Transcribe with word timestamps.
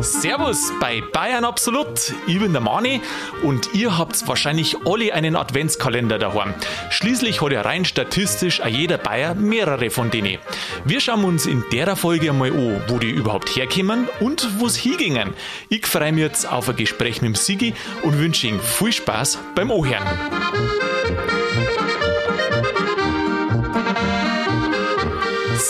Servus 0.00 0.72
bei 0.78 1.02
Bayern 1.12 1.44
Absolut. 1.44 2.14
Ich 2.28 2.38
bin 2.38 2.52
der 2.52 2.60
Mani 2.60 3.00
und 3.42 3.74
ihr 3.74 3.98
habt 3.98 4.28
wahrscheinlich 4.28 4.76
alle 4.86 5.12
einen 5.12 5.34
Adventskalender 5.34 6.20
daheim. 6.20 6.54
Schließlich 6.90 7.42
hat 7.42 7.50
ja 7.50 7.62
rein 7.62 7.84
statistisch 7.84 8.60
auch 8.60 8.68
jeder 8.68 8.96
Bayer 8.98 9.34
mehrere 9.34 9.90
von 9.90 10.12
denen. 10.12 10.38
Wir 10.84 11.00
schauen 11.00 11.24
uns 11.24 11.46
in 11.46 11.64
der 11.72 11.96
Folge 11.96 12.30
einmal 12.30 12.52
an, 12.52 12.82
wo 12.86 12.98
die 12.98 13.10
überhaupt 13.10 13.48
herkommen 13.56 14.08
und 14.20 14.60
wo 14.60 14.66
es 14.66 14.76
hingingen. 14.76 15.34
Ich 15.68 15.84
freue 15.84 16.12
mich 16.12 16.22
jetzt 16.22 16.48
auf 16.48 16.68
ein 16.68 16.76
Gespräch 16.76 17.22
mit 17.22 17.30
dem 17.30 17.34
Sigi 17.34 17.74
und 18.02 18.20
wünsche 18.20 18.46
Ihnen 18.46 18.60
viel 18.60 18.92
Spaß 18.92 19.40
beim 19.56 19.72
Ohren. 19.72 20.04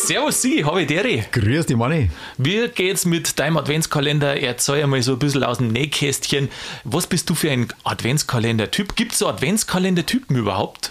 Servus 0.07 0.43
Sigi, 0.43 0.61
habe 0.61 0.82
ich 0.82 0.86
dir. 0.86 1.02
Grüß 1.02 1.64
dich, 1.64 1.77
Manni. 1.79 2.11
Wie 2.37 2.69
geht's 2.69 3.06
mit 3.06 3.38
deinem 3.38 3.56
Adventskalender? 3.56 4.38
Erzähl 4.38 4.83
einmal 4.83 5.02
so 5.02 5.15
ein 5.15 5.19
bisschen 5.19 5.42
aus 5.42 5.56
dem 5.56 5.69
Nähkästchen. 5.69 6.51
Was 6.84 7.06
bist 7.06 7.30
du 7.30 7.34
für 7.34 7.51
ein 7.51 7.69
Adventskalender-Typ? 7.84 8.97
Gibt 8.97 9.12
es 9.12 9.20
so 9.20 9.28
Adventskalender-Typen 9.28 10.37
überhaupt? 10.37 10.91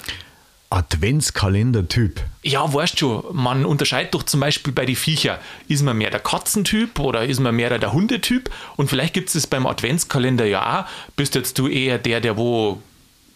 Adventskalender-Typ. 0.72 2.22
Ja, 2.42 2.74
weißt 2.74 2.98
schon, 2.98 3.24
man 3.34 3.66
unterscheidet 3.66 4.16
doch 4.16 4.24
zum 4.24 4.40
Beispiel 4.40 4.74
bei 4.74 4.88
den 4.88 4.96
Viecher. 4.96 5.40
Ist 5.68 5.84
man 5.84 5.96
mehr 5.96 6.10
der 6.10 6.20
Katzentyp 6.20 6.98
oder 6.98 7.24
ist 7.24 7.40
man 7.40 7.56
mehr 7.56 7.78
der 7.78 7.94
Hundetyp? 7.94 8.50
Und 8.78 8.90
vielleicht 8.90 9.14
gibt 9.14 9.30
es 9.30 9.36
es 9.36 9.46
beim 9.46 9.68
Adventskalender 9.68 10.46
ja 10.46 10.82
auch. 10.82 10.86
Bist 11.16 11.36
jetzt 11.36 11.60
du 11.60 11.68
eher 11.68 12.00
der, 12.00 12.20
der 12.20 12.36
wo 12.36 12.82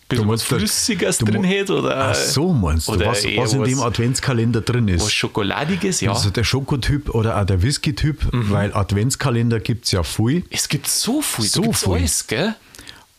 bisschen 0.07 0.27
was 0.27 0.43
Flüssiges 0.43 1.17
drin 1.19 1.45
hat? 1.45 1.69
Oder, 1.69 2.09
ach 2.09 2.15
so, 2.15 2.53
meinst 2.53 2.87
du, 2.87 2.99
was, 2.99 3.25
was 3.25 3.53
in 3.53 3.63
dem 3.63 3.81
Adventskalender 3.81 4.61
drin 4.61 4.87
ist? 4.87 5.03
Was 5.03 5.13
Schokoladiges, 5.13 6.01
ja. 6.01 6.11
Also 6.11 6.29
der 6.29 6.43
Schokotyp 6.43 7.09
oder 7.13 7.39
auch 7.39 7.45
der 7.45 7.61
Whisky-Typ, 7.61 8.33
mhm. 8.33 8.49
weil 8.49 8.73
Adventskalender 8.73 9.59
gibt 9.59 9.85
es 9.85 9.91
ja 9.91 10.03
viel. 10.03 10.43
Es 10.49 10.69
gibt 10.69 10.87
so 10.87 11.21
viel, 11.21 11.45
so 11.45 11.73
viel. 11.73 11.93
alles, 11.93 12.27
gell? 12.27 12.55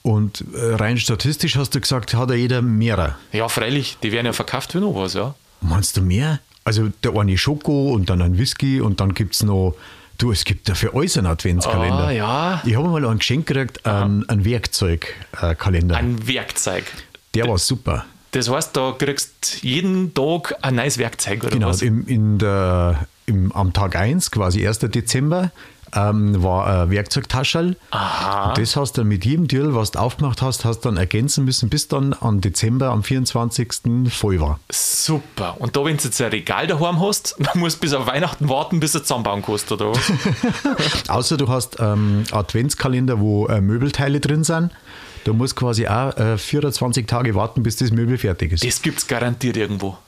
Und 0.03 0.45
äh, 0.55 0.75
rein 0.75 0.97
statistisch 0.97 1.57
hast 1.57 1.75
du 1.75 1.81
gesagt, 1.81 2.15
hat 2.15 2.31
ja 2.31 2.37
jeder 2.37 2.63
mehrere. 2.63 3.17
Ja, 3.33 3.49
freilich, 3.49 3.99
die 4.03 4.13
werden 4.13 4.27
ja 4.27 4.33
verkauft 4.33 4.75
wie 4.75 4.79
noch 4.79 4.95
was, 4.95 5.15
ja. 5.15 5.35
Meinst 5.61 5.97
du 5.97 6.03
mehr? 6.03 6.41
Also 6.65 6.89
der 7.03 7.15
eine 7.17 7.37
Schoko 7.37 7.93
und 7.93 8.11
dann 8.11 8.23
ein 8.23 8.39
Whisky 8.39 8.81
und 8.81 9.01
dann 9.01 9.15
gibt 9.15 9.35
es 9.35 9.43
noch 9.43 9.75
Du, 10.19 10.33
es 10.33 10.45
gibt 10.45 10.69
ja 10.69 10.75
für 10.75 10.95
alles 10.95 11.17
einen 11.17 11.29
Adventskalender. 11.29 12.09
Oh, 12.09 12.11
ja. 12.11 12.63
Ich 12.67 12.77
habe 12.77 12.89
mal 12.89 13.05
ein 13.07 13.19
Geschenk 13.19 13.47
gekriegt, 13.47 13.87
einen, 13.87 14.29
einen 14.29 14.45
Werkzeugkalender. 14.45 15.97
Ein 15.97 16.27
Werkzeug. 16.27 16.85
Der 17.35 17.47
war 17.47 17.59
super. 17.59 18.05
Das 18.33 18.51
heißt, 18.51 18.77
da 18.77 18.95
kriegst 18.99 19.63
jeden 19.63 20.13
Tag 20.15 20.57
ein 20.61 20.75
neues 20.75 20.99
Werkzeug, 20.99 21.45
oder 21.45 21.53
genau, 21.53 21.69
was? 21.69 21.81
Genau, 21.81 22.07
in 22.09 22.39
der, 22.39 23.07
im, 23.27 23.53
am 23.53 23.73
Tag 23.73 23.95
1, 23.95 24.33
quasi 24.33 24.67
1. 24.67 24.81
Dezember, 24.81 25.53
ähm, 25.95 26.43
war 26.43 26.67
ein 26.67 26.91
Werkzeugtaschel. 26.91 27.77
Aha. 27.91 28.49
Und 28.49 28.59
das 28.59 28.77
hast 28.77 28.97
du 28.97 29.03
dann 29.03 29.09
mit 29.09 29.25
jedem 29.25 29.49
Deal, 29.49 29.75
was 29.75 29.93
du 29.93 29.99
aufgemacht 29.99 30.43
hast, 30.43 30.65
hast 30.65 30.81
dann 30.81 30.97
ergänzen 30.97 31.45
müssen, 31.45 31.69
bis 31.69 31.89
dann 31.89 32.15
am 32.21 32.41
Dezember, 32.41 32.91
am 32.91 33.03
24. 33.03 33.69
voll 34.11 34.41
war. 34.41 34.61
Super. 34.71 35.57
Und 35.59 35.77
da, 35.77 35.85
wenn 35.85 35.97
du 35.97 36.05
jetzt 36.05 36.21
ein 36.21 36.31
Regal 36.31 36.67
daheim 36.67 37.01
hast, 37.01 37.37
dann 37.39 37.61
musst 37.61 37.77
du 37.77 37.81
bis 37.81 37.95
auf 37.95 38.07
Weihnachten 38.07 38.49
warten, 38.49 38.81
bis 38.81 38.95
er 38.95 39.03
zusammenbauen 39.03 39.43
kostet, 39.43 39.81
oder 39.81 39.93
was? 39.93 41.09
Außer 41.09 41.37
du 41.37 41.49
hast 41.49 41.77
ähm, 41.81 42.25
Adventskalender, 42.31 43.21
wo 43.21 43.47
äh, 43.47 43.61
Möbelteile 43.61 44.21
drin 44.21 44.45
sind. 44.45 44.71
Du 45.25 45.35
musst 45.35 45.57
quasi 45.57 45.87
auch 45.87 46.17
äh, 46.17 46.39
24 46.39 47.07
Tage 47.07 47.35
warten, 47.35 47.63
bis 47.63 47.77
das 47.77 47.91
Möbel 47.91 48.19
fertig 48.19 48.53
ist. 48.53 48.65
Das 48.65 48.83
gibt 48.83 48.99
es 48.99 49.07
garantiert 49.07 49.57
irgendwo. 49.57 49.99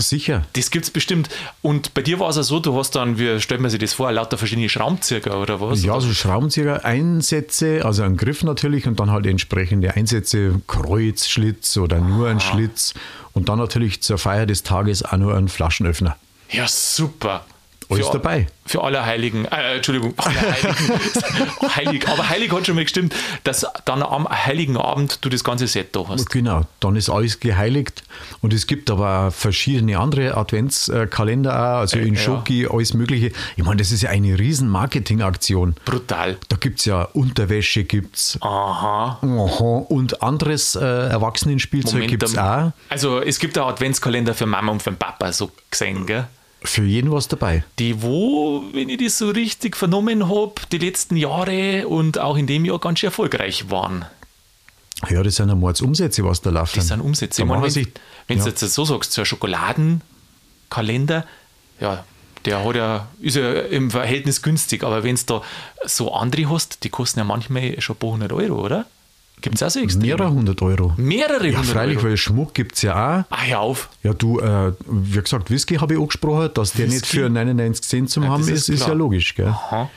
Sicher. 0.00 0.46
Das 0.54 0.70
gibt 0.70 0.84
es 0.86 0.90
bestimmt. 0.90 1.28
Und 1.62 1.94
bei 1.94 2.02
dir 2.02 2.18
war 2.18 2.28
es 2.30 2.36
ja 2.36 2.42
so, 2.42 2.60
du 2.60 2.76
hast 2.76 2.92
dann, 2.96 3.18
wie 3.18 3.40
stellt 3.40 3.60
man 3.60 3.70
sich 3.70 3.80
das 3.80 3.92
vor, 3.92 4.10
lauter 4.10 4.38
verschiedene 4.38 4.68
Schraubenzieher 4.68 5.36
oder 5.36 5.60
was? 5.60 5.82
Ja, 5.84 6.00
so 6.00 6.12
Schraubenzieher, 6.12 6.84
Einsätze, 6.84 7.84
also 7.84 8.02
ein 8.02 8.16
Griff 8.16 8.42
natürlich 8.42 8.86
und 8.86 8.98
dann 9.00 9.10
halt 9.10 9.26
entsprechende 9.26 9.94
Einsätze, 9.94 10.60
Kreuz, 10.66 11.28
Schlitz 11.28 11.76
oder 11.76 12.00
nur 12.00 12.28
ein 12.28 12.40
Schlitz 12.40 12.94
und 13.32 13.48
dann 13.48 13.58
natürlich 13.58 14.02
zur 14.02 14.18
Feier 14.18 14.46
des 14.46 14.62
Tages 14.62 15.04
auch 15.04 15.16
nur 15.16 15.36
ein 15.36 15.48
Flaschenöffner. 15.48 16.16
Ja, 16.50 16.66
super. 16.66 17.44
Alles 17.90 18.06
für, 18.06 18.12
dabei. 18.12 18.46
Für 18.66 18.84
alle 18.84 19.04
Heiligen, 19.04 19.44
äh, 19.46 19.76
Entschuldigung, 19.76 20.14
alle 20.16 20.40
Heiligen. 20.40 21.00
heilig, 21.76 22.08
aber 22.08 22.28
heilig 22.28 22.52
hat 22.52 22.66
schon 22.66 22.76
mal 22.76 22.84
gestimmt, 22.84 23.14
dass 23.44 23.66
dann 23.84 24.02
am 24.02 24.28
Heiligen 24.28 24.76
Abend 24.76 25.24
du 25.24 25.28
das 25.28 25.42
ganze 25.42 25.66
Set 25.66 25.96
da 25.96 26.06
hast. 26.08 26.30
Genau, 26.30 26.62
dann 26.78 26.96
ist 26.96 27.10
alles 27.10 27.40
geheiligt. 27.40 28.04
Und 28.40 28.52
es 28.52 28.66
gibt 28.66 28.90
aber 28.90 29.30
verschiedene 29.30 29.98
andere 29.98 30.36
Adventskalender 30.36 31.52
auch, 31.52 31.78
also 31.80 31.98
in 31.98 32.16
Schoki, 32.16 32.62
ja. 32.62 32.70
alles 32.70 32.94
Mögliche. 32.94 33.32
Ich 33.56 33.64
meine, 33.64 33.76
das 33.78 33.90
ist 33.90 34.02
ja 34.02 34.10
eine 34.10 34.38
riesen 34.38 34.68
Marketingaktion. 34.68 35.74
Brutal. 35.84 36.38
Da 36.48 36.56
gibt 36.56 36.78
es 36.78 36.84
ja 36.84 37.02
Unterwäsche, 37.02 37.84
gibt's. 37.84 38.38
Aha. 38.40 39.18
Aha. 39.20 39.84
Und 39.88 40.22
anderes 40.22 40.76
äh, 40.76 40.84
Erwachsenenspielzeug 40.84 42.06
gibt 42.06 42.22
es 42.22 42.38
auch. 42.38 42.72
Also 42.88 43.20
es 43.20 43.38
gibt 43.38 43.58
auch 43.58 43.68
Adventskalender 43.68 44.34
für 44.34 44.46
Mama 44.46 44.72
und 44.72 44.82
für 44.82 44.90
den 44.90 44.98
Papa, 44.98 45.32
so 45.32 45.50
gesehen, 45.70 46.06
gell? 46.06 46.26
Für 46.62 46.84
jeden 46.84 47.10
was 47.10 47.26
dabei. 47.28 47.64
Die, 47.78 48.02
wo, 48.02 48.62
wenn 48.72 48.90
ich 48.90 48.98
das 48.98 49.16
so 49.18 49.30
richtig 49.30 49.76
vernommen 49.76 50.28
habe, 50.28 50.54
die 50.70 50.78
letzten 50.78 51.16
Jahre 51.16 51.88
und 51.88 52.18
auch 52.18 52.36
in 52.36 52.46
dem 52.46 52.64
Jahr 52.64 52.78
ganz 52.78 52.98
schön 52.98 53.08
erfolgreich 53.08 53.70
waren. 53.70 54.04
Ja, 55.08 55.22
das 55.22 55.36
sind 55.36 55.50
einmal 55.50 55.72
Umsätze, 55.80 56.22
was 56.24 56.42
da 56.42 56.50
läuft. 56.50 56.76
Das 56.76 56.88
sind 56.88 57.00
Umsätze. 57.00 57.40
Ich 57.42 57.48
meine, 57.48 57.62
wenn, 57.62 57.92
wenn 58.26 58.38
ja. 58.38 58.44
du 58.44 58.50
jetzt 58.50 58.60
so 58.60 58.84
sagst, 58.84 59.12
so 59.12 59.22
ein 59.22 59.26
Schokoladenkalender, 59.26 61.24
ja, 61.80 62.04
der 62.44 62.64
hat 62.64 62.76
ja, 62.76 63.08
ist 63.20 63.36
ja 63.36 63.52
im 63.52 63.90
Verhältnis 63.90 64.42
günstig, 64.42 64.84
aber 64.84 65.02
wenn 65.02 65.16
du 65.16 65.22
da 65.26 65.42
so 65.86 66.12
andere 66.12 66.50
hast, 66.50 66.84
die 66.84 66.90
kosten 66.90 67.20
ja 67.20 67.24
manchmal 67.24 67.80
schon 67.80 67.96
ein 67.96 67.98
paar 67.98 68.10
hundert 68.10 68.32
Euro, 68.32 68.62
oder? 68.64 68.86
Gibt 69.40 69.56
es 69.56 69.62
auch 69.62 69.70
so 69.70 69.80
extrem? 69.80 70.02
Mehrere 70.02 70.30
hundert 70.30 70.60
Euro. 70.62 70.92
Mehrere 70.96 71.48
ja, 71.48 71.58
hundert 71.58 71.72
freilich, 71.72 71.98
Euro? 71.98 72.08
weil 72.08 72.16
Schmuck 72.16 72.54
gibt 72.54 72.76
es 72.76 72.82
ja 72.82 72.92
auch. 72.92 73.24
Ah, 73.30 73.42
hör 73.42 73.60
auf. 73.60 73.88
Ja, 74.02 74.12
du, 74.12 74.40
äh, 74.40 74.72
wie 74.86 75.20
gesagt, 75.20 75.50
Whisky 75.50 75.76
habe 75.76 75.94
ich 75.94 76.00
angesprochen, 76.00 76.50
dass 76.54 76.76
Whisky? 76.76 76.82
der 76.82 76.88
nicht 76.88 77.06
für 77.06 77.28
99 77.28 77.82
Cent 77.84 78.10
zum 78.10 78.24
ja, 78.24 78.28
haben 78.30 78.42
ist, 78.42 78.50
ist, 78.50 78.68
ist 78.68 78.86
ja 78.86 78.92
logisch. 78.92 79.34
Gell? 79.34 79.46
Aha. 79.46 79.90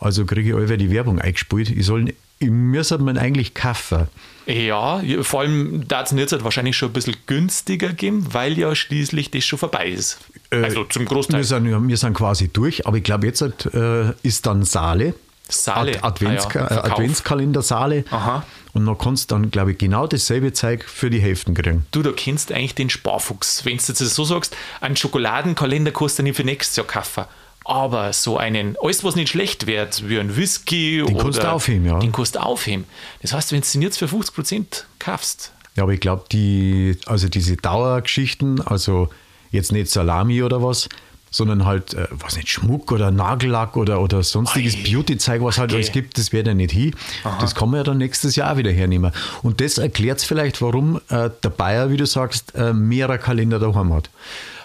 Also 0.00 0.24
kriege 0.24 0.50
ich 0.50 0.54
alle 0.54 0.78
die 0.78 0.90
Werbung 0.90 1.18
eingespielt. 1.18 1.70
Ich 1.70 1.84
soll, 1.84 2.14
mir 2.40 2.84
sollte 2.84 3.04
man 3.04 3.18
eigentlich 3.18 3.54
kaufen. 3.54 4.08
Ja, 4.46 5.02
vor 5.20 5.40
allem 5.40 5.86
da 5.86 6.02
es 6.02 6.10
jetzt 6.12 6.42
wahrscheinlich 6.42 6.76
schon 6.76 6.90
ein 6.90 6.92
bisschen 6.94 7.16
günstiger 7.26 7.92
geben, 7.92 8.26
weil 8.32 8.58
ja 8.58 8.74
schließlich 8.74 9.30
das 9.30 9.44
schon 9.44 9.58
vorbei 9.58 9.88
ist. 9.88 10.18
Äh, 10.50 10.62
also 10.62 10.84
zum 10.84 11.04
Großteil. 11.04 11.40
Wir 11.40 11.44
sind, 11.44 11.88
wir 11.88 11.96
sind 11.96 12.14
quasi 12.14 12.48
durch, 12.48 12.86
aber 12.86 12.96
ich 12.96 13.02
glaube, 13.02 13.26
jetzt 13.26 13.42
äh, 13.42 14.12
ist 14.22 14.46
dann 14.46 14.64
Saale. 14.64 15.14
Saale. 15.50 16.02
Ad 16.02 16.02
Adventska 16.02 16.64
ah, 16.64 16.74
ja, 16.74 16.84
Adventskalender 16.84 17.62
Saale. 17.62 18.04
Aha. 18.10 18.44
Und 18.72 18.86
dann 18.86 18.98
kannst 18.98 19.30
du 19.30 19.34
dann, 19.34 19.50
glaube 19.50 19.72
ich, 19.72 19.78
genau 19.78 20.06
dasselbe 20.06 20.52
Zeug 20.52 20.84
für 20.84 21.10
die 21.10 21.20
Hälften 21.20 21.54
kriegen. 21.54 21.86
Du, 21.90 22.02
da 22.02 22.12
kennst 22.12 22.52
eigentlich 22.52 22.74
den 22.74 22.90
Sparfuchs. 22.90 23.64
Wenn 23.64 23.78
du 23.78 23.82
jetzt 23.82 23.98
so 23.98 24.24
sagst, 24.24 24.56
ein 24.80 24.96
Schokoladenkalender 24.96 25.90
kostet 25.90 26.24
nicht 26.24 26.36
für 26.36 26.44
nächstes 26.44 26.76
Jahr 26.76 26.86
kaufen. 26.86 27.24
Aber 27.64 28.12
so 28.12 28.38
einen, 28.38 28.76
alles 28.82 29.04
was 29.04 29.16
nicht 29.16 29.28
schlecht 29.28 29.66
wird, 29.66 30.08
wie 30.08 30.18
ein 30.18 30.36
Whisky 30.36 30.96
den 30.96 31.02
oder... 31.02 31.14
Den 31.14 31.22
kannst 31.22 31.42
du 31.42 31.52
aufheben, 31.52 31.86
ja. 31.86 31.98
Den 31.98 32.12
kannst 32.12 32.36
du 32.36 32.42
aufheben. 32.42 32.84
Das 33.22 33.32
heißt, 33.32 33.52
wenn 33.52 33.60
du 33.60 33.66
den 33.66 33.82
jetzt 33.82 33.98
für 33.98 34.06
50% 34.06 34.84
kaufst... 34.98 35.52
Ja, 35.76 35.84
aber 35.84 35.92
ich 35.92 36.00
glaube, 36.00 36.24
die, 36.32 36.98
also 37.06 37.28
diese 37.28 37.56
Dauergeschichten, 37.56 38.60
also 38.60 39.08
jetzt 39.50 39.72
nicht 39.72 39.88
Salami 39.88 40.42
oder 40.42 40.62
was, 40.62 40.88
sondern 41.30 41.64
halt, 41.64 41.94
äh, 41.94 42.08
was 42.10 42.36
nicht, 42.36 42.48
Schmuck 42.48 42.90
oder 42.92 43.10
Nagellack 43.10 43.76
oder, 43.76 44.00
oder 44.00 44.22
sonstiges 44.22 44.82
Beauty-Zeug, 44.82 45.42
was 45.42 45.58
halt 45.58 45.70
okay. 45.70 45.76
alles 45.76 45.92
gibt, 45.92 46.18
das 46.18 46.32
wäre 46.32 46.48
ja 46.48 46.54
nicht 46.54 46.72
hin. 46.72 46.94
Aha. 47.24 47.38
Das 47.40 47.54
kann 47.54 47.70
man 47.70 47.78
ja 47.78 47.84
dann 47.84 47.98
nächstes 47.98 48.36
Jahr 48.36 48.56
wieder 48.56 48.72
hernehmen. 48.72 49.12
Und 49.42 49.60
das 49.60 49.78
erklärt 49.78 50.18
es 50.18 50.24
vielleicht, 50.24 50.60
warum 50.60 51.00
äh, 51.08 51.30
der 51.42 51.50
Bayer, 51.50 51.90
wie 51.90 51.96
du 51.96 52.06
sagst, 52.06 52.54
äh, 52.56 52.72
mehrere 52.72 53.18
Kalender 53.18 53.58
daheim 53.58 53.92
hat. 53.92 54.10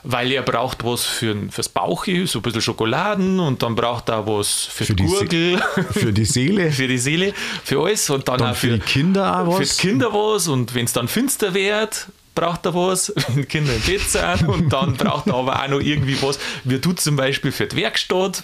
Weil 0.07 0.31
er 0.31 0.43
braucht 0.43 0.83
was 0.83 1.03
für, 1.03 1.35
fürs 1.49 1.67
Bauchi, 1.69 2.27
so 2.27 2.39
ein 2.39 2.41
bisschen 2.43 2.61
Schokoladen 2.61 3.39
und 3.39 3.63
dann 3.63 3.73
braucht 3.73 4.09
er 4.09 4.27
was 4.27 4.65
für, 4.65 4.85
für 4.85 4.93
die 4.93 5.03
Gurgel. 5.03 5.63
für 5.91 6.13
die 6.13 6.25
Seele. 6.25 6.71
für 6.71 6.87
die 6.87 6.99
Seele, 6.99 7.33
für 7.63 7.83
alles. 7.83 8.09
Und 8.11 8.27
dann, 8.27 8.37
dann 8.37 8.51
auch 8.51 8.55
für, 8.55 8.67
für, 8.67 8.73
die 8.73 8.79
Kinder 8.81 9.39
auch 9.39 9.47
was. 9.47 9.57
Für 9.57 9.81
die 9.81 9.87
Kinder 9.89 10.13
was 10.13 10.47
und 10.47 10.75
wenn 10.75 10.85
es 10.85 10.93
dann 10.93 11.07
finster 11.07 11.55
wird, 11.55 12.07
braucht 12.35 12.65
er 12.65 12.75
was, 12.75 13.11
wenn 13.27 13.37
die 13.37 13.45
Kinder 13.45 13.73
im 13.73 13.81
Bett 13.81 14.01
sind 14.01 14.47
und 14.47 14.69
dann 14.71 14.93
braucht 14.93 15.27
er 15.27 15.35
aber 15.35 15.63
auch 15.63 15.67
noch 15.67 15.79
irgendwie 15.79 16.21
was, 16.21 16.37
wie 16.63 16.77
du 16.77 16.93
zum 16.93 17.15
Beispiel 17.15 17.51
für 17.51 17.65
die 17.65 17.77
Werkstatt, 17.77 18.43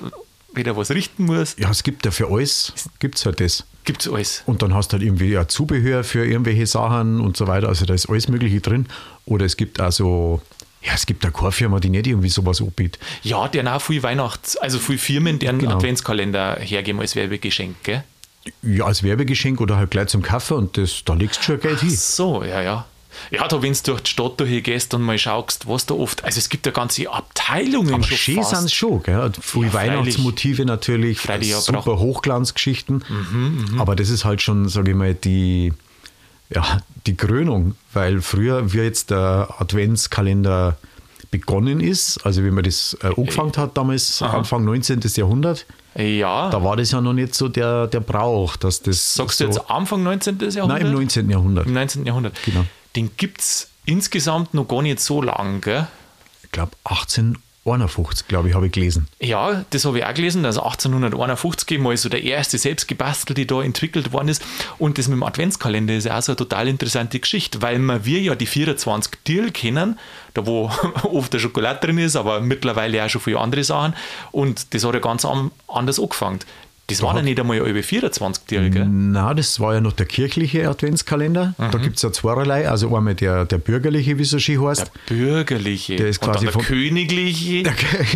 wenn 0.53 0.65
er 0.65 0.75
was 0.75 0.89
richten 0.91 1.25
muss. 1.25 1.55
Ja, 1.59 1.69
es 1.69 1.83
gibt 1.83 2.05
ja 2.05 2.11
für 2.11 2.29
alles, 2.29 2.73
gibt 2.99 3.17
es 3.17 3.25
halt 3.25 3.39
das. 3.39 3.65
Gibt 3.83 4.01
es 4.01 4.11
alles. 4.11 4.43
Und 4.45 4.61
dann 4.61 4.73
hast 4.73 4.89
du 4.89 4.93
halt 4.93 5.03
irgendwie 5.03 5.29
ja 5.29 5.47
Zubehör 5.47 6.03
für 6.03 6.25
irgendwelche 6.25 6.67
Sachen 6.67 7.19
und 7.19 7.37
so 7.37 7.47
weiter, 7.47 7.67
also 7.67 7.85
da 7.85 7.93
ist 7.93 8.09
alles 8.09 8.27
Mögliche 8.27 8.61
drin. 8.61 8.87
Oder 9.25 9.45
es 9.45 9.57
gibt 9.57 9.79
also 9.79 10.41
ja, 10.83 10.93
es 10.95 11.05
gibt 11.05 11.23
eine 11.23 11.51
Firma, 11.51 11.79
die 11.79 11.89
nicht 11.89 12.07
irgendwie 12.07 12.29
sowas 12.29 12.59
anbietet. 12.59 12.99
Ja, 13.21 13.47
die 13.47 13.59
haben 13.59 13.67
auch 13.67 13.81
viele 13.81 14.01
Weihnachts-, 14.01 14.57
also 14.57 14.79
viele 14.79 14.97
Firmen, 14.97 15.37
deren 15.37 15.59
genau. 15.59 15.75
Adventskalender 15.75 16.57
hergeben 16.59 16.99
als 16.99 17.15
Werbegeschenk, 17.15 17.83
gell? 17.83 18.03
Ja, 18.63 18.85
als 18.85 19.03
Werbegeschenk 19.03 19.61
oder 19.61 19.77
halt 19.77 19.91
gleich 19.91 20.07
zum 20.07 20.23
Kaffee 20.23 20.55
und 20.55 20.77
das, 20.77 21.03
da 21.05 21.13
legst 21.13 21.41
du 21.41 21.43
schon 21.43 21.59
Geld 21.59 21.77
Ach 21.77 21.81
hin. 21.81 21.89
so, 21.91 22.43
ja, 22.43 22.61
ja. 22.61 22.85
Ja, 23.31 23.47
da, 23.47 23.61
wenn 23.61 23.73
du 23.73 23.79
durch 23.83 24.01
die 24.01 24.09
Stadt 24.11 24.37
gehst 24.37 24.93
und 24.93 25.01
mal 25.01 25.17
schaust, 25.17 25.67
was 25.67 25.85
da 25.85 25.93
oft. 25.95 26.23
Also, 26.23 26.37
es 26.39 26.49
gibt 26.49 26.65
ja 26.65 26.71
ganze 26.71 27.09
Abteilungen 27.11 27.93
Aber 27.93 28.03
schon. 28.03 28.17
schön 28.17 28.43
sind 28.43 28.65
es 28.65 28.73
schon, 28.73 29.03
gell? 29.03 29.31
Viele 29.41 29.67
Ja. 29.67 29.73
Weihnachtsmotive 29.73 30.65
natürlich, 30.65 31.19
Freilich, 31.19 31.49
ja, 31.49 31.59
super 31.59 31.81
braucht- 31.81 31.99
Hochglanzgeschichten. 31.99 33.03
Mhm, 33.09 33.75
Aber 33.79 33.95
das 33.95 34.09
ist 34.09 34.25
halt 34.25 34.41
schon, 34.41 34.69
sage 34.69 34.91
ich 34.91 34.97
mal, 34.97 35.13
die, 35.13 35.73
ja, 36.49 36.81
die 37.07 37.15
Krönung, 37.15 37.75
weil 37.93 38.21
früher, 38.21 38.73
wie 38.73 38.77
jetzt 38.79 39.09
der 39.11 39.55
Adventskalender 39.59 40.77
begonnen 41.31 41.79
ist, 41.79 42.25
also 42.25 42.43
wie 42.43 42.51
man 42.51 42.63
das 42.63 42.97
äh, 43.01 43.07
angefangen 43.07 43.53
hat 43.57 43.77
damals, 43.77 44.21
Anfang 44.21 44.65
19. 44.65 44.99
Jahrhundert, 45.15 45.65
Ja. 45.95 46.49
da 46.49 46.61
war 46.63 46.75
das 46.75 46.91
ja 46.91 46.99
noch 46.99 47.13
nicht 47.13 47.35
so 47.35 47.47
der, 47.47 47.87
der 47.87 48.01
Brauch, 48.01 48.57
dass 48.57 48.81
das. 48.81 49.13
Sagst 49.15 49.37
so, 49.37 49.45
du 49.45 49.51
jetzt 49.51 49.69
Anfang 49.69 50.03
19. 50.03 50.37
Jahrhundert? 50.39 50.67
Nein, 50.79 50.87
im 50.87 50.91
19. 50.93 51.29
Jahrhundert. 51.29 51.67
Im 51.67 51.73
19. 51.73 52.05
Jahrhundert. 52.05 52.37
Genau. 52.43 52.65
Den 52.95 53.11
gibt 53.17 53.41
es 53.41 53.69
insgesamt 53.85 54.53
noch 54.53 54.67
gar 54.67 54.81
nicht 54.81 54.99
so 54.99 55.21
lang, 55.21 55.61
gell? 55.61 55.87
Ich 56.43 56.51
glaube 56.51 56.71
1851, 56.83 58.27
glaube 58.27 58.49
ich, 58.49 58.55
habe 58.55 58.65
ich 58.65 58.73
gelesen. 58.73 59.07
Ja, 59.19 59.63
das 59.69 59.85
habe 59.85 59.99
ich 59.99 60.05
auch 60.05 60.13
gelesen, 60.13 60.43
dass 60.43 60.57
1851 60.57 61.79
mal 61.79 61.95
so 61.95 62.09
der 62.09 62.23
erste 62.23 62.57
selbstgebastelte 62.57 63.45
da 63.45 63.61
entwickelt 63.61 64.11
worden 64.11 64.27
ist. 64.27 64.43
Und 64.77 64.97
das 64.97 65.07
mit 65.07 65.15
dem 65.15 65.23
Adventskalender 65.23 65.95
ist 65.95 66.05
ja 66.05 66.17
auch 66.17 66.21
so 66.21 66.33
eine 66.33 66.37
total 66.37 66.67
interessante 66.67 67.19
Geschichte, 67.19 67.61
weil 67.61 67.79
wir, 67.79 68.05
wir 68.05 68.19
ja 68.19 68.35
die 68.35 68.45
24 68.45 69.13
Tiere 69.23 69.51
kennen, 69.51 69.97
da 70.33 70.45
wo 70.45 70.69
oft 71.03 71.31
der 71.31 71.39
Schokolade 71.39 71.79
drin 71.79 71.97
ist, 71.97 72.17
aber 72.17 72.41
mittlerweile 72.41 73.05
auch 73.05 73.09
schon 73.09 73.21
viele 73.21 73.39
andere 73.39 73.63
Sachen. 73.63 73.95
Und 74.31 74.73
das 74.73 74.83
hat 74.83 74.93
ja 74.93 74.99
ganz 74.99 75.25
anders 75.25 75.99
angefangen. 75.99 76.39
Das 76.91 77.01
waren 77.03 77.17
ja 77.17 77.21
nicht 77.23 77.39
einmal 77.39 77.57
über 77.57 77.81
24 77.83 78.43
Tiere, 78.45 78.69
gell? 78.69 78.85
Na, 78.85 79.33
das 79.33 79.59
war 79.59 79.73
ja 79.73 79.81
noch 79.81 79.93
der 79.93 80.05
kirchliche 80.05 80.67
Adventskalender. 80.69 81.55
Da 81.57 81.77
Mhm. 81.77 81.81
gibt 81.81 81.95
es 81.97 82.01
ja 82.03 82.11
zweierlei. 82.11 82.69
Also 82.69 82.95
einmal 82.95 83.15
der, 83.15 83.45
der 83.45 83.57
bürgerliche, 83.57 84.17
wie 84.17 84.23
es 84.23 84.29
so 84.29 84.39
schön 84.39 84.61
heißt. 84.63 84.91
Der 85.09 85.15
bürgerliche. 85.15 85.95
Der 85.95 86.07
ist 86.07 86.19
quasi 86.21 86.45
der 86.45 86.53
vom- 86.53 86.61
königliche. 86.63 87.63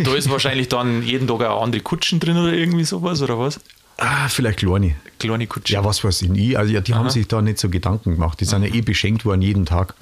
da 0.04 0.14
ist 0.14 0.30
wahrscheinlich 0.30 0.68
dann 0.68 1.02
jeden 1.02 1.26
Tag 1.26 1.42
auch 1.42 1.62
andere 1.62 1.82
Kutschen 1.82 2.20
drin 2.20 2.36
oder 2.36 2.52
irgendwie 2.52 2.84
sowas, 2.84 3.20
oder 3.22 3.38
was? 3.38 3.60
Ah, 3.98 4.28
vielleicht 4.28 4.58
kleine. 4.58 4.94
Kleine 5.18 5.46
Kutschen. 5.46 5.74
Ja, 5.74 5.84
was 5.84 6.04
weiß 6.04 6.22
ich. 6.22 6.58
Also 6.58 6.72
ja, 6.72 6.80
die 6.82 6.94
haben 6.94 7.08
sich 7.08 7.26
da 7.28 7.40
nicht 7.40 7.58
so 7.58 7.70
Gedanken 7.70 8.12
gemacht. 8.12 8.38
Die 8.40 8.44
sind 8.44 8.60
Mhm. 8.60 8.66
ja 8.68 8.74
eh 8.74 8.80
beschenkt 8.82 9.24
worden 9.24 9.40
jeden 9.42 9.64
Tag. 9.64 9.94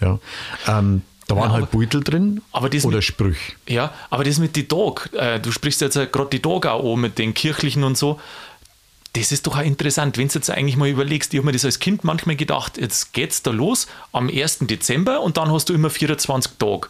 Ja. 0.00 0.18
Ähm, 0.66 1.02
da 1.34 1.40
waren 1.40 1.50
Ja, 1.50 1.56
halt 1.56 1.70
Beutel 1.70 2.02
drin 2.02 2.40
aber 2.52 2.68
das 2.70 2.84
oder 2.84 2.96
mit- 2.96 3.04
Sprüche. 3.04 3.52
Ja, 3.68 3.92
aber 4.10 4.24
das 4.24 4.38
mit 4.38 4.56
die 4.56 4.66
Tag, 4.68 5.10
äh, 5.12 5.38
du 5.40 5.50
sprichst 5.52 5.80
jetzt 5.80 5.94
gerade 5.94 6.28
die 6.30 6.40
Tag 6.40 6.66
auch 6.66 6.96
mit 6.96 7.18
den 7.18 7.34
kirchlichen 7.34 7.84
und 7.84 7.96
so. 7.98 8.20
Das 9.14 9.30
ist 9.30 9.46
doch 9.46 9.56
auch 9.56 9.62
interessant, 9.62 10.18
wenn 10.18 10.26
du 10.26 10.34
jetzt 10.34 10.50
eigentlich 10.50 10.76
mal 10.76 10.88
überlegst, 10.88 11.32
ich 11.32 11.38
habe 11.38 11.46
mir 11.46 11.52
das 11.52 11.64
als 11.64 11.78
Kind 11.78 12.02
manchmal 12.02 12.34
gedacht, 12.34 12.78
jetzt 12.78 13.12
geht's 13.12 13.42
da 13.42 13.52
los 13.52 13.86
am 14.12 14.28
1. 14.28 14.66
Dezember 14.66 15.20
und 15.20 15.36
dann 15.36 15.52
hast 15.52 15.68
du 15.68 15.72
immer 15.74 15.88
24 15.90 16.52
Tage. 16.58 16.88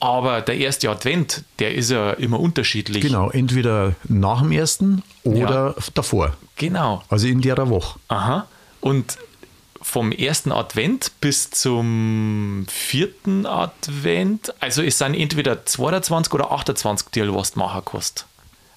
Aber 0.00 0.42
der 0.42 0.58
erste 0.58 0.90
Advent, 0.90 1.44
der 1.60 1.74
ist 1.74 1.90
ja 1.90 2.10
immer 2.12 2.38
unterschiedlich. 2.38 3.00
Genau, 3.02 3.30
entweder 3.30 3.94
nach 4.06 4.42
dem 4.42 4.52
ersten 4.52 5.02
oder 5.22 5.74
davor. 5.94 6.36
Genau. 6.56 7.02
Also 7.08 7.26
in 7.28 7.40
der 7.40 7.56
Woche. 7.70 7.98
Aha. 8.08 8.46
Und 8.82 9.16
vom 9.84 10.12
ersten 10.12 10.50
Advent 10.50 11.12
bis 11.20 11.50
zum 11.50 12.66
vierten 12.68 13.44
Advent, 13.44 14.52
also 14.58 14.82
es 14.82 14.98
sind 14.98 15.14
entweder 15.14 15.66
22 15.66 16.32
oder 16.32 16.50
28 16.50 17.08
Tiere, 17.08 17.34
was 17.34 17.52
du 17.52 17.60
machen 17.60 17.82
kannst. 17.84 18.26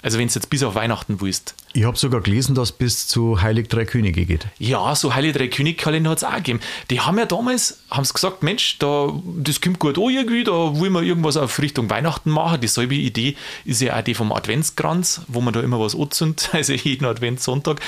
Also 0.03 0.19
wenn 0.19 0.27
du 0.27 0.33
jetzt 0.33 0.49
bis 0.49 0.63
auf 0.63 0.75
Weihnachten 0.75 1.21
willst. 1.21 1.55
Ich 1.73 1.83
habe 1.83 1.97
sogar 1.97 2.21
gelesen, 2.21 2.55
dass 2.55 2.71
bis 2.71 3.07
zu 3.07 3.41
Heilig 3.41 3.67
Drei 3.67 3.85
Könige 3.85 4.25
geht. 4.25 4.47
Ja, 4.59 4.95
so 4.95 5.15
Heilige 5.15 5.39
Drei 5.39 5.47
König 5.47 5.77
Kalender 5.77 6.11
hat 6.11 6.19
es 6.19 6.23
auch 6.23 6.35
gegeben. 6.35 6.59
Die 6.89 7.01
haben 7.01 7.17
ja 7.17 7.25
damals, 7.25 7.79
haben 7.89 8.05
sie 8.05 8.13
gesagt, 8.13 8.43
Mensch, 8.43 8.77
da, 8.79 9.11
das 9.37 9.59
kommt 9.59 9.79
gut 9.79 9.97
an 9.97 10.09
irgendwie, 10.09 10.43
da 10.43 10.51
wollen 10.51 10.93
wir 10.93 11.01
irgendwas 11.01 11.35
auf 11.35 11.59
Richtung 11.59 11.89
Weihnachten 11.89 12.29
machen. 12.29 12.61
Dieselbe 12.61 12.95
Idee 12.95 13.35
ist 13.65 13.81
ja 13.81 13.97
auch 13.97 14.03
die 14.03 14.13
vom 14.13 14.31
Adventskranz, 14.31 15.21
wo 15.27 15.41
man 15.41 15.53
da 15.53 15.61
immer 15.61 15.79
was 15.79 15.95
anzündet, 15.95 16.49
also 16.53 16.73
jeden 16.73 17.05
Adventssonntag, 17.05 17.81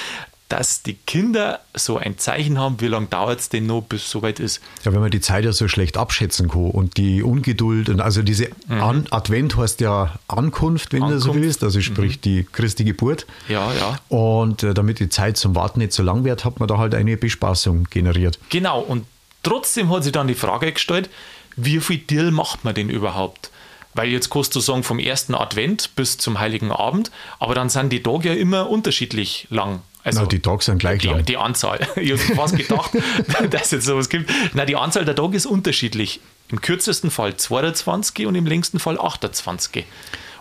dass 0.49 0.81
die 0.81 0.95
Kinder 0.95 1.59
so 1.75 1.97
ein 1.97 2.17
Zeichen 2.17 2.57
haben, 2.59 2.81
wie 2.81 2.87
lange 2.87 3.05
dauert 3.05 3.39
es 3.39 3.49
denn 3.49 3.67
noch, 3.67 3.81
bis 3.81 4.01
es 4.03 4.09
soweit 4.11 4.39
ist. 4.39 4.61
Ja, 4.83 4.91
wenn 4.91 4.99
man 4.99 5.11
die 5.11 5.21
Zeit 5.21 5.45
ja 5.45 5.51
so 5.51 5.67
schlecht 5.67 5.95
abschätzen 5.95 6.49
kann 6.49 6.71
und 6.71 6.97
die 6.97 7.21
Ungeduld 7.21 7.87
und 7.87 8.01
also 8.01 8.23
diese 8.23 8.49
An 8.67 9.05
Advent 9.11 9.55
heißt 9.57 9.79
ja 9.79 10.15
Ankunft, 10.27 10.91
wenn 10.91 11.01
du 11.01 11.07
so 11.07 11.13
Mhm. 11.13 11.15
Ankunft. 11.19 11.35
Mhm. 11.37 11.41
willst, 11.43 11.63
also 11.63 11.81
sprich 11.81 12.19
die 12.19 12.47
Christi 12.51 12.83
Geburt. 12.83 13.27
Ja, 13.47 13.71
ja. 13.73 13.99
Und 14.09 14.63
äh, 14.63 14.73
damit 14.73 14.99
die 14.99 15.09
Zeit 15.09 15.37
zum 15.37 15.55
Warten 15.55 15.79
nicht 15.79 15.93
so 15.93 16.01
lang 16.03 16.23
wird, 16.23 16.43
hat 16.45 16.59
man 16.59 16.67
da 16.67 16.77
halt 16.79 16.95
eine 16.95 17.15
Bespaßung 17.15 17.85
generiert. 17.91 18.39
Genau, 18.49 18.79
und 18.81 19.05
trotzdem 19.43 19.89
hat 19.91 20.03
sich 20.03 20.11
dann 20.13 20.27
die 20.27 20.33
Frage 20.35 20.71
gestellt, 20.71 21.09
wie 21.55 21.79
viel 21.79 21.99
Deal 21.99 22.31
macht 22.31 22.63
man 22.65 22.73
denn 22.73 22.89
überhaupt? 22.89 23.51
Weil 23.95 24.09
jetzt 24.09 24.29
kannst 24.29 24.55
du 24.55 24.59
sagen, 24.59 24.83
vom 24.83 24.97
ersten 24.99 25.35
Advent 25.35 25.95
bis 25.95 26.17
zum 26.17 26.39
Heiligen 26.39 26.71
Abend, 26.71 27.11
aber 27.39 27.53
dann 27.55 27.69
sind 27.69 27.91
die 27.91 28.01
Tage 28.03 28.29
ja 28.29 28.35
immer 28.35 28.69
unterschiedlich 28.69 29.47
lang. 29.49 29.81
Also 30.03 30.21
Na, 30.21 30.27
die 30.27 30.39
Tage 30.39 30.63
sind 30.63 30.79
gleich 30.79 31.01
die, 31.01 31.07
lang. 31.07 31.25
die 31.25 31.37
Anzahl. 31.37 31.85
Ich 31.95 32.11
habe 32.11 32.35
fast 32.35 32.55
gedacht, 32.55 32.91
dass 33.49 33.65
es 33.65 33.71
jetzt 33.71 33.85
sowas 33.85 34.09
gibt. 34.09 34.31
Na, 34.53 34.65
die 34.65 34.75
Anzahl 34.75 35.05
der 35.05 35.15
Tage 35.15 35.35
ist 35.35 35.45
unterschiedlich. 35.45 36.21
Im 36.49 36.61
kürzesten 36.61 37.11
Fall 37.11 37.35
22 37.35 38.25
und 38.25 38.35
im 38.35 38.45
längsten 38.45 38.79
Fall 38.79 38.99
28. 38.99 39.85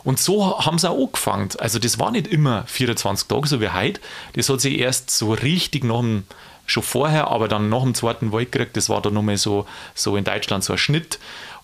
Und 0.05 0.19
so 0.19 0.58
haben 0.64 0.78
sie 0.78 0.88
auch 0.88 1.06
angefangen. 1.06 1.50
Also 1.58 1.78
das 1.78 1.99
war 1.99 2.10
nicht 2.10 2.28
immer 2.28 2.64
24 2.66 3.26
Tage, 3.28 3.49
so 3.49 3.60
wie 3.60 3.69
heute. 3.69 4.00
Das 4.34 4.49
hat 4.49 4.60
sich 4.60 4.78
erst 4.78 5.10
so 5.10 5.32
richtig 5.32 5.84
nach 5.84 6.00
dem, 6.00 6.25
schon 6.66 6.82
vorher, 6.82 7.28
aber 7.28 7.49
dann 7.49 7.69
nach 7.69 7.82
dem 7.82 7.94
Zweiten 7.94 8.32
Weltkrieg, 8.32 8.72
das 8.72 8.88
war 8.88 9.02
dann 9.02 9.14
nochmal 9.14 9.37
so, 9.37 9.66
so 9.94 10.16
in 10.16 10.25
Deutschland 10.25 10.64
so 10.64 10.72
ein 10.72 10.78
Schnitt. 10.78 11.19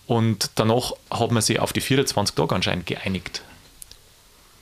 Und 0.07 0.51
danach 0.57 0.93
hat 1.11 1.31
man 1.31 1.43
sich 1.43 1.61
auf 1.61 1.73
die 1.73 1.81
24 1.81 2.35
Tage 2.35 2.55
anscheinend 2.55 2.87
geeinigt. 2.87 3.43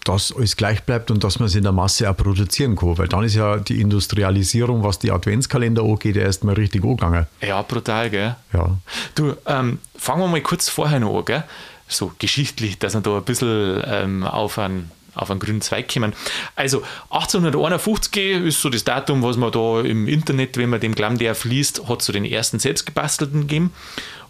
Dass 0.05 0.35
alles 0.35 0.57
gleich 0.57 0.83
bleibt 0.83 1.11
und 1.11 1.23
dass 1.23 1.39
man 1.39 1.47
es 1.47 1.55
in 1.55 1.63
der 1.63 1.73
Masse 1.73 2.11
auch 2.11 2.17
produzieren 2.17 2.75
kann. 2.75 2.99
Weil 2.99 3.09
dann 3.09 3.25
ist 3.25 3.35
ja 3.35 3.59
die 3.59 3.81
Industrialisierung, 3.81 4.83
was 4.83 4.99
die 4.99 5.13
Adventskalender 5.13 5.83
angeht, 5.83 6.17
erstmal 6.17 6.55
richtig 6.55 6.83
angegangen. 6.83 7.27
Ja, 7.41 7.63
brutal, 7.63 8.11
gell? 8.11 8.35
Ja. 8.53 8.79
Du, 9.15 9.35
ähm, 9.47 9.79
fangen 9.97 10.21
wir 10.21 10.29
mal 10.29 10.41
kurz 10.41 10.69
vorher 10.69 10.99
noch 10.99 11.19
an, 11.19 11.25
gell? 11.25 11.45
So 11.87 12.13
geschichtlich, 12.19 12.79
dass 12.79 12.95
wir 12.95 13.01
da 13.01 13.19
ein 13.19 13.25
bisschen 13.25 13.83
ähm, 13.87 14.25
auf 14.25 14.59
einen 14.59 14.91
auf 15.15 15.31
einen 15.31 15.41
grünen 15.41 15.61
Zweig 15.61 15.93
kommen. 15.93 16.15
Also 16.57 16.83
1851 17.11 18.47
ist 18.47 18.61
so 18.61 18.71
das 18.71 18.85
Datum, 18.85 19.23
was 19.23 19.37
man 19.37 19.53
da 19.53 19.81
im 19.81 20.09
Internet, 20.09 20.57
wenn 20.57 20.71
man 20.71 20.81
dem 20.81 20.95
glauben 20.95 21.19
darf, 21.19 21.45
liest, 21.45 21.89
hat 21.89 22.03
so 22.03 22.13
den 22.13 22.25
ersten 22.25 22.59
selbstgebastelten 22.59 23.43
gegeben. 23.43 23.73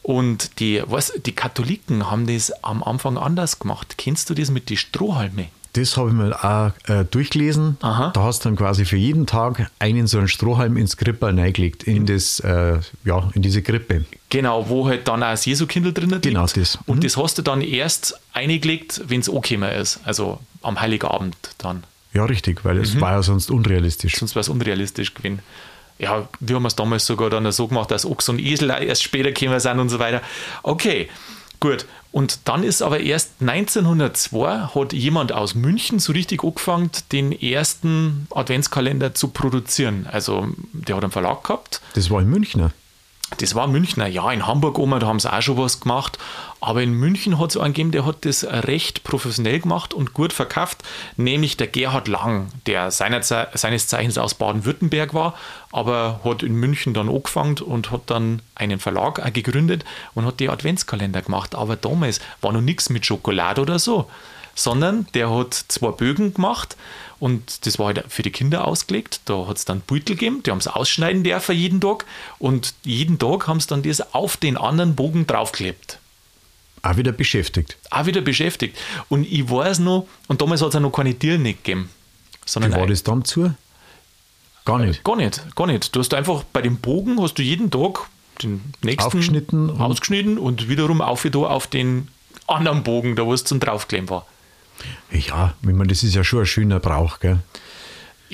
Und 0.02 0.58
die, 0.58 0.82
was, 0.84 1.12
die 1.24 1.32
Katholiken 1.32 2.10
haben 2.10 2.26
das 2.26 2.50
am 2.64 2.82
Anfang 2.82 3.16
anders 3.16 3.60
gemacht. 3.60 3.94
Kennst 3.96 4.28
du 4.30 4.34
das 4.34 4.50
mit 4.50 4.68
den 4.68 4.76
Strohhalme? 4.76 5.48
Das 5.74 5.96
habe 5.96 6.10
ich 6.10 6.14
mir 6.14 6.34
auch 6.44 6.70
äh, 6.90 7.04
durchgelesen. 7.04 7.78
Aha. 7.80 8.10
Da 8.12 8.22
hast 8.24 8.44
du 8.44 8.50
dann 8.50 8.56
quasi 8.56 8.84
für 8.84 8.96
jeden 8.98 9.26
Tag 9.26 9.70
einen 9.78 10.06
so 10.06 10.18
einen 10.18 10.28
Strohhalm 10.28 10.76
ins 10.76 10.98
Krippel 10.98 11.38
reingelegt, 11.38 11.84
in, 11.84 12.04
das, 12.04 12.40
äh, 12.40 12.78
ja, 13.04 13.30
in 13.34 13.40
diese 13.40 13.62
Krippe. 13.62 14.04
Genau, 14.28 14.68
wo 14.68 14.86
halt 14.86 15.08
dann 15.08 15.22
auch 15.22 15.30
das 15.30 15.46
Jesu-Kindl 15.46 15.94
drin 15.94 16.10
liegt. 16.10 16.22
Genau 16.22 16.46
das. 16.46 16.78
Und 16.86 16.98
Mhm. 16.98 17.00
das 17.02 17.16
hast 17.16 17.38
du 17.38 17.42
dann 17.42 17.62
erst 17.62 18.20
eingelegt, 18.34 19.00
wenn 19.06 19.20
es 19.20 19.30
angekommen 19.30 19.70
ist. 19.72 20.00
Also 20.04 20.40
am 20.60 20.78
Heiligabend 20.80 21.36
dann. 21.58 21.84
Ja, 22.12 22.26
richtig, 22.26 22.64
weil 22.66 22.74
Mhm. 22.74 22.82
es 22.82 23.00
war 23.00 23.12
ja 23.12 23.22
sonst 23.22 23.50
unrealistisch. 23.50 24.16
Sonst 24.16 24.34
wäre 24.34 24.42
es 24.42 24.50
unrealistisch 24.50 25.14
gewesen. 25.14 25.38
Ja, 25.98 26.28
wir 26.40 26.56
haben 26.56 26.66
es 26.66 26.76
damals 26.76 27.06
sogar 27.06 27.30
dann 27.30 27.50
so 27.52 27.68
gemacht, 27.68 27.90
dass 27.90 28.04
Ochs 28.04 28.28
und 28.28 28.38
Esel 28.40 28.68
erst 28.70 29.02
später 29.02 29.32
gekommen 29.32 29.58
sind 29.60 29.78
und 29.78 29.88
so 29.88 29.98
weiter. 29.98 30.20
Okay, 30.62 31.08
gut. 31.60 31.86
Und 32.12 32.40
dann 32.44 32.62
ist 32.62 32.82
aber 32.82 33.00
erst 33.00 33.32
1902 33.40 34.74
hat 34.74 34.92
jemand 34.92 35.32
aus 35.32 35.54
München 35.54 35.98
so 35.98 36.12
richtig 36.12 36.44
angefangen, 36.44 36.90
den 37.10 37.32
ersten 37.32 38.28
Adventskalender 38.30 39.14
zu 39.14 39.28
produzieren. 39.28 40.06
Also 40.10 40.48
der 40.72 40.96
hat 40.96 41.04
einen 41.04 41.12
Verlag 41.12 41.42
gehabt. 41.42 41.80
Das 41.94 42.10
war 42.10 42.20
in 42.20 42.28
Münchner. 42.28 42.70
Das 43.38 43.54
war 43.54 43.66
Münchner, 43.66 44.06
ja, 44.06 44.30
in 44.30 44.46
Hamburg 44.46 44.78
oben, 44.78 45.00
da 45.00 45.06
haben 45.06 45.18
sie 45.18 45.32
auch 45.32 45.40
schon 45.40 45.56
was 45.56 45.80
gemacht. 45.80 46.18
Aber 46.64 46.80
in 46.80 46.92
München 46.92 47.40
hat 47.40 47.50
es 47.50 47.56
einen 47.56 47.74
gegeben, 47.74 47.90
der 47.90 48.06
hat 48.06 48.24
das 48.24 48.44
recht 48.44 49.02
professionell 49.02 49.58
gemacht 49.58 49.92
und 49.92 50.14
gut 50.14 50.32
verkauft, 50.32 50.84
nämlich 51.16 51.56
der 51.56 51.66
Gerhard 51.66 52.06
Lang, 52.06 52.52
der 52.66 52.92
seines 52.92 53.88
Zeichens 53.88 54.16
aus 54.16 54.34
Baden-Württemberg 54.34 55.12
war, 55.12 55.34
aber 55.72 56.20
hat 56.22 56.44
in 56.44 56.54
München 56.54 56.94
dann 56.94 57.08
angefangen 57.08 57.58
und 57.58 57.90
hat 57.90 58.02
dann 58.06 58.42
einen 58.54 58.78
Verlag 58.78 59.34
gegründet 59.34 59.84
und 60.14 60.24
hat 60.24 60.38
die 60.38 60.48
Adventskalender 60.48 61.22
gemacht. 61.22 61.56
Aber 61.56 61.74
damals 61.74 62.20
war 62.40 62.52
noch 62.52 62.60
nichts 62.60 62.90
mit 62.90 63.04
Schokolade 63.06 63.60
oder 63.60 63.80
so, 63.80 64.08
sondern 64.54 65.08
der 65.14 65.34
hat 65.34 65.54
zwei 65.54 65.90
Bögen 65.90 66.32
gemacht 66.32 66.76
und 67.18 67.66
das 67.66 67.80
war 67.80 67.86
halt 67.86 68.04
für 68.08 68.22
die 68.22 68.30
Kinder 68.30 68.68
ausgelegt. 68.68 69.22
Da 69.24 69.48
hat 69.48 69.56
es 69.56 69.64
dann 69.64 69.80
Beutel 69.80 70.14
gegeben, 70.14 70.44
die 70.44 70.52
haben 70.52 70.58
es 70.58 70.68
ausschneiden 70.68 71.24
dürfen 71.24 71.56
jeden 71.56 71.80
Tag 71.80 72.06
und 72.38 72.74
jeden 72.84 73.18
Tag 73.18 73.48
haben 73.48 73.58
sie 73.58 73.66
dann 73.66 73.82
das 73.82 74.14
auf 74.14 74.36
den 74.36 74.56
anderen 74.56 74.94
Bogen 74.94 75.26
draufgeklebt. 75.26 75.98
Auch 76.82 76.96
wieder 76.96 77.12
beschäftigt. 77.12 77.76
Auch 77.90 78.06
wieder 78.06 78.20
beschäftigt. 78.20 78.76
Und 79.08 79.24
ich 79.30 79.48
weiß 79.48 79.78
noch, 79.78 80.06
und 80.28 80.40
damals 80.42 80.62
hat 80.62 80.70
es 80.70 80.74
auch 80.76 80.80
noch 80.80 80.90
keine 80.90 81.14
Tiere 81.14 81.38
nicht 81.38 81.62
gegeben. 81.64 81.88
Sondern 82.44 82.72
Wie 82.72 82.76
war 82.76 82.82
ein- 82.82 82.88
das 82.90 83.02
dann 83.04 83.24
zu? 83.24 83.54
Gar 84.64 84.78
nicht. 84.80 85.04
Gar 85.04 85.16
nicht, 85.16 85.54
gar 85.56 85.66
nicht. 85.66 85.94
Du 85.94 86.00
hast 86.00 86.12
einfach 86.14 86.44
bei 86.52 86.62
dem 86.62 86.76
Bogen 86.78 87.20
hast 87.20 87.34
du 87.34 87.42
jeden 87.42 87.70
Tag 87.70 88.00
den 88.42 88.60
nächsten 88.82 89.06
Aufgeschnitten 89.06 89.70
und- 89.70 89.80
ausgeschnitten 89.80 90.38
und 90.38 90.68
wiederum 90.68 91.00
auf, 91.00 91.22
da 91.30 91.38
auf 91.40 91.66
den 91.68 92.08
anderen 92.48 92.82
Bogen, 92.82 93.14
da 93.16 93.24
wo 93.26 93.32
es 93.32 93.44
zum 93.44 93.60
Draufkleben 93.60 94.08
war. 94.10 94.26
Ja, 95.12 95.54
ich 95.62 95.68
meine, 95.68 95.86
das 95.88 96.02
ist 96.02 96.14
ja 96.14 96.24
schon 96.24 96.40
ein 96.40 96.46
schöner 96.46 96.80
Brauch, 96.80 97.20
gell? 97.20 97.38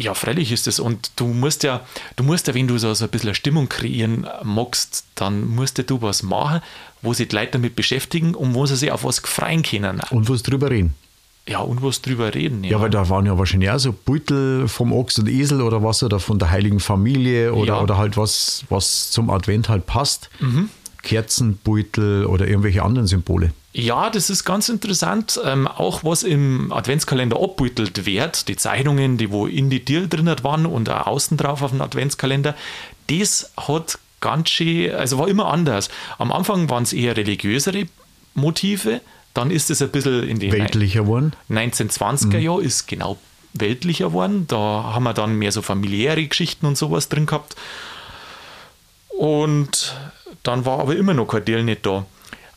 Ja, 0.00 0.14
freilich 0.14 0.52
ist 0.52 0.68
es. 0.68 0.78
Und 0.78 1.10
du 1.16 1.26
musst 1.26 1.64
ja, 1.64 1.80
du 2.14 2.22
musst 2.22 2.46
ja, 2.46 2.54
wenn 2.54 2.68
du 2.68 2.78
so, 2.78 2.94
so 2.94 3.04
ein 3.04 3.10
bisschen 3.10 3.28
eine 3.30 3.34
Stimmung 3.34 3.68
kreieren 3.68 4.26
magst, 4.44 5.04
dann 5.16 5.44
musst 5.48 5.76
ja 5.78 5.84
du 5.84 6.00
was 6.00 6.22
machen, 6.22 6.60
wo 7.02 7.12
sich 7.12 7.26
die 7.28 7.34
Leute 7.34 7.52
damit 7.52 7.74
beschäftigen 7.74 8.34
und 8.36 8.54
wo 8.54 8.64
sie 8.64 8.76
sich 8.76 8.92
auf 8.92 9.02
was 9.02 9.18
freuen 9.18 9.62
können. 9.64 10.00
Und 10.10 10.30
was 10.30 10.44
drüber 10.44 10.70
reden. 10.70 10.94
Ja, 11.48 11.60
und 11.60 11.82
was 11.82 12.00
drüber 12.02 12.32
reden. 12.34 12.62
Ja, 12.62 12.80
weil 12.80 12.90
da 12.90 13.08
waren 13.08 13.26
ja 13.26 13.38
wahrscheinlich 13.38 13.70
auch 13.70 13.78
so 13.78 13.92
Beutel 13.92 14.68
vom 14.68 14.92
Ochs 14.92 15.18
und 15.18 15.28
Esel 15.28 15.62
oder 15.62 15.82
was 15.82 16.02
oder 16.02 16.20
von 16.20 16.38
der 16.38 16.50
Heiligen 16.50 16.78
Familie 16.78 17.52
oder, 17.54 17.74
Ja. 17.74 17.80
oder 17.80 17.96
halt 17.96 18.16
was, 18.16 18.64
was 18.68 19.10
zum 19.10 19.30
Advent 19.30 19.68
halt 19.68 19.86
passt. 19.86 20.28
Kerzenbeutel 21.02 22.26
oder 22.26 22.46
irgendwelche 22.46 22.82
anderen 22.82 23.06
Symbole. 23.08 23.52
Ja, 23.78 24.10
das 24.10 24.28
ist 24.28 24.42
ganz 24.42 24.68
interessant. 24.68 25.40
Ähm, 25.44 25.68
auch 25.68 26.02
was 26.02 26.24
im 26.24 26.72
Adventskalender 26.72 27.40
abbeutelt 27.40 28.06
wird, 28.06 28.48
die 28.48 28.56
Zeichnungen, 28.56 29.18
die 29.18 29.30
wo 29.30 29.46
in 29.46 29.70
die 29.70 29.84
Tiere 29.84 30.08
drin 30.08 30.28
waren 30.42 30.66
und 30.66 30.90
auch 30.90 31.06
außen 31.06 31.36
drauf 31.36 31.62
auf 31.62 31.70
dem 31.70 31.80
Adventskalender, 31.80 32.56
das 33.06 33.52
hat 33.56 34.00
ganz 34.20 34.48
schön, 34.48 34.92
also 34.92 35.18
war 35.18 35.28
immer 35.28 35.46
anders. 35.46 35.90
Am 36.18 36.32
Anfang 36.32 36.68
waren 36.68 36.82
es 36.82 36.92
eher 36.92 37.16
religiösere 37.16 37.86
Motive, 38.34 39.00
dann 39.32 39.52
ist 39.52 39.70
es 39.70 39.80
ein 39.80 39.90
bisschen 39.90 40.28
in 40.28 40.40
die 40.40 40.50
Weltlicher 40.50 41.02
geworden. 41.02 41.34
1920er 41.48 42.38
Jahr 42.38 42.60
ist 42.60 42.88
genau 42.88 43.16
weltlicher 43.52 44.08
geworden. 44.08 44.46
Da 44.48 44.56
haben 44.56 45.04
wir 45.04 45.14
dann 45.14 45.36
mehr 45.36 45.52
so 45.52 45.62
familiäre 45.62 46.26
Geschichten 46.26 46.66
und 46.66 46.76
sowas 46.76 47.08
drin 47.08 47.26
gehabt. 47.26 47.54
Und 49.10 49.94
dann 50.42 50.64
war 50.64 50.80
aber 50.80 50.96
immer 50.96 51.14
noch 51.14 51.26
kein 51.26 51.44
Deal 51.44 51.62
nicht 51.62 51.86
da. 51.86 52.06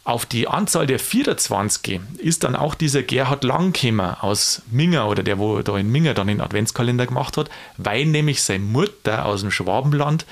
Auf 0.04 0.26
die 0.26 0.48
Anzahl 0.48 0.88
der 0.88 0.98
24 0.98 2.00
ist 2.18 2.44
dann 2.44 2.56
auch 2.56 2.74
dieser 2.74 3.04
Gerhard 3.04 3.44
Langkämmer 3.44 4.24
aus 4.24 4.64
Minger 4.72 5.08
oder 5.08 5.22
der, 5.22 5.38
wo 5.38 5.62
da 5.62 5.78
in 5.78 5.92
Minger 5.92 6.16
dann 6.16 6.28
den 6.28 6.42
Adventskalender 6.42 7.06
gemacht 7.06 7.38
hat, 7.38 7.52
weil 7.78 8.06
nämlich 8.06 8.42
seine 8.42 8.64
Mutter 8.64 9.26
aus 9.26 9.42
dem 9.42 9.52
Schwabenland 9.52 10.26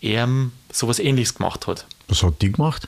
ihm 0.00 0.52
sowas 0.70 1.00
ähnliches 1.00 1.34
gemacht 1.34 1.66
hat. 1.66 1.86
Was 2.06 2.22
hat 2.22 2.40
die 2.42 2.52
gemacht? 2.52 2.86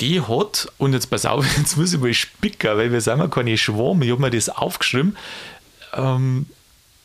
Die 0.00 0.20
hat, 0.20 0.72
und 0.78 0.92
jetzt 0.92 1.10
pass 1.10 1.26
auf, 1.26 1.46
jetzt 1.56 1.76
muss 1.76 1.92
ich 1.92 2.00
mal 2.00 2.12
spicken, 2.12 2.76
weil 2.76 2.90
wir 2.90 3.00
sind 3.00 3.18
ja 3.18 3.28
keine 3.28 3.56
Schwam, 3.56 4.02
ich 4.02 4.10
habe 4.10 4.20
mir 4.20 4.30
das 4.30 4.48
aufgeschrieben. 4.48 5.16
Ähm, 5.94 6.46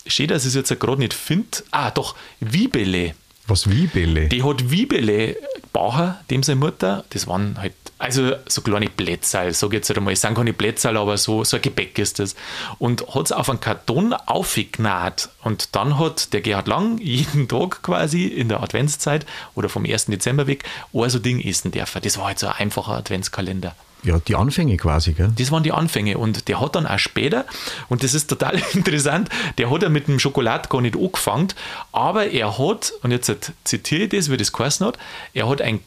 steht, 0.07 0.31
dass 0.31 0.43
ich 0.43 0.49
es 0.49 0.55
jetzt 0.55 0.79
gerade 0.79 0.99
nicht 0.99 1.13
finde. 1.13 1.63
Ah, 1.69 1.91
doch, 1.91 2.15
Wiebele. 2.39 3.13
Was 3.47 3.69
wie 3.69 3.87
Bälle? 3.87 4.29
Die 4.29 4.43
hat 4.43 4.69
Wiebele 4.69 5.35
gebaut, 5.61 6.15
dem 6.29 6.43
seine 6.43 6.59
Mutter. 6.59 7.03
Das 7.09 7.27
waren 7.27 7.57
halt, 7.59 7.73
also 8.03 8.33
so 8.47 8.61
kleine 8.61 8.89
Plätzerl, 8.89 9.53
sag 9.53 9.69
ich 9.69 9.75
jetzt 9.75 9.95
einmal. 9.95 10.13
Es 10.13 10.21
sind 10.21 10.35
keine 10.35 10.51
Plätzerl, 10.51 10.97
aber 10.97 11.17
so, 11.17 11.45
so 11.45 11.55
ein 11.55 11.61
Gebäck 11.61 11.97
ist 11.97 12.19
das. 12.19 12.35
Und 12.77 13.15
hat 13.15 13.27
es 13.27 13.31
auf 13.31 13.49
einen 13.49 13.61
Karton 13.61 14.13
aufgenäht. 14.13 15.29
Und 15.41 15.73
dann 15.73 15.97
hat 15.97 16.33
der 16.33 16.41
Gerhard 16.41 16.67
Lang 16.67 16.97
jeden 16.97 17.47
Tag 17.47 17.81
quasi 17.81 18.25
in 18.25 18.49
der 18.49 18.61
Adventszeit 18.61 19.25
oder 19.55 19.69
vom 19.69 19.85
1. 19.85 20.07
Dezember 20.07 20.47
weg 20.47 20.65
ein 20.93 21.09
so 21.09 21.19
Ding 21.19 21.39
essen 21.39 21.71
dürfen. 21.71 22.01
Das 22.01 22.17
war 22.17 22.25
halt 22.25 22.39
so 22.39 22.47
ein 22.47 22.53
einfacher 22.53 22.91
Adventskalender. 22.91 23.73
Ja, 24.03 24.19
die 24.19 24.35
Anfänge 24.35 24.75
quasi, 24.75 25.13
gell? 25.13 25.31
Das 25.37 25.49
waren 25.51 25.63
die 25.63 25.71
Anfänge. 25.71 26.17
Und 26.17 26.49
der 26.49 26.59
hat 26.59 26.75
dann 26.75 26.85
auch 26.85 26.99
später, 26.99 27.45
und 27.87 28.03
das 28.03 28.13
ist 28.13 28.27
total 28.27 28.61
interessant, 28.73 29.29
der 29.57 29.71
hat 29.71 29.81
ja 29.81 29.87
mit 29.87 30.09
dem 30.09 30.19
Schokolad 30.19 30.69
gar 30.69 30.81
nicht 30.81 30.97
angefangen, 30.97 31.47
aber 31.93 32.27
er 32.27 32.57
hat, 32.57 32.91
und 33.01 33.11
jetzt 33.11 33.53
zitiere 33.63 34.03
ich 34.03 34.09
das, 34.09 34.29
wie 34.29 34.35
das 34.35 34.51
geheißen 34.51 34.85
hat, 34.85 34.97
er 35.33 35.47
hat 35.47 35.61
ein 35.61 35.79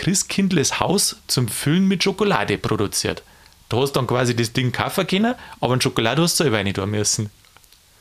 Christkindles 0.00 0.80
Haus 0.80 1.16
zum 1.26 1.46
Füllen 1.46 1.86
mit 1.86 2.02
Schokolade 2.02 2.56
produziert. 2.56 3.22
Da 3.68 3.76
hast 3.76 3.92
du 3.92 4.00
dann 4.00 4.06
quasi 4.06 4.34
das 4.34 4.54
Ding 4.54 4.72
kaufen 4.72 5.06
können, 5.06 5.34
aber 5.60 5.74
ein 5.74 5.80
Schokolade 5.82 6.22
hast 6.22 6.40
du 6.40 6.44
selber 6.44 6.64
nicht 6.64 6.76
tun 6.76 6.90
müssen. 6.90 7.28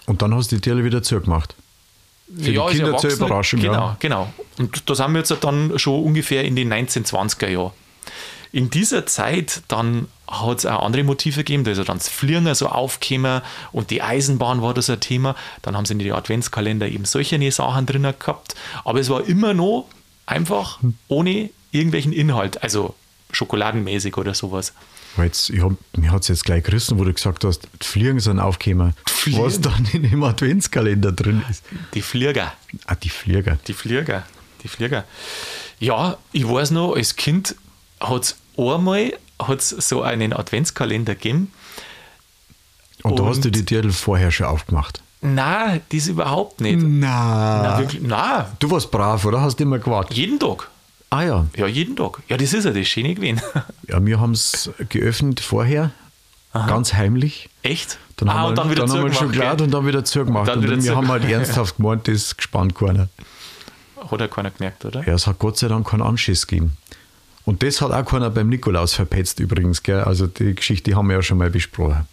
Und 0.05 0.21
dann 0.21 0.33
hast 0.33 0.49
du 0.49 0.55
die 0.55 0.61
Tiere 0.61 0.85
wieder 0.85 1.03
zugemacht. 1.03 1.55
Für 2.33 2.51
die 2.51 2.57
als 2.57 2.71
Kinder 2.71 2.95
zur 2.97 3.11
Überraschung, 3.11 3.59
Genau, 3.59 3.73
ja. 3.73 3.97
genau. 3.99 4.33
Und 4.57 4.89
da 4.89 4.95
sind 4.95 5.11
wir 5.11 5.19
jetzt 5.19 5.35
dann 5.41 5.77
schon 5.77 6.01
ungefähr 6.01 6.45
in 6.45 6.55
den 6.55 6.71
1920er 6.71 7.49
Jahren. 7.49 7.71
In 8.53 8.69
dieser 8.69 9.05
Zeit 9.05 9.61
dann 9.67 10.07
hat 10.25 10.59
es 10.59 10.65
auch 10.65 10.83
andere 10.83 11.03
Motive 11.03 11.39
gegeben, 11.39 11.65
da 11.65 11.71
ist 11.71 11.79
ja 11.79 11.83
dann 11.83 11.97
das 11.97 12.07
Fliegen 12.07 12.53
so 12.55 12.67
aufgekommen 12.67 13.41
und 13.73 13.89
die 13.91 14.01
Eisenbahn 14.01 14.61
war 14.61 14.73
das 14.73 14.89
ein 14.89 15.01
Thema. 15.01 15.35
Dann 15.63 15.75
haben 15.75 15.85
sie 15.85 15.93
in 15.93 15.99
die 15.99 16.13
Adventskalender 16.13 16.87
eben 16.87 17.03
solche 17.03 17.51
Sachen 17.51 17.85
drin 17.85 18.03
gehabt. 18.03 18.55
Aber 18.85 19.01
es 19.01 19.09
war 19.09 19.25
immer 19.25 19.53
noch 19.53 19.87
einfach 20.25 20.79
ohne 21.09 21.49
irgendwelchen 21.71 22.13
Inhalt, 22.13 22.61
also 22.63 22.95
schokoladenmäßig 23.31 24.17
oder 24.17 24.33
sowas. 24.33 24.73
Jetzt, 25.17 25.49
ich 25.49 25.61
hab, 25.61 25.73
mir 25.97 26.11
hat 26.11 26.21
es 26.21 26.27
jetzt 26.29 26.45
gleich 26.45 26.63
gerissen, 26.63 26.97
wo 26.99 27.03
du 27.03 27.11
gesagt 27.13 27.43
hast, 27.43 27.67
die 27.81 27.85
Fliegen 27.85 28.19
sind 28.19 28.39
aufgekommen. 28.39 28.93
Fliegen? 29.07 29.43
Was 29.43 29.59
dann 29.59 29.85
in 29.91 30.03
dem 30.09 30.23
Adventskalender 30.23 31.11
drin 31.11 31.43
ist. 31.49 31.63
Die 31.93 32.01
Flieger. 32.01 32.53
Ah, 32.85 32.95
die 32.95 33.09
Flieger. 33.09 33.57
Die 33.67 33.73
Flieger, 33.73 34.23
die 34.63 34.67
Flieger. 34.67 35.03
Ja, 35.79 36.17
ich 36.31 36.47
weiß 36.47 36.71
noch, 36.71 36.95
als 36.95 37.15
Kind 37.15 37.55
hat 37.99 38.23
es 38.23 38.35
einmal 38.57 39.13
hat's 39.41 39.69
so 39.69 40.01
einen 40.03 40.31
Adventskalender 40.33 41.15
gegeben. 41.15 41.51
Und, 43.03 43.17
da 43.19 43.25
hast 43.25 43.43
du 43.43 43.47
Und- 43.49 43.55
die 43.55 43.65
Tiere 43.65 43.89
vorher 43.91 44.31
schon 44.31 44.45
aufgemacht. 44.47 45.01
Nein, 45.21 45.81
das 45.89 46.07
überhaupt 46.07 46.61
nicht. 46.61 46.79
Na. 46.81 47.61
Na, 47.63 47.79
wirklich, 47.79 48.01
nein, 48.01 48.45
Du 48.59 48.71
warst 48.71 48.89
brav, 48.89 49.25
oder? 49.25 49.41
Hast 49.41 49.59
immer 49.59 49.79
gewartet. 49.79 50.15
jeden 50.15 50.39
Tag. 50.39 50.69
Ah 51.09 51.23
ja. 51.23 51.47
Ja, 51.55 51.67
jeden 51.67 51.95
Tag. 51.95 52.19
Ja, 52.27 52.37
das 52.37 52.53
ist 52.53 52.65
ja 52.65 52.71
das 52.71 52.87
Schöne 52.87 53.15
gewesen. 53.15 53.41
Ja, 53.87 54.05
wir 54.05 54.19
haben 54.19 54.33
es 54.33 54.69
geöffnet 54.89 55.39
vorher, 55.39 55.91
ganz 56.53 56.93
heimlich. 56.93 57.49
Echt? 57.63 57.97
Dann 58.17 58.29
ah, 58.29 58.33
haben 58.33 58.41
wir, 58.43 58.49
und 58.49 58.57
dann 58.57 58.69
wieder 58.71 58.85
dann 58.85 58.91
haben 58.91 59.03
wir 59.05 59.11
zugemacht, 59.11 59.35
Schokolade 59.35 59.57
gell? 59.57 59.65
und 59.65 59.71
dann 59.73 59.87
wieder 59.87 60.05
zugemacht. 60.05 60.47
Dann 60.47 60.57
Und 60.59 60.63
wieder 60.65 60.83
wir 60.83 60.95
haben 60.95 61.05
zugemacht. 61.05 61.23
halt 61.23 61.31
ernsthaft 61.31 61.77
gemeint, 61.77 62.07
das 62.07 62.15
ist 62.15 62.37
gespannt 62.37 62.75
keiner. 62.75 63.09
Hat 64.11 64.19
ja 64.19 64.27
keiner 64.27 64.51
gemerkt, 64.51 64.85
oder? 64.85 65.05
Ja, 65.07 65.13
es 65.13 65.25
hat 65.25 65.39
Gott 65.39 65.57
sei 65.57 65.67
Dank 65.67 65.87
keinen 65.87 66.03
Anschiss 66.03 66.45
gegeben. 66.45 66.77
Und 67.45 67.63
das 67.63 67.81
hat 67.81 67.91
auch 67.91 68.05
keiner 68.05 68.29
beim 68.29 68.49
Nikolaus 68.49 68.93
verpetzt 68.93 69.39
übrigens. 69.39 69.81
Gell? 69.81 70.01
Also 70.01 70.27
die 70.27 70.53
Geschichte 70.53 70.91
die 70.91 70.95
haben 70.95 71.07
wir 71.07 71.15
ja 71.15 71.23
schon 71.23 71.39
mal 71.39 71.49
besprochen. 71.49 72.07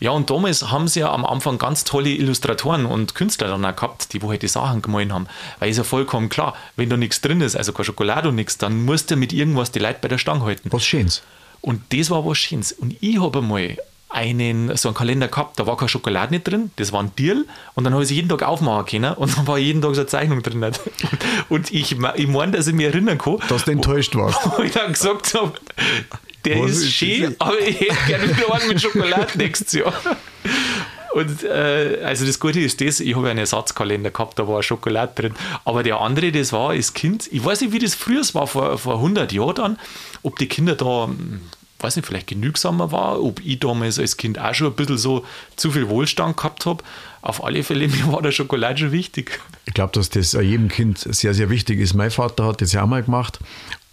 Ja, 0.00 0.10
und 0.10 0.28
damals 0.28 0.70
haben 0.70 0.88
sie 0.88 1.00
ja 1.00 1.10
am 1.10 1.24
Anfang 1.24 1.56
ganz 1.58 1.84
tolle 1.84 2.10
Illustratoren 2.10 2.84
und 2.86 3.14
Künstler 3.14 3.48
dann 3.48 3.64
auch 3.64 3.74
gehabt, 3.74 4.12
die 4.12 4.20
wo 4.22 4.30
halt 4.30 4.42
die 4.42 4.48
Sachen 4.48 4.82
gemalt 4.82 5.10
haben. 5.10 5.26
Weil 5.58 5.70
ist 5.70 5.78
ja 5.78 5.84
vollkommen 5.84 6.28
klar, 6.28 6.54
wenn 6.76 6.90
da 6.90 6.96
nichts 6.96 7.20
drin 7.22 7.40
ist, 7.40 7.56
also 7.56 7.72
keine 7.72 7.84
Schokolade 7.86 8.28
und 8.28 8.34
nichts, 8.34 8.58
dann 8.58 8.84
musst 8.84 9.10
du 9.10 9.16
mit 9.16 9.32
irgendwas 9.32 9.70
die 9.72 9.78
Leute 9.78 9.98
bei 10.02 10.08
der 10.08 10.18
Stange 10.18 10.44
halten. 10.44 10.70
Was 10.72 10.84
Schönes. 10.84 11.22
Und 11.62 11.82
das 11.90 12.10
war 12.10 12.26
was 12.26 12.36
Schönes. 12.38 12.72
Und 12.72 12.94
ich 13.00 13.20
habe 13.20 13.38
einmal 13.38 13.76
einen, 14.08 14.74
so 14.76 14.88
einen 14.88 14.94
Kalender 14.96 15.28
gehabt, 15.28 15.58
da 15.58 15.66
war 15.66 15.76
keine 15.76 15.88
Schokolade 15.88 16.32
nicht 16.32 16.44
drin, 16.46 16.70
das 16.76 16.92
war 16.92 17.02
ein 17.02 17.10
Deal 17.18 17.44
und 17.74 17.84
dann 17.84 17.92
habe 17.92 18.02
ich 18.04 18.08
sie 18.08 18.14
jeden 18.14 18.28
Tag 18.28 18.42
aufmachen 18.44 18.86
können 18.86 19.12
und 19.14 19.36
dann 19.36 19.46
war 19.46 19.58
jeden 19.58 19.82
Tag 19.82 19.94
so 19.94 20.00
eine 20.02 20.06
Zeichnung 20.06 20.42
drin. 20.42 20.64
Und 21.48 21.72
ich, 21.72 21.96
me- 21.98 22.14
ich 22.16 22.26
meine, 22.28 22.52
dass 22.52 22.66
ich 22.66 22.72
mich 22.74 22.86
erinnern 22.86 23.18
kann, 23.18 23.38
Dass 23.48 23.64
du 23.64 23.72
enttäuscht 23.72 24.14
warst. 24.14 24.38
wo 24.56 24.62
ich 24.62 24.72
dann 24.72 24.92
gesagt 24.92 25.34
habe, 25.34 25.52
der 26.46 26.60
Was 26.60 26.70
ist 26.78 26.92
schön, 26.92 27.34
aber 27.38 27.60
ich 27.60 27.80
hätte 27.80 27.96
gerne 28.06 28.36
wieder 28.36 28.54
einen 28.54 28.68
mit 28.68 28.80
Schokolade 28.80 29.36
nächstes 29.36 29.72
Jahr. 29.72 29.92
Und 31.16 31.44
äh, 31.44 32.02
also 32.04 32.26
das 32.26 32.38
Gute 32.38 32.60
ist 32.60 32.78
das, 32.82 33.00
ich 33.00 33.16
habe 33.16 33.30
einen 33.30 33.38
Ersatzkalender 33.38 34.10
gehabt, 34.10 34.38
da 34.38 34.46
war 34.46 34.62
Schokolade 34.62 35.12
drin. 35.14 35.34
Aber 35.64 35.82
der 35.82 36.00
andere, 36.00 36.30
das 36.30 36.52
war 36.52 36.70
als 36.70 36.92
Kind, 36.92 37.28
ich 37.32 37.42
weiß 37.42 37.62
nicht, 37.62 37.72
wie 37.72 37.78
das 37.78 37.94
früher 37.94 38.22
war, 38.34 38.46
vor, 38.46 38.76
vor 38.76 38.96
100 38.96 39.32
Jahren 39.32 39.54
dann, 39.54 39.78
ob 40.22 40.38
die 40.38 40.46
Kinder 40.46 40.74
da, 40.74 41.06
hm, 41.06 41.40
weiß 41.78 41.96
nicht, 41.96 42.06
vielleicht 42.06 42.26
genügsamer 42.26 42.92
war, 42.92 43.22
ob 43.22 43.40
ich 43.42 43.58
damals 43.60 43.98
als 43.98 44.18
Kind 44.18 44.38
auch 44.38 44.52
schon 44.52 44.66
ein 44.66 44.74
bisschen 44.74 44.98
so 44.98 45.24
zu 45.56 45.70
viel 45.70 45.88
Wohlstand 45.88 46.36
gehabt 46.36 46.66
habe. 46.66 46.84
Auf 47.22 47.42
alle 47.42 47.62
Fälle, 47.62 47.88
mir 47.88 48.12
war 48.12 48.20
der 48.20 48.32
Schokolade 48.32 48.78
schon 48.78 48.92
wichtig. 48.92 49.40
Ich 49.64 49.72
glaube, 49.72 49.92
dass 49.94 50.10
das 50.10 50.32
jedem 50.32 50.68
Kind 50.68 50.98
sehr, 50.98 51.32
sehr 51.32 51.48
wichtig 51.48 51.80
ist. 51.80 51.94
Mein 51.94 52.10
Vater 52.10 52.44
hat 52.44 52.60
das 52.60 52.72
ja 52.72 52.82
auch 52.82 52.88
mal 52.88 53.02
gemacht 53.02 53.38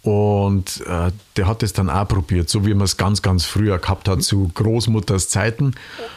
und 0.04 0.82
äh, 0.86 1.10
der 1.36 1.46
hat 1.48 1.62
das 1.62 1.72
dann 1.72 1.88
auch 1.88 2.06
probiert, 2.06 2.50
so 2.50 2.66
wie 2.66 2.74
man 2.74 2.84
es 2.84 2.98
ganz, 2.98 3.22
ganz 3.22 3.46
früher 3.46 3.78
gehabt 3.78 4.06
hat, 4.06 4.22
zu 4.22 4.50
Großmutters 4.52 5.30
Zeiten. 5.30 5.74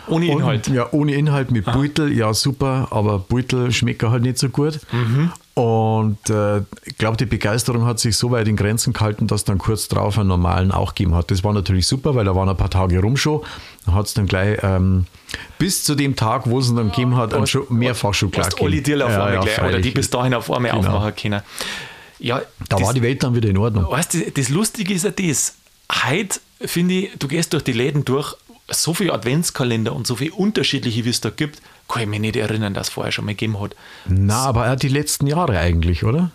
Ohne 0.07 0.27
Inhalt. 0.27 0.67
Und, 0.67 0.75
ja, 0.75 0.87
ohne 0.91 1.13
Inhalt 1.13 1.51
mit 1.51 1.63
Beutel, 1.63 2.11
ja 2.11 2.33
super, 2.33 2.89
aber 2.91 3.19
Beutel 3.19 3.71
schmeckt 3.71 4.03
halt 4.03 4.23
nicht 4.23 4.39
so 4.39 4.49
gut. 4.49 4.81
Und 5.53 6.29
äh, 6.29 6.59
ich 6.83 6.97
glaube, 6.97 7.15
die 7.15 7.25
Begeisterung 7.25 7.85
hat 7.85 7.99
sich 7.99 8.17
so 8.17 8.29
weit 8.29 8.49
in 8.49 8.57
Grenzen 8.57 8.91
gehalten, 8.91 9.25
dass 9.25 9.45
dann 9.45 9.57
kurz 9.57 9.87
drauf 9.87 10.19
einen 10.19 10.27
normalen 10.27 10.71
auch 10.71 10.93
gegeben 10.93 11.15
hat. 11.15 11.31
Das 11.31 11.45
war 11.45 11.53
natürlich 11.53 11.87
super, 11.87 12.13
weil 12.13 12.25
da 12.25 12.35
waren 12.35 12.49
ein 12.49 12.57
paar 12.57 12.69
Tage 12.69 12.99
rum 12.99 13.15
schon. 13.15 13.41
Dann 13.85 13.95
hat 13.95 14.07
es 14.07 14.13
dann 14.13 14.27
gleich 14.27 14.59
ähm, 14.63 15.05
bis 15.59 15.85
zu 15.85 15.95
dem 15.95 16.17
Tag, 16.17 16.47
wo 16.49 16.59
es 16.59 16.69
ihn 16.69 16.75
dann 16.75 16.89
gegeben 16.89 17.15
hat, 17.15 17.33
ein 17.33 17.47
Scho 17.47 17.65
mehrfach 17.69 18.13
Schokolade 18.13 18.51
Hast 18.51 18.61
alle 18.61 19.05
auf 19.05 19.11
Ja, 19.11 19.23
einmal 19.25 19.33
ja, 19.33 19.39
gleich, 19.39 19.61
oder 19.69 19.79
die 19.79 19.91
bis 19.91 20.09
dahin 20.09 20.33
auf 20.33 20.51
einmal 20.51 20.71
Genau. 20.71 20.89
aufmachen 20.89 21.15
können. 21.15 21.41
Ja, 22.19 22.41
Da 22.69 22.77
das, 22.77 22.81
war 22.87 22.93
die 22.93 23.01
Welt 23.01 23.23
dann 23.23 23.35
wieder 23.35 23.49
in 23.49 23.57
Ordnung. 23.57 23.89
weißt 23.89 24.13
du, 24.15 24.31
das 24.31 24.49
Lustige 24.49 24.93
ist 24.93 25.03
ja 25.05 25.11
das. 25.11 25.55
Heute 26.05 26.39
finde 26.61 26.93
ich, 26.95 27.09
du 27.19 27.27
gehst 27.27 27.53
durch 27.53 27.63
die 27.63 27.73
Läden 27.73 28.03
durch, 28.05 28.35
so 28.69 28.93
viele 28.93 29.13
Adventskalender 29.13 29.95
und 29.95 30.07
so 30.07 30.15
viele 30.17 30.33
unterschiedliche, 30.33 31.05
wie 31.05 31.09
es 31.09 31.21
da 31.21 31.29
gibt, 31.29 31.61
kann 31.87 32.01
ich 32.01 32.07
mich 32.09 32.19
nicht 32.19 32.35
erinnern, 32.35 32.73
dass 32.73 32.87
es 32.87 32.93
vorher 32.93 33.11
schon 33.13 33.25
mal 33.25 33.31
gegeben 33.31 33.59
hat. 33.61 33.75
Na, 34.07 34.45
aber 34.45 34.71
auch 34.71 34.75
die 34.75 34.89
letzten 34.89 35.27
Jahre 35.27 35.57
eigentlich, 35.59 36.03
oder? 36.03 36.31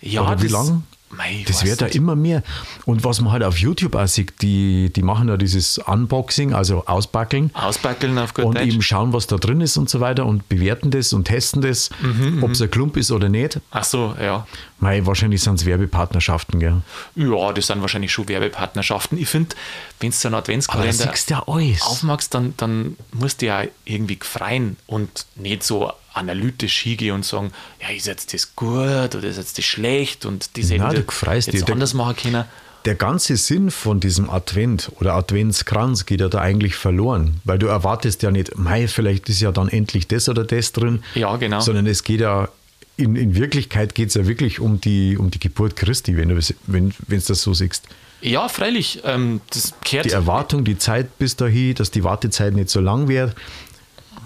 Ja, 0.00 0.22
Oder 0.22 0.38
wie 0.40 0.48
das- 0.48 0.52
lang? 0.52 0.82
Mei, 1.14 1.44
Das 1.46 1.62
wird 1.64 1.80
ja 1.82 1.86
nicht. 1.88 1.96
immer 1.96 2.16
mehr. 2.16 2.42
Und 2.86 3.04
was 3.04 3.20
man 3.20 3.32
halt 3.32 3.42
auf 3.42 3.58
YouTube 3.58 3.94
auch 3.94 4.06
sieht, 4.08 4.40
die, 4.40 4.90
die 4.90 5.02
machen 5.02 5.28
ja 5.28 5.36
dieses 5.36 5.76
Unboxing, 5.78 6.54
also 6.54 6.86
Ausbackeln. 6.86 7.50
Ausbackeln 7.54 8.16
auf 8.18 8.32
gut 8.32 8.46
und 8.46 8.56
Deutsch. 8.56 8.66
eben 8.66 8.80
schauen, 8.82 9.12
was 9.12 9.26
da 9.26 9.36
drin 9.36 9.60
ist 9.60 9.76
und 9.76 9.90
so 9.90 10.00
weiter 10.00 10.24
und 10.24 10.48
bewerten 10.48 10.90
das 10.90 11.12
und 11.12 11.24
testen 11.24 11.60
das, 11.60 11.90
Mhm, 12.00 12.42
ob 12.42 12.52
es 12.52 12.62
ein 12.62 12.70
Klump 12.70 12.96
ist 12.96 13.10
oder 13.10 13.28
nicht. 13.28 13.60
Ach 13.70 13.84
so, 13.84 14.14
ja. 14.20 14.46
Mei, 14.80 15.04
wahrscheinlich 15.06 15.42
sind 15.42 15.56
es 15.60 15.66
Werbepartnerschaften, 15.66 16.58
gell? 16.58 16.80
Ja, 17.14 17.52
das 17.52 17.66
sind 17.66 17.82
wahrscheinlich 17.82 18.10
schon 18.10 18.28
Werbepartnerschaften. 18.28 19.18
Ich 19.18 19.28
finde, 19.28 19.54
wenn 20.00 20.10
du 20.10 20.16
so 20.16 20.28
einen 20.28 20.32
da 20.32 20.38
Adventskalender 20.38 21.12
ja 21.28 21.38
aufmachst, 21.82 22.34
dann, 22.34 22.54
dann 22.56 22.96
musst 23.12 23.42
du 23.42 23.46
ja 23.46 23.64
irgendwie 23.84 24.18
freien 24.20 24.76
und 24.86 25.26
nicht 25.36 25.62
so 25.62 25.92
analytisch 26.14 26.78
hingehen 26.80 27.14
und 27.14 27.24
sagen, 27.24 27.52
ja, 27.80 27.88
ist 27.94 28.06
jetzt 28.06 28.32
das 28.34 28.54
gut 28.56 28.74
oder 29.14 29.24
ist 29.24 29.36
jetzt 29.38 29.58
das 29.58 29.64
schlecht 29.64 30.24
und 30.26 30.56
diese 30.56 30.76
Nein, 30.76 31.04
jetzt. 31.26 31.68
Der- 31.68 31.72
anders 31.72 31.94
machen 31.94 32.16
können. 32.16 32.44
Der 32.84 32.96
ganze 32.96 33.36
Sinn 33.36 33.70
von 33.70 34.00
diesem 34.00 34.28
Advent 34.28 34.90
oder 34.98 35.14
Adventskranz 35.14 36.04
geht 36.04 36.20
ja 36.20 36.28
da 36.28 36.40
eigentlich 36.40 36.74
verloren, 36.74 37.40
weil 37.44 37.56
du 37.56 37.68
erwartest 37.68 38.24
ja 38.24 38.32
nicht, 38.32 38.58
mei, 38.58 38.88
vielleicht 38.88 39.28
ist 39.28 39.40
ja 39.40 39.52
dann 39.52 39.68
endlich 39.68 40.08
das 40.08 40.28
oder 40.28 40.42
das 40.42 40.72
drin, 40.72 41.04
Ja, 41.14 41.36
genau. 41.36 41.60
sondern 41.60 41.86
es 41.86 42.02
geht 42.02 42.20
ja, 42.20 42.48
in, 42.96 43.14
in 43.14 43.36
Wirklichkeit 43.36 43.94
geht 43.94 44.08
es 44.08 44.14
ja 44.14 44.26
wirklich 44.26 44.58
um 44.58 44.80
die, 44.80 45.16
um 45.16 45.30
die 45.30 45.38
Geburt 45.38 45.76
Christi, 45.76 46.16
wenn 46.16 46.30
du 46.30 46.36
es 46.36 46.54
wenn, 46.66 46.92
das 47.08 47.26
so 47.26 47.54
siehst. 47.54 47.84
Ja, 48.20 48.48
freilich. 48.48 49.00
Ähm, 49.04 49.40
das 49.50 49.74
kehrt 49.84 50.06
Die 50.06 50.10
Erwartung, 50.10 50.64
die 50.64 50.76
Zeit 50.76 51.18
bis 51.18 51.36
dahin, 51.36 51.76
dass 51.76 51.92
die 51.92 52.02
Wartezeit 52.02 52.52
nicht 52.54 52.68
so 52.68 52.80
lang 52.80 53.06
wird, 53.06 53.36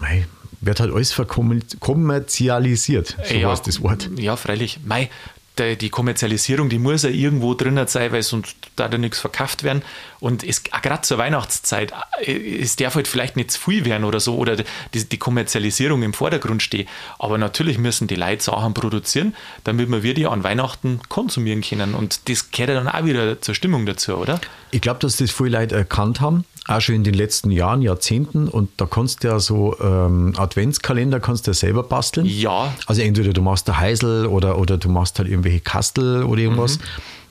mei, 0.01 0.27
wird 0.61 0.81
halt 0.81 0.93
alles 0.93 1.13
verkommer- 1.13 1.61
kommerzialisiert, 1.81 3.17
so 3.25 3.35
ja, 3.35 3.51
heißt 3.51 3.67
das 3.67 3.83
Wort. 3.83 4.11
Ja, 4.17 4.37
freilich. 4.37 4.81
Mei, 4.85 5.11
die 5.59 5.89
Kommerzialisierung, 5.89 6.69
die 6.69 6.79
muss 6.79 7.03
ja 7.03 7.09
irgendwo 7.09 7.55
drin 7.55 7.81
sein, 7.87 8.13
weil 8.13 8.23
sonst 8.23 8.57
da 8.77 8.89
da 8.89 8.99
nichts 8.99 9.19
verkauft 9.19 9.63
werden. 9.63 9.83
Und 10.21 10.45
auch 10.73 10.83
gerade 10.83 11.03
zur 11.03 11.19
Weihnachtszeit, 11.19 11.93
äh, 12.21 12.61
es 12.61 12.77
darf 12.77 12.95
halt 12.95 13.09
vielleicht 13.09 13.37
nicht 13.37 13.51
zu 13.51 13.61
viel 13.61 13.85
werden 13.85 14.05
oder 14.05 14.21
so, 14.21 14.37
oder 14.37 14.57
die, 14.57 15.09
die 15.09 15.19
Kommerzialisierung 15.19 16.03
im 16.03 16.13
Vordergrund 16.13 16.63
steht. 16.63 16.89
Aber 17.19 17.39
natürlich 17.39 17.79
müssen 17.79 18.07
die 18.07 18.17
Leute 18.17 18.43
Sachen 18.43 18.75
produzieren, 18.75 19.35
damit 19.65 19.91
wir 19.91 20.15
die 20.15 20.27
an 20.27 20.45
Weihnachten 20.45 21.01
konsumieren 21.09 21.63
können. 21.63 21.95
Und 21.95 22.29
das 22.29 22.51
gehört 22.51 22.71
ja 22.71 22.83
dann 22.83 22.89
auch 22.89 23.05
wieder 23.05 23.41
zur 23.41 23.55
Stimmung 23.55 23.87
dazu, 23.87 24.15
oder? 24.17 24.41
Ich 24.71 24.81
glaube, 24.81 25.01
dass 25.01 25.17
das 25.17 25.31
viele 25.31 25.51
Leute 25.51 25.75
erkannt 25.75 26.21
haben, 26.21 26.45
auch 26.69 26.81
schon 26.81 26.97
in 26.97 27.05
den 27.05 27.15
letzten 27.15 27.51
Jahren, 27.51 27.83
Jahrzehnten. 27.83 28.49
Und 28.49 28.71
da 28.77 28.87
kannst 28.87 29.23
du 29.23 29.29
ja 29.29 29.39
so 29.39 29.77
ähm, 29.81 30.35
Adventskalender 30.37 31.21
kannst 31.21 31.47
du 31.47 31.53
ja 31.53 31.55
selber 31.55 31.83
basteln. 31.83 32.27
Ja. 32.27 32.75
Also 32.87 33.03
entweder 33.03 33.33
du 33.33 33.43
machst 33.43 33.69
der 33.69 33.79
Heisel 33.79 34.27
oder, 34.27 34.59
oder 34.59 34.77
du 34.77 34.89
machst 34.89 35.19
halt 35.19 35.29
irgendwelche 35.29 35.61
Kastel 35.61 36.25
oder 36.25 36.43
irgendwas. 36.43 36.79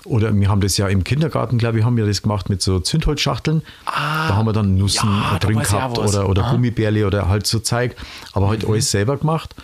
Oder 0.05 0.33
wir 0.39 0.49
haben 0.49 0.61
das 0.61 0.77
ja 0.77 0.87
im 0.87 1.03
Kindergarten, 1.03 1.57
glaube 1.57 1.79
ich, 1.79 1.83
haben 1.85 1.97
wir 1.97 2.05
das 2.05 2.21
gemacht 2.21 2.47
mit 2.49 2.61
so 2.61 2.79
Zündholzschachteln. 2.79 3.61
da 3.85 4.35
haben 4.35 4.45
wir 4.45 4.53
dann 4.53 4.75
Nüssen 4.75 5.09
Ah, 5.09 5.31
ja, 5.33 5.39
da 5.39 5.47
drin 5.47 5.59
gehabt 5.59 5.97
oder, 5.97 6.29
oder 6.29 6.43
Aha. 6.43 6.51
Gummibärle 6.51 7.05
oder 7.07 7.27
halt 7.27 7.47
so 7.47 7.59
Zeug. 7.59 7.95
Aber 8.33 8.47
halt 8.49 8.65
alles 8.67 8.91
selber 8.91 9.17
gemacht. 9.17 9.55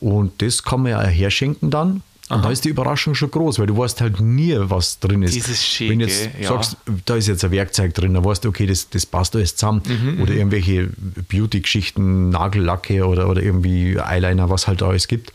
Und 0.00 0.40
das 0.42 0.62
kann 0.62 0.82
man 0.82 0.92
ja 0.92 1.02
herschenken 1.02 1.70
dann. 1.70 2.02
Und 2.30 2.44
da 2.44 2.50
ist 2.50 2.64
die 2.64 2.68
Überraschung 2.68 3.16
schon 3.16 3.30
groß, 3.32 3.58
weil 3.58 3.66
du 3.66 3.76
weißt 3.76 4.00
halt 4.00 4.20
nie, 4.20 4.54
was 4.56 5.00
drin 5.00 5.22
ist. 5.24 5.36
Das 5.36 5.48
ist 5.48 5.66
schön, 5.66 5.90
Wenn 5.90 6.00
jetzt 6.00 6.32
gell? 6.32 6.42
Ja. 6.44 6.48
sagst, 6.50 6.76
da 7.04 7.16
ist 7.16 7.26
jetzt 7.26 7.44
ein 7.44 7.50
Werkzeug 7.50 7.92
drin, 7.92 8.14
dann 8.14 8.24
weißt 8.24 8.44
du, 8.44 8.50
okay, 8.50 8.66
das, 8.66 8.88
das 8.88 9.04
passt 9.04 9.34
alles 9.34 9.56
zusammen. 9.56 9.82
Mhm, 9.84 10.22
oder 10.22 10.32
irgendwelche 10.34 10.88
Beauty-Geschichten, 11.28 12.28
Nagellacke 12.30 13.04
oder, 13.06 13.28
oder 13.28 13.42
irgendwie 13.42 13.96
Eyeliner, 13.98 14.48
was 14.50 14.68
halt 14.68 14.82
alles 14.82 15.08
gibt. 15.08 15.30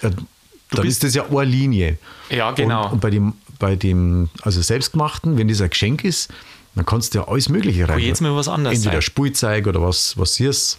Äh, 0.00 0.10
Dann 0.10 0.26
bist- 0.82 0.86
ist 0.88 1.04
das 1.04 1.14
ja 1.14 1.26
eine 1.26 1.44
Linie. 1.44 1.98
Ja, 2.30 2.52
genau. 2.52 2.86
Und, 2.86 2.92
und 2.94 3.00
bei 3.00 3.10
dem, 3.10 3.34
bei 3.58 3.76
dem, 3.76 4.30
also 4.42 4.60
selbstgemachten, 4.62 5.36
wenn 5.38 5.48
das 5.48 5.60
ein 5.60 5.70
Geschenk 5.70 6.04
ist, 6.04 6.30
dann 6.74 6.86
kannst 6.86 7.14
du 7.14 7.18
ja 7.20 7.28
alles 7.28 7.48
Mögliche 7.48 7.88
rein. 7.88 7.98
jedes 7.98 8.20
Mal 8.20 8.34
was 8.36 8.46
anderes 8.48 8.76
Entweder 8.78 8.94
sein. 8.96 9.02
Spielzeug 9.02 9.66
oder 9.66 9.82
was, 9.82 10.16
was 10.16 10.34
siehst. 10.36 10.78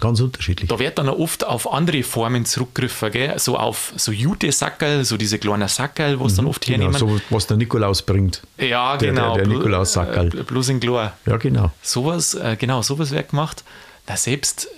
Ganz 0.00 0.20
unterschiedlich. 0.20 0.68
Da 0.68 0.78
wird 0.78 0.98
dann 0.98 1.08
oft 1.08 1.44
auf 1.46 1.70
andere 1.72 2.02
Formen 2.02 2.44
zurückgegriffen, 2.44 3.10
gell? 3.12 3.38
so 3.38 3.56
auf 3.56 3.92
so 3.96 4.12
Jute-Sackerl, 4.12 5.04
so 5.04 5.16
diese 5.16 5.38
kleinen 5.38 5.68
Sackerl, 5.68 6.18
was 6.20 6.34
dann 6.34 6.46
oft 6.46 6.64
Genau, 6.64 6.78
hernehmen. 6.90 6.98
so 6.98 7.20
was 7.30 7.46
der 7.46 7.56
Nikolaus 7.58 8.02
bringt. 8.02 8.42
Ja, 8.56 8.96
Der- 8.96 9.10
genau. 9.10 9.34
Der, 9.34 9.44
der 9.44 9.54
Nikolaus-Sackerl. 9.54 10.28
äh, 10.38 10.42
Bloß 10.42 10.70
in 10.70 10.80
klar. 10.80 11.16
Ja, 11.26 11.36
genau. 11.36 11.70
Sowas, 11.82 12.34
äh, 12.34 12.56
genau, 12.58 12.82
sowas 12.82 13.10
wird 13.10 13.30
gemacht. 13.30 13.62
Na, 14.08 14.16
selbst, 14.16 14.68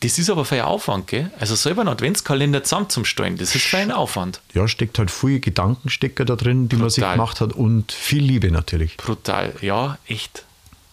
das 0.00 0.18
ist 0.18 0.30
aber 0.30 0.44
für 0.44 0.54
ein 0.56 0.60
Aufwand, 0.62 1.06
gell? 1.08 1.30
Also 1.40 1.54
selber 1.56 1.80
einen 1.82 1.88
Adventskalender 1.88 2.62
zusammenzustellen, 2.62 3.36
das 3.36 3.54
ist 3.54 3.64
für 3.64 3.78
ein 3.78 3.90
Aufwand. 3.90 4.40
Ja, 4.54 4.68
steckt 4.68 4.98
halt 4.98 5.10
viel 5.10 5.40
Gedankenstecker 5.40 6.24
da 6.24 6.36
drin, 6.36 6.68
die 6.68 6.76
man 6.76 6.88
sich 6.90 7.02
Brutal. 7.02 7.16
gemacht 7.16 7.40
hat 7.40 7.52
und 7.52 7.90
viel 7.92 8.22
Liebe 8.22 8.50
natürlich. 8.50 8.96
Brutal, 8.96 9.54
ja, 9.60 9.98
echt. 10.06 10.44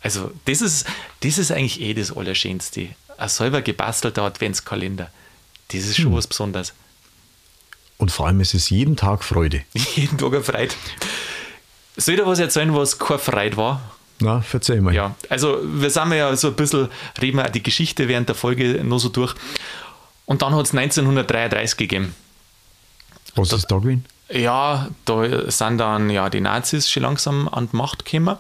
Also, 0.02 0.32
das 0.46 0.62
ist, 0.62 0.88
das 1.22 1.38
ist 1.38 1.52
eigentlich 1.52 1.82
eh 1.82 1.94
das 1.94 2.16
Allerschönste. 2.16 2.90
Ein 3.18 3.30
selber 3.30 3.62
gebastelter 3.62 4.24
Adventskalender. 4.24 5.10
Das 5.70 5.82
ist 5.82 5.98
Hm. 5.98 6.04
schon 6.06 6.16
was 6.16 6.28
Besonderes. 6.28 6.74
Und 7.98 8.12
vor 8.12 8.28
allem 8.28 8.42
ist 8.42 8.54
es 8.54 8.70
jeden 8.70 8.98
Tag 8.98 9.24
Freude. 9.24 9.62
Jeden 9.96 10.18
Tag 10.18 10.34
eine 10.34 10.44
Freude. 10.44 10.76
Soll 11.96 12.16
ich 12.16 12.20
dir 12.20 12.28
was 12.28 12.40
erzählen, 12.40 12.76
was 12.76 13.00
keine 13.00 13.20
Freude 13.20 13.56
war? 13.58 13.95
Na, 14.20 14.42
verzeih 14.42 14.82
mal. 14.82 14.94
Ja, 14.94 15.16
also 15.30 15.60
wir 15.64 15.90
sind 15.90 16.14
ja 16.14 16.36
so 16.36 16.50
ein 16.50 16.56
bisschen, 16.56 16.90
reden 17.22 17.38
wir 17.38 17.50
die 17.50 17.64
Geschichte 17.64 18.08
während 18.08 18.30
der 18.30 18.36
Folge 18.36 18.84
noch 18.84 19.00
so 19.00 19.10
durch. 19.10 19.36
Und 20.26 20.42
dann 20.42 20.56
hat 20.56 20.66
es 20.66 20.74
1933 20.74 21.78
gegeben. 21.78 22.16
Was 23.36 23.52
ist 23.52 23.68
da 23.68 23.78
gewesen? 23.78 24.06
Ja, 24.30 24.88
da 25.04 25.52
sind 25.52 25.78
dann 25.78 26.10
ja 26.10 26.30
die 26.30 26.42
Nazis 26.42 26.90
schon 26.90 27.04
langsam 27.04 27.48
an 27.48 27.70
die 27.72 27.76
Macht 27.76 28.06
gekommen. 28.06 28.38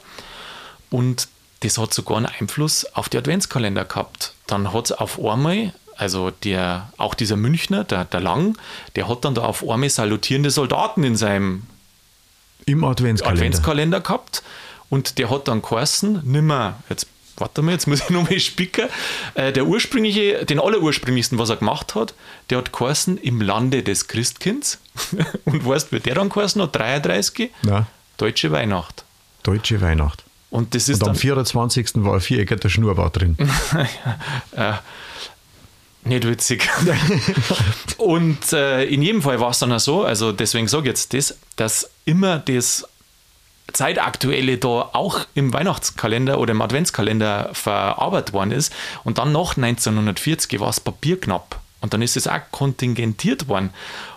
Und 0.90 1.28
das 1.60 1.78
hat 1.78 1.94
sogar 1.94 2.18
einen 2.18 2.28
Einfluss 2.28 2.86
auf 2.94 3.10
die 3.10 3.18
Adventskalender 3.18 3.86
gehabt. 3.86 4.34
Dann 4.48 4.72
hat 4.74 4.86
es 4.86 4.92
auf 4.94 5.24
einmal, 5.24 5.74
also 5.98 6.32
der, 6.32 6.90
auch 6.98 7.14
dieser 7.14 7.36
Münchner, 7.36 7.84
der, 7.84 8.06
der 8.06 8.22
Lang, 8.22 8.58
der 8.96 9.08
hat 9.08 9.26
dann 9.26 9.36
da 9.36 9.42
auf 9.44 9.68
einmal 9.68 9.90
salutierende 9.90 10.50
Soldaten 10.50 11.04
in 11.04 11.16
seinem 11.16 11.64
Im 12.66 12.84
Adventskalender. 12.84 13.42
Adventskalender 13.42 14.02
gehabt 14.02 14.42
und 14.96 15.18
der 15.18 15.30
hat 15.30 15.50
dann 15.50 15.62
geheißen, 15.62 16.22
nimmer, 16.24 16.82
jetzt 16.90 17.08
warte 17.36 17.62
mal, 17.62 17.74
jetzt 17.74 17.86
muss 17.86 18.00
ich 18.00 18.10
nochmal 18.12 18.40
spicken, 18.40 18.88
äh, 19.34 19.52
der 19.52 19.66
ursprüngliche, 19.66 20.46
den 20.46 20.58
allerursprünglichsten, 20.58 21.38
was 21.38 21.50
er 21.50 21.58
gemacht 21.58 21.96
hat, 21.96 22.14
der 22.50 22.60
hat 22.60 22.72
geheißen, 22.72 23.18
im 23.18 23.42
Lande 23.42 23.84
des 23.84 24.08
Christkinds 24.08 24.80
und 25.46 25.66
weißt, 25.66 25.92
wie 25.92 26.00
der 26.00 26.16
dann 26.16 26.30
geheißen 26.30 26.62
hat, 26.62 26.74
33, 26.78 27.52
Na, 27.64 27.88
Deutsche 28.16 28.54
Weihnacht. 28.54 29.04
deutsche 29.44 29.82
Weihnacht. 29.82 30.24
Und 30.50 30.74
das 30.74 30.88
ist 30.88 31.02
Und 31.02 31.10
am 31.10 31.14
dann 31.16 31.20
24. 31.20 31.90
war 31.96 32.14
ein 32.14 32.22
viereckiger 32.22 32.70
Schnurrbart 32.70 33.20
drin. 33.20 33.36
nicht 36.06 36.26
witzig. 36.26 36.70
und 37.98 38.54
äh, 38.54 38.86
in 38.86 39.02
jedem 39.02 39.22
Fall 39.22 39.42
war 39.42 39.50
es 39.50 39.60
dann 39.60 39.74
auch 39.74 39.80
so, 39.80 40.06
also 40.06 40.32
deswegen 40.32 40.70
sage 40.70 40.84
ich 40.84 40.88
jetzt 40.88 41.14
das, 41.14 41.38
dass 41.58 41.90
immer 42.06 42.40
das 42.40 42.88
Zeitaktuelle 43.76 44.58
da 44.58 44.90
auch 44.94 45.22
im 45.36 45.54
Weihnachtskalender 45.54 46.40
oder 46.40 46.52
im 46.52 46.62
Adventskalender 46.62 47.50
verarbeitet 47.54 48.34
worden 48.34 48.52
ist. 48.52 48.74
Und 49.04 49.18
dann 49.18 49.32
nach 49.32 49.58
1940 49.58 50.60
war 50.60 50.70
es 50.70 50.80
papierknapp. 50.80 51.60
Und 51.82 51.94
dann 51.94 52.02
ist 52.02 52.18
es 52.18 52.28
auch 52.28 52.40
kontingentiert 52.52 53.48
worden. 53.48 53.70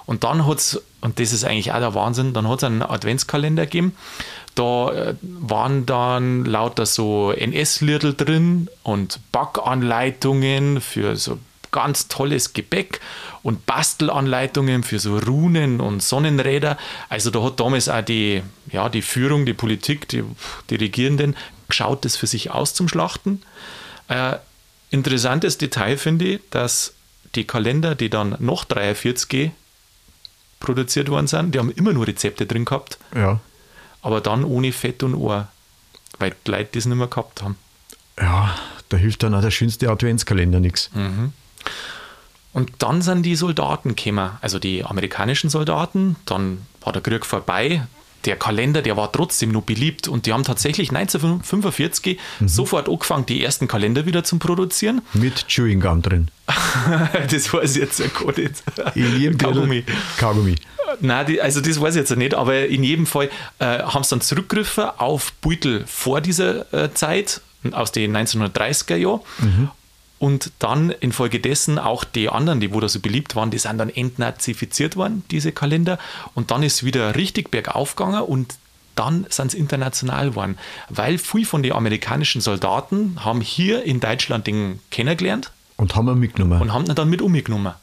Und 0.07 0.25
dann 0.25 0.47
hat 0.47 0.59
es, 0.59 0.83
und 1.03 1.21
das 1.21 1.33
ist 1.33 1.45
eigentlich 1.45 1.73
auch 1.73 1.81
der 1.81 1.95
Wahnsinn, 1.95 2.33
dann 2.33 2.49
hat 2.49 2.59
es 2.59 2.65
einen 2.65 2.83
Adventskalender 2.83 3.67
gegeben. 3.67 3.95
Da 4.55 4.91
äh, 4.91 5.15
waren 5.23 5.85
dann 5.85 6.45
lauter 6.45 6.87
so 6.87 7.33
NS-Liedl 7.33 8.15
drin 8.15 8.69
und 8.85 9.21
Backanleitungen 9.33 10.81
für 10.81 11.17
so 11.17 11.39
ganz 11.71 12.09
tolles 12.09 12.55
Gebäck 12.55 13.01
und 13.49 13.67
Bastelanleitungen 13.67 14.83
für 14.83 14.99
so 14.99 15.19
Runen 15.19 15.81
und 15.81 16.03
Sonnenräder. 16.03 16.77
Also 17.09 17.31
da 17.31 17.43
hat 17.43 17.59
damals 17.59 17.89
auch 17.89 18.03
die, 18.03 18.43
ja, 18.71 18.89
die 18.89 19.03
Führung, 19.03 19.47
die 19.47 19.55
Politik, 19.55 20.07
die, 20.09 20.23
die 20.71 20.77
Regierenden 20.77 21.35
geschaut, 21.69 22.05
das 22.05 22.17
für 22.17 22.27
sich 22.27 22.51
auszuschlachten. 22.51 23.43
Äh, 24.09 24.37
interessantes 24.91 25.59
Detail 25.59 25.97
finde 25.97 26.25
ich, 26.27 26.41
dass 26.51 26.93
die 27.35 27.45
Kalender, 27.45 27.95
die 27.95 28.11
dann 28.11 28.37
noch 28.39 28.65
43 28.65 29.51
produziert 30.61 31.09
worden 31.09 31.27
sind, 31.27 31.55
die 31.55 31.59
haben 31.59 31.71
immer 31.73 31.93
nur 31.93 32.07
Rezepte 32.07 32.47
drin 32.47 32.65
gehabt, 32.65 32.99
Ja. 33.15 33.41
aber 34.03 34.21
dann 34.21 34.45
ohne 34.45 34.73
Fett 34.73 35.03
und 35.03 35.15
Ohr, 35.15 35.49
weil 36.19 36.35
die 36.47 36.51
Leute 36.51 36.71
das 36.73 36.87
nicht 36.87 36.97
mehr 36.97 37.07
gehabt 37.07 37.43
haben. 37.43 37.57
Ja, 38.21 38.55
da 38.89 38.97
hilft 38.97 39.23
dann 39.23 39.35
auch 39.35 39.41
der 39.43 39.51
schönste 39.53 39.89
Adventskalender 39.91 40.59
nichts. 40.61 40.91
Und 42.53 42.71
dann 42.79 43.03
sind 43.03 43.23
die 43.23 43.37
Soldaten 43.37 43.95
gekommen, 43.95 44.31
also 44.41 44.59
die 44.59 44.85
amerikanischen 44.85 45.51
Soldaten. 45.51 46.17
Dann 46.25 46.59
war 46.81 46.93
der 46.93 47.03
Krieg 47.03 47.27
vorbei. 47.27 47.83
Der 48.25 48.37
Kalender, 48.37 48.83
der 48.83 48.97
war 48.97 49.13
trotzdem 49.13 49.53
noch 49.53 49.63
beliebt 49.63 50.09
und 50.09 50.27
die 50.27 50.33
haben 50.33 50.43
tatsächlich 50.43 50.91
1945 50.91 52.19
sofort 52.45 52.89
angefangen, 52.89 53.27
die 53.27 53.45
ersten 53.45 53.69
Kalender 53.69 54.07
wieder 54.07 54.25
zu 54.25 54.39
produzieren. 54.39 55.03
Mit 55.13 55.47
Chewing 55.47 55.81
Gum 55.81 56.03
drin. 56.03 56.31
das 57.31 57.53
weiß 57.53 57.77
ich 57.77 57.83
jetzt 57.83 58.01
ja 58.01 58.07
gar 58.09 58.37
nicht. 58.37 58.63
In 58.97 59.19
jedem 59.21 59.39
Kaugummi. 59.39 59.85
Kaugummi. 60.19 60.55
Kaugummi. 60.57 60.57
Nein, 61.01 61.27
die, 61.27 61.41
also 61.41 61.61
das 61.61 61.81
weiß 61.81 61.95
ich 61.95 62.01
jetzt 62.01 62.17
nicht, 62.17 62.35
aber 62.35 62.67
in 62.67 62.83
jedem 62.83 63.07
Fall 63.07 63.31
äh, 63.59 63.83
haben 63.83 64.03
sie 64.03 64.11
dann 64.11 64.21
zurückgegriffen 64.21 64.85
auf 64.97 65.33
Beutel 65.35 65.85
vor 65.87 66.21
dieser 66.21 66.73
äh, 66.73 66.93
Zeit, 66.95 67.41
aus 67.73 67.93
den 67.93 68.17
1930er 68.17 68.97
Jahren. 68.97 69.21
Mhm. 69.39 69.71
Und 70.19 70.51
dann 70.59 70.91
infolgedessen 70.91 71.79
auch 71.79 72.03
die 72.03 72.29
anderen, 72.29 72.61
die 72.61 72.73
wo 72.73 72.81
da 72.81 72.89
so 72.89 73.01
beliebt 73.01 73.37
waren, 73.37 73.51
die 73.51 73.59
sind 73.59 73.79
dann 73.79 73.89
entnazifiziert 73.89 74.97
worden, 74.97 75.23
diese 75.31 75.53
Kalender. 75.53 75.99
Und 76.35 76.51
dann 76.51 76.63
ist 76.63 76.85
wieder 76.85 77.15
richtig 77.15 77.51
bergauf 77.51 77.95
gegangen 77.95 78.23
und 78.23 78.57
dann 78.97 79.27
sind 79.29 79.53
sie 79.53 79.59
international 79.59 80.31
geworden. 80.31 80.59
Weil 80.89 81.19
viele 81.19 81.45
von 81.45 81.63
den 81.63 81.73
amerikanischen 81.73 82.41
Soldaten 82.41 83.25
haben 83.25 83.41
hier 83.41 83.85
in 83.85 84.01
Deutschland 84.01 84.47
den 84.49 84.81
kennengelernt. 84.91 85.53
Und 85.77 85.95
haben 85.95 86.09
ihn 86.09 86.19
mitgenommen. 86.19 86.61
Und 86.61 86.73
haben 86.73 86.87
ihn 86.87 86.95
dann 86.97 87.09
mit 87.09 87.23
umgenommen. 87.23 87.75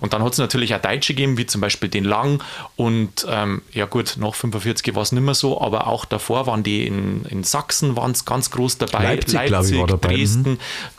Und 0.00 0.12
dann 0.12 0.22
hat 0.22 0.32
es 0.32 0.38
natürlich 0.38 0.74
auch 0.74 0.80
Deutsche 0.80 1.14
gegeben, 1.14 1.38
wie 1.38 1.46
zum 1.46 1.60
Beispiel 1.60 1.88
den 1.88 2.04
Lang. 2.04 2.42
Und 2.76 3.26
ähm, 3.28 3.62
ja 3.72 3.86
gut, 3.86 4.16
nach 4.18 4.34
45 4.34 4.94
war 4.94 5.02
es 5.02 5.12
nicht 5.12 5.22
mehr 5.22 5.34
so, 5.34 5.60
aber 5.60 5.86
auch 5.86 6.04
davor 6.04 6.46
waren 6.46 6.62
die 6.62 6.86
in, 6.86 7.24
in 7.26 7.44
Sachsen 7.44 7.96
waren 7.96 8.12
es 8.12 8.24
ganz 8.24 8.50
groß 8.50 8.78
dabei. 8.78 9.02
Leipzig, 9.02 9.50
Leipzig 9.50 9.78
war 9.78 9.86
dabei. 9.86 10.14
Dresden. 10.14 10.50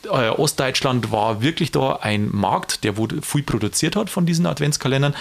Mhm. 0.04 0.10
Äh, 0.10 0.30
Ostdeutschland 0.30 1.12
war 1.12 1.42
wirklich 1.42 1.72
da 1.72 1.98
ein 2.02 2.30
Markt, 2.32 2.84
der 2.84 2.98
wo 2.98 3.08
viel 3.22 3.44
produziert 3.44 3.96
hat 3.96 4.10
von 4.10 4.26
diesen 4.26 4.46
Adventskalendern. 4.46 5.16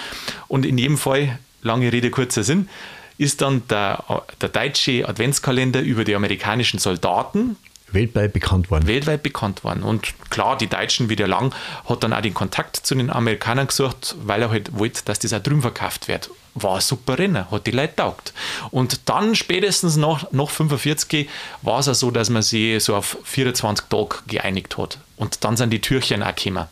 Und 0.49 0.67
in 0.67 0.79
jedem 0.79 0.99
Fall, 0.99 1.39
lange 1.63 1.93
Rede, 1.93 2.11
kurzer 2.11 2.43
Sinn, 2.43 2.69
ist 3.17 3.43
dann 3.43 3.63
der, 3.69 4.03
der 4.41 4.49
deutsche 4.49 5.09
Adventskalender 5.09 5.81
über 5.81 6.05
die 6.05 6.15
amerikanischen 6.15 6.79
Soldaten 6.79 7.57
weltweit 7.93 8.33
bekannt 8.33 8.71
worden. 8.71 8.87
Weltweit 8.87 9.23
bekannt 9.23 9.65
worden. 9.65 9.83
Und 9.83 10.15
klar, 10.31 10.57
die 10.57 10.67
Deutschen 10.67 11.09
wie 11.09 11.17
der 11.17 11.29
Lang 11.29 11.55
hat 11.89 12.03
dann 12.03 12.13
auch 12.13 12.21
den 12.21 12.35
Kontakt 12.35 12.77
zu 12.77 12.95
den 12.95 13.11
Amerikanern 13.11 13.67
gesucht, 13.67 14.17
weil 14.23 14.43
er 14.43 14.51
halt 14.51 14.77
wollte, 14.77 15.05
dass 15.05 15.19
das 15.19 15.33
auch 15.33 15.43
drüben 15.43 15.63
verkauft 15.63 16.09
wird. 16.09 16.31
War 16.55 16.77
ein 16.77 16.81
super 16.81 17.19
Rennen, 17.19 17.51
hat 17.51 17.67
die 17.67 17.73
Leute 17.73 17.97
taugt. 17.97 18.33
Und 18.71 19.09
dann 19.09 19.35
spätestens 19.35 19.97
nach, 19.97 20.31
nach 20.33 20.51
45 20.51 21.29
war 21.63 21.81
es 21.81 21.89
auch 21.89 21.95
so, 21.95 22.11
dass 22.11 22.31
man 22.31 22.43
sich 22.43 22.83
so 22.83 22.95
auf 22.95 23.19
24 23.25 23.87
Tage 23.89 24.17
geeinigt 24.27 24.79
hat. 24.79 24.99
Und 25.17 25.45
dann 25.45 25.57
sind 25.57 25.71
die 25.71 25.81
Türchen 25.81 26.23
auch 26.23 26.35
gekommen. 26.35 26.67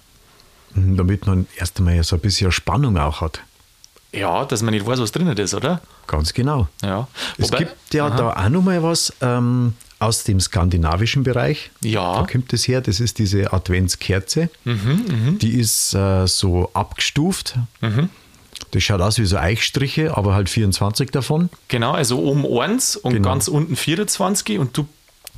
Mhm, 0.74 0.96
damit 0.96 1.26
man 1.26 1.46
erst 1.56 1.78
einmal 1.78 2.02
so 2.02 2.16
ein 2.16 2.20
bisschen 2.20 2.52
Spannung 2.52 2.96
auch 2.96 3.20
hat. 3.20 3.40
Ja, 4.12 4.44
dass 4.44 4.62
man 4.62 4.74
nicht 4.74 4.84
weiß, 4.86 5.00
was 5.00 5.10
drin 5.10 5.26
ist, 5.26 5.54
oder? 5.54 5.80
Ganz 6.06 6.34
genau. 6.34 6.68
Ja. 6.82 7.08
Es 7.38 7.50
Wobei, 7.50 7.58
gibt 7.58 7.94
ja 7.94 8.06
aha. 8.06 8.16
da 8.16 8.44
auch 8.44 8.48
noch 8.50 8.62
mal 8.62 8.82
was, 8.82 9.12
ähm, 9.22 9.74
aus 10.02 10.24
dem 10.24 10.40
skandinavischen 10.40 11.22
Bereich. 11.22 11.70
Ja. 11.82 12.20
Da 12.20 12.26
kommt 12.30 12.52
es 12.52 12.66
her. 12.66 12.80
Das 12.80 13.00
ist 13.00 13.18
diese 13.18 13.52
Adventskerze. 13.52 14.50
Mhm, 14.64 14.74
mh. 14.74 15.32
Die 15.40 15.58
ist 15.58 15.94
äh, 15.94 16.26
so 16.26 16.70
abgestuft. 16.74 17.54
Mhm. 17.80 18.10
Das 18.70 18.82
schaut 18.82 19.00
aus 19.00 19.18
wie 19.18 19.26
so 19.26 19.36
Eichstriche, 19.36 20.16
aber 20.16 20.34
halt 20.34 20.48
24 20.48 21.10
davon. 21.10 21.50
Genau, 21.68 21.92
also 21.92 22.18
oben 22.18 22.46
1 22.46 22.96
und 22.96 23.12
genau. 23.12 23.28
ganz 23.28 23.48
unten 23.48 23.76
24 23.76 24.58
und 24.58 24.76
du 24.76 24.86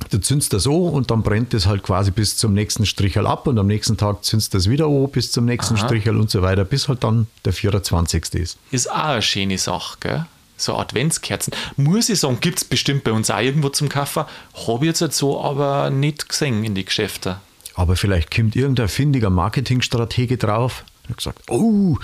Du 0.09 0.19
zündest 0.19 0.51
das 0.51 0.67
an 0.67 0.73
und 0.73 1.09
dann 1.09 1.23
brennt 1.23 1.53
es 1.53 1.67
halt 1.67 1.81
quasi 1.81 2.11
bis 2.11 2.35
zum 2.35 2.53
nächsten 2.53 2.85
Strichel 2.85 3.25
ab 3.25 3.47
und 3.47 3.57
am 3.57 3.67
nächsten 3.67 3.95
Tag 3.95 4.25
zündest 4.25 4.53
du 4.53 4.57
das 4.57 4.69
wieder 4.69 4.87
an 4.87 5.09
bis 5.09 5.31
zum 5.31 5.45
nächsten 5.45 5.75
Aha. 5.75 5.85
Strichel 5.85 6.17
und 6.19 6.29
so 6.29 6.41
weiter, 6.41 6.65
bis 6.65 6.89
halt 6.89 7.03
dann 7.05 7.27
der 7.45 7.53
24. 7.53 8.33
ist. 8.33 8.57
Ist 8.71 8.91
auch 8.91 8.95
eine 8.95 9.21
schöne 9.21 9.57
Sache, 9.57 9.97
gell? 10.01 10.25
So 10.57 10.75
Adventskerzen. 10.75 11.53
Muss 11.77 12.09
ich 12.09 12.19
sagen, 12.19 12.39
gibt 12.39 12.59
es 12.59 12.65
bestimmt 12.65 13.03
bei 13.03 13.11
uns 13.11 13.29
auch 13.29 13.39
irgendwo 13.39 13.69
zum 13.69 13.89
Kaufen. 13.89 14.25
Habe 14.67 14.85
ich 14.85 14.99
jetzt 14.99 15.17
so 15.17 15.41
aber 15.41 15.89
nicht 15.89 16.29
gesehen 16.29 16.63
in 16.63 16.75
die 16.75 16.85
Geschäfte. 16.85 17.39
Aber 17.75 17.95
vielleicht 17.95 18.33
kommt 18.33 18.55
irgendein 18.55 18.87
findiger 18.87 19.29
Marketingstratege 19.29 20.37
drauf. 20.37 20.85
Hat 21.09 21.17
gesagt, 21.17 21.49
oh, 21.49 21.97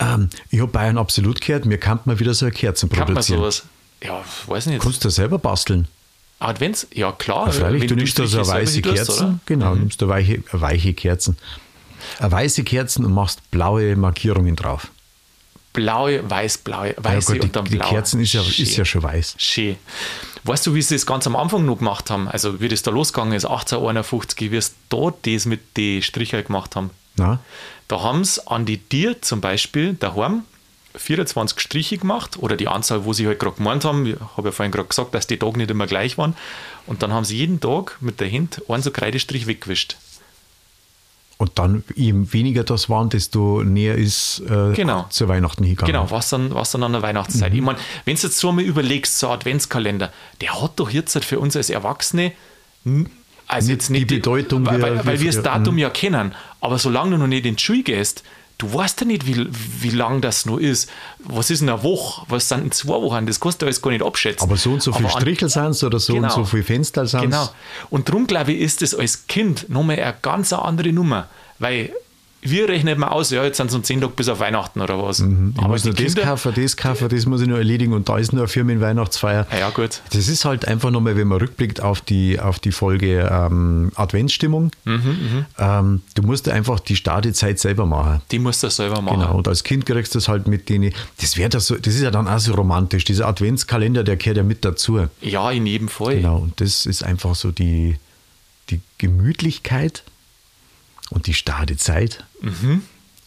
ähm, 0.00 0.30
ich 0.50 0.60
habe 0.60 0.72
Bayern 0.72 0.98
absolut 0.98 1.40
gehört, 1.40 1.64
mir 1.64 1.78
kann 1.78 2.00
man 2.06 2.18
wieder 2.18 2.34
so 2.34 2.46
eine 2.46 2.52
Kerzen 2.52 2.88
produzieren. 2.88 3.14
Kann 3.14 3.40
man 3.40 3.52
sowas? 3.52 3.66
Ja, 4.02 4.24
weiß 4.46 4.66
nicht. 4.66 4.82
Kannst 4.82 5.04
du 5.04 5.10
selber 5.10 5.38
basteln? 5.38 5.86
Advents, 6.40 6.86
ja 6.92 7.12
klar. 7.12 7.46
Ja, 7.46 7.52
freilich, 7.52 7.86
du 7.86 7.96
nimmst 7.96 8.18
da 8.18 8.26
so 8.26 8.38
eine 8.38 8.48
weiße 8.48 8.80
Kerzen. 8.80 9.40
Genau, 9.46 9.74
mhm. 9.74 9.80
nimmst 9.80 10.00
du 10.00 10.08
weiche, 10.08 10.42
weiche 10.52 10.94
Kerzen. 10.94 11.36
Eine 12.18 12.32
weiße 12.32 12.64
Kerzen 12.64 13.04
und 13.04 13.12
machst 13.12 13.50
blaue 13.50 13.96
Markierungen 13.96 14.56
drauf 14.56 14.88
blaue, 15.78 16.28
weiß-blaue, 16.28 16.94
weiße 16.96 17.32
ja, 17.32 17.38
gut, 17.38 17.44
und 17.44 17.56
dann 17.56 17.64
blau. 17.64 17.84
Die 17.84 17.90
Kerzen 17.90 18.20
ist 18.20 18.32
ja, 18.32 18.42
ist 18.42 18.76
ja 18.76 18.84
schon 18.84 19.02
weiß. 19.02 19.36
Schön. 19.38 19.76
Weißt 20.44 20.66
du, 20.66 20.74
wie 20.74 20.82
sie 20.82 20.96
das 20.96 21.06
ganz 21.06 21.26
am 21.26 21.36
Anfang 21.36 21.64
noch 21.64 21.78
gemacht 21.78 22.10
haben? 22.10 22.28
Also, 22.28 22.60
wie 22.60 22.68
das 22.68 22.82
da 22.82 22.90
losgegangen 22.90 23.34
ist, 23.34 23.44
1851, 23.44 24.50
wie 24.50 24.60
sie 24.60 24.72
da 24.88 25.12
das 25.22 25.46
mit 25.46 25.76
den 25.76 26.02
Strichen 26.02 26.44
gemacht 26.44 26.74
haben? 26.74 26.90
Na? 27.16 27.38
Da 27.86 28.02
haben 28.02 28.24
sie 28.24 28.44
an 28.46 28.66
die 28.66 28.78
Tier 28.78 29.22
zum 29.22 29.40
Beispiel 29.40 29.94
daheim 29.94 30.42
24 30.96 31.60
Striche 31.60 31.98
gemacht 31.98 32.38
oder 32.38 32.56
die 32.56 32.66
Anzahl, 32.66 33.04
wo 33.04 33.12
sie 33.12 33.26
halt 33.26 33.38
gerade 33.38 33.56
gemeint 33.56 33.84
haben. 33.84 34.04
Ich 34.06 34.16
habe 34.36 34.48
ja 34.48 34.52
vorhin 34.52 34.72
gerade 34.72 34.88
gesagt, 34.88 35.14
dass 35.14 35.26
die 35.26 35.36
Tage 35.36 35.58
nicht 35.58 35.70
immer 35.70 35.86
gleich 35.86 36.18
waren. 36.18 36.34
Und 36.86 37.02
dann 37.02 37.12
haben 37.12 37.24
sie 37.24 37.36
jeden 37.36 37.60
Tag 37.60 37.98
mit 38.00 38.20
der 38.20 38.30
Hand 38.32 38.62
einen 38.68 38.82
so 38.82 38.90
Kreidestrich 38.90 39.46
weggewischt. 39.46 39.96
Und 41.38 41.52
dann 41.54 41.84
eben 41.94 42.32
weniger 42.32 42.64
das 42.64 42.90
waren, 42.90 43.10
desto 43.10 43.62
näher 43.62 43.94
ist 43.94 44.42
äh, 44.50 44.72
genau. 44.74 45.06
zu 45.08 45.28
Weihnachten 45.28 45.62
hingegangen. 45.62 45.92
Genau, 45.92 46.10
was 46.10 46.30
dann, 46.30 46.52
was 46.52 46.72
dann 46.72 46.82
an 46.82 46.92
der 46.92 47.02
Weihnachtszeit. 47.02 47.52
Mhm. 47.52 47.58
Ich 47.58 47.64
meine, 47.64 47.78
wenn 48.04 48.16
du 48.16 48.22
jetzt 48.22 48.38
so 48.38 48.50
mal 48.50 48.64
überlegst, 48.64 49.20
so 49.20 49.28
Adventskalender, 49.28 50.12
der 50.40 50.60
hat 50.60 50.72
doch 50.76 50.90
jetzt 50.90 51.14
halt 51.14 51.24
für 51.24 51.38
uns 51.38 51.54
als 51.54 51.70
Erwachsene 51.70 52.32
also 53.46 53.66
nicht 53.66 53.68
jetzt 53.68 53.90
nicht 53.90 54.10
die 54.10 54.16
Bedeutung, 54.16 54.66
weil, 54.66 54.82
weil, 54.82 55.06
weil 55.06 55.20
wir 55.20 55.32
das 55.32 55.42
Datum 55.42 55.74
mhm. 55.74 55.80
ja 55.80 55.90
kennen. 55.90 56.34
Aber 56.60 56.78
solange 56.78 57.12
du 57.12 57.18
noch 57.18 57.26
nicht 57.26 57.46
in 57.46 57.56
die 57.56 57.62
Schule 57.62 57.82
gehst, 57.82 58.22
du 58.58 58.74
weißt 58.74 59.00
ja 59.00 59.06
nicht, 59.06 59.26
wie, 59.26 59.46
wie 59.50 59.90
lang 59.90 60.20
das 60.20 60.44
nur 60.44 60.60
ist. 60.60 60.90
Was 61.20 61.50
ist 61.50 61.62
in 61.62 61.68
einer 61.68 61.82
Woche? 61.82 62.26
Was 62.28 62.48
sind 62.48 62.64
in 62.64 62.72
zwei 62.72 63.00
Wochen? 63.00 63.26
Das 63.26 63.40
kannst 63.40 63.62
du 63.62 63.66
alles 63.66 63.80
gar 63.80 63.90
nicht 63.90 64.04
abschätzen. 64.04 64.42
Aber 64.42 64.56
so 64.56 64.72
und 64.72 64.82
so 64.82 64.92
viele 64.92 65.08
Strichel 65.08 65.48
sind 65.48 65.68
es 65.68 65.84
oder 65.84 66.00
so 66.00 66.12
genau, 66.12 66.26
und 66.28 66.34
so 66.34 66.44
viele 66.44 66.64
Fenster 66.64 67.06
sind 67.06 67.20
es. 67.20 67.24
Genau. 67.26 67.48
Und 67.88 68.08
darum, 68.08 68.26
glaube 68.26 68.52
ich, 68.52 68.60
ist 68.60 68.82
das 68.82 68.94
als 68.94 69.26
Kind 69.28 69.68
nochmal 69.70 70.00
eine 70.00 70.14
ganz 70.20 70.52
andere 70.52 70.92
Nummer. 70.92 71.28
Weil 71.60 71.92
wir 72.40 72.68
rechnen 72.68 72.98
mal 72.98 73.08
aus, 73.08 73.30
ja, 73.30 73.42
jetzt 73.44 73.56
sind 73.56 73.68
es 73.68 73.74
um 73.74 73.82
10 73.82 74.00
Tage 74.00 74.12
bis 74.14 74.28
auf 74.28 74.38
Weihnachten 74.38 74.80
oder 74.80 75.02
was. 75.02 75.18
Mhm. 75.20 75.54
Ich 75.56 75.62
Aber 75.62 75.72
muss 75.72 75.84
nur 75.84 75.94
das 75.94 76.14
kaufen, 76.14 76.52
das 76.54 76.76
kaufen, 76.76 77.08
das 77.08 77.26
muss 77.26 77.40
ich 77.40 77.48
nur 77.48 77.58
erledigen 77.58 77.92
und 77.92 78.08
da 78.08 78.16
ist 78.16 78.32
nur 78.32 78.42
eine 78.42 78.48
Firmenweihnachtsfeier. 78.48 79.46
Ja, 79.50 79.58
ja, 79.58 79.70
gut. 79.70 80.02
Das 80.10 80.28
ist 80.28 80.44
halt 80.44 80.66
einfach 80.66 80.90
nochmal, 80.90 81.16
wenn 81.16 81.26
man 81.28 81.38
rückblickt 81.38 81.80
auf 81.80 82.00
die, 82.00 82.38
auf 82.38 82.60
die 82.60 82.70
Folge 82.70 83.28
ähm, 83.30 83.90
Adventsstimmung. 83.96 84.70
Mhm, 84.84 84.94
mhm. 84.94 85.46
ähm, 85.58 86.02
du 86.14 86.22
musst 86.22 86.48
einfach 86.48 86.78
die 86.78 86.94
Startezeit 86.94 87.58
selber 87.58 87.86
machen. 87.86 88.22
Die 88.30 88.38
musst 88.38 88.62
du 88.62 88.70
selber 88.70 89.02
machen. 89.02 89.20
Genau, 89.20 89.36
und 89.36 89.48
als 89.48 89.64
Kind 89.64 89.84
kriegst 89.84 90.14
du 90.14 90.18
das 90.18 90.28
halt 90.28 90.46
mit 90.46 90.68
denen. 90.68 90.92
Das, 91.20 91.34
das, 91.34 91.66
so, 91.66 91.76
das 91.76 91.94
ist 91.94 92.02
ja 92.02 92.12
dann 92.12 92.28
auch 92.28 92.38
so 92.38 92.54
romantisch. 92.54 93.04
Dieser 93.04 93.26
Adventskalender, 93.26 94.04
der 94.04 94.16
gehört 94.16 94.36
ja 94.36 94.42
mit 94.44 94.64
dazu. 94.64 95.00
Ja, 95.20 95.50
in 95.50 95.66
jedem 95.66 95.88
Fall. 95.88 96.16
Genau, 96.16 96.38
und 96.38 96.60
das 96.60 96.86
ist 96.86 97.02
einfach 97.02 97.34
so 97.34 97.50
die, 97.50 97.96
die 98.70 98.80
Gemütlichkeit 98.98 100.04
und 101.10 101.26
die 101.26 101.34
Stadezeit 101.34 102.24
mhm. 102.40 102.82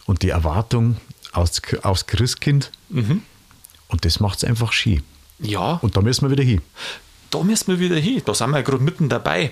und 0.06 0.24
die 0.24 0.30
Erwartung 0.30 0.98
aufs, 1.32 1.62
aufs 1.84 2.08
Christkind. 2.08 2.72
Mhm. 2.90 3.24
Und 3.88 4.06
das 4.06 4.20
macht 4.20 4.38
es 4.38 4.44
einfach 4.44 4.72
ski. 4.72 5.02
Ja. 5.40 5.80
Und 5.82 5.98
da 5.98 6.02
müssen 6.02 6.24
wir 6.26 6.32
wieder 6.32 6.44
hin. 6.44 6.62
Da 7.30 7.44
müssen 7.44 7.68
wir 7.68 7.80
wieder 7.80 7.98
hin. 7.98 8.22
Da 8.26 8.34
sind 8.34 8.52
wir 8.52 8.62
gerade 8.62 8.84
mitten 8.84 9.10
dabei. 9.10 9.52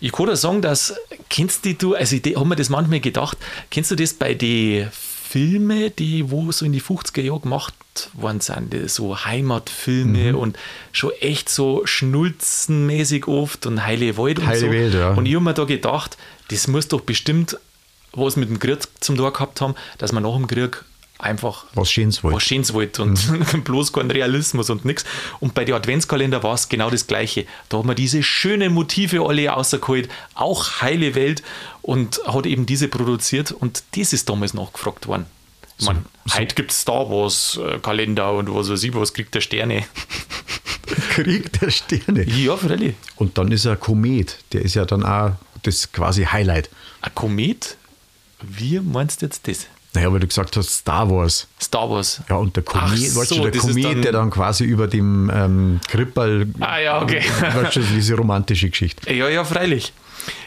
Ich 0.00 0.12
kann 0.12 0.26
dir 0.26 0.36
sagen, 0.36 0.62
dass, 0.62 0.94
kennst 1.28 1.64
du, 1.80 1.94
also 1.94 2.16
ich 2.16 2.36
habe 2.36 2.46
mir 2.46 2.56
das 2.56 2.68
manchmal 2.68 3.00
gedacht, 3.00 3.38
kennst 3.70 3.90
du 3.90 3.96
das 3.96 4.14
bei 4.14 4.34
den 4.34 4.90
Filmen, 5.32 5.90
die 5.98 6.30
wo 6.30 6.52
so 6.52 6.66
in 6.66 6.72
die 6.72 6.82
50er 6.82 7.22
Jahre 7.22 7.40
gemacht 7.40 7.74
worden 8.12 8.40
sind, 8.40 8.90
so 8.90 9.24
Heimatfilme 9.24 10.32
mhm. 10.32 10.38
und 10.38 10.58
schon 10.92 11.10
echt 11.20 11.48
so 11.48 11.80
schnulzenmäßig 11.86 13.28
oft 13.28 13.64
und 13.64 13.82
Heile 13.82 14.18
Wald 14.18 14.40
und 14.40 14.46
Heile 14.46 14.60
so. 14.60 14.70
Welt, 14.70 14.92
ja. 14.92 15.12
Und 15.14 15.24
ich 15.24 15.34
habe 15.34 15.42
mir 15.42 15.54
da 15.54 15.64
gedacht, 15.64 16.18
das 16.50 16.68
muss 16.68 16.88
doch 16.88 17.00
bestimmt 17.00 17.56
was 18.12 18.36
mit 18.36 18.50
dem 18.50 18.58
Krieg 18.58 18.80
zum 19.00 19.16
Tor 19.16 19.32
gehabt 19.32 19.62
haben, 19.62 19.74
dass 19.96 20.12
man 20.12 20.22
nach 20.22 20.36
dem 20.36 20.46
Krieg 20.46 20.84
einfach 21.18 21.66
was 21.74 21.90
Schönes 21.90 22.22
wollte. 22.22 22.36
Was 22.36 22.42
Schönes 22.42 22.72
wollte 22.72 23.02
und 23.02 23.30
mhm. 23.30 23.62
bloß 23.64 23.92
kein 23.92 24.10
Realismus 24.10 24.70
und 24.70 24.84
nichts. 24.84 25.04
Und 25.40 25.54
bei 25.54 25.64
den 25.64 25.74
Adventskalender 25.74 26.42
war 26.42 26.54
es 26.54 26.68
genau 26.68 26.90
das 26.90 27.06
Gleiche. 27.06 27.46
Da 27.68 27.78
hat 27.78 27.84
man 27.84 27.96
diese 27.96 28.22
schönen 28.22 28.72
Motive 28.72 29.26
alle 29.26 29.48
rausgeholt, 29.48 30.08
auch 30.34 30.80
heile 30.80 31.14
Welt 31.14 31.42
und 31.80 32.20
hat 32.26 32.46
eben 32.46 32.66
diese 32.66 32.88
produziert 32.88 33.52
und 33.52 33.84
das 33.96 34.12
ist 34.12 34.28
damals 34.28 34.54
nachgefragt 34.54 35.06
worden. 35.06 35.26
Ich 35.78 35.86
meine, 35.86 36.04
so. 36.26 36.38
heute 36.38 36.54
gibt 36.54 36.70
es 36.70 36.80
Star 36.80 37.08
Wars 37.10 37.58
äh, 37.60 37.78
Kalender 37.78 38.32
und 38.32 38.52
was 38.54 38.68
weiß 38.68 38.82
ich, 38.84 38.94
was 38.94 39.14
kriegt 39.14 39.34
der 39.34 39.40
Sterne. 39.40 39.84
kriegt 41.10 41.60
der 41.60 41.70
Sterne? 41.70 42.24
Ja, 42.24 42.56
freilich. 42.56 42.94
Und 43.16 43.38
dann 43.38 43.50
ist 43.50 43.64
er 43.64 43.76
Komet, 43.76 44.38
der 44.52 44.62
ist 44.62 44.74
ja 44.74 44.84
dann 44.84 45.04
auch 45.04 45.32
das 45.62 45.90
quasi 45.90 46.24
Highlight. 46.24 46.70
Ein 47.00 47.14
Komet? 47.14 47.76
Wie 48.40 48.80
meinst 48.80 49.22
du 49.22 49.26
jetzt 49.26 49.48
das? 49.48 49.66
Naja, 49.94 50.10
weil 50.12 50.20
du 50.20 50.26
gesagt 50.26 50.56
hast, 50.56 50.70
Star 50.70 51.10
Wars. 51.10 51.46
Star 51.60 51.90
Wars. 51.90 52.22
Ja, 52.28 52.36
und 52.36 52.56
der 52.56 52.62
Komet, 52.62 52.98
so, 52.98 53.22
du, 53.24 53.42
der 53.50 53.60
Komet, 53.60 53.84
dann 53.84 54.02
der 54.02 54.12
dann 54.12 54.30
quasi 54.30 54.64
über 54.64 54.86
dem 54.88 55.30
ähm, 55.34 55.80
Krippel. 55.86 56.48
Ah, 56.60 56.78
ja, 56.78 57.02
okay. 57.02 57.22
Weißt 57.54 57.76
du, 57.76 57.80
diese 57.80 58.14
romantische 58.14 58.70
Geschichte. 58.70 59.12
Ja, 59.12 59.28
ja, 59.28 59.44
freilich. 59.44 59.92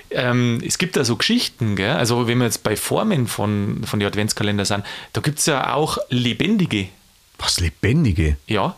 Ähm, 0.09 0.61
es 0.65 0.77
gibt 0.77 0.95
da 0.97 1.03
so 1.03 1.15
Geschichten, 1.15 1.75
gell? 1.75 1.91
also 1.91 2.27
wenn 2.27 2.37
wir 2.39 2.45
jetzt 2.45 2.63
bei 2.63 2.75
Formen 2.75 3.27
von, 3.27 3.81
von 3.85 3.99
den 3.99 4.07
Adventskalender 4.07 4.63
sind, 4.65 4.83
da 5.13 5.21
gibt 5.21 5.39
es 5.39 5.45
ja 5.47 5.73
auch 5.73 5.97
lebendige 6.09 6.87
Was 7.37 7.59
Lebendige? 7.59 8.37
Ja. 8.47 8.75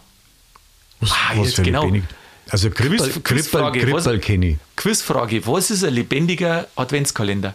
Was, 1.00 1.12
Ah, 1.12 1.16
was 1.36 1.48
jetzt 1.50 1.64
genau. 1.64 1.82
lebendig? 1.86 2.04
Also 2.50 2.70
Krippel, 2.72 2.98
Quiz- 2.98 3.12
Krippel, 3.12 3.22
Quizfrage, 3.24 3.92
was- 3.94 4.04
Krippel 4.06 4.20
kenne 4.20 4.46
ich. 4.48 4.58
Quizfrage: 4.78 5.46
Was 5.46 5.70
ist 5.70 5.84
ein 5.84 5.94
lebendiger 5.94 6.66
Adventskalender? 6.76 7.54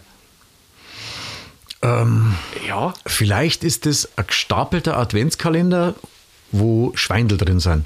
Ähm. 1.83 2.35
ja, 2.67 2.93
Vielleicht 3.05 3.63
ist 3.63 3.85
es 3.85 4.09
ein 4.17 4.25
gestapelter 4.27 4.97
Adventskalender, 4.97 5.95
wo 6.51 6.91
Schweindel 6.95 7.37
drin 7.37 7.59
sind. 7.59 7.85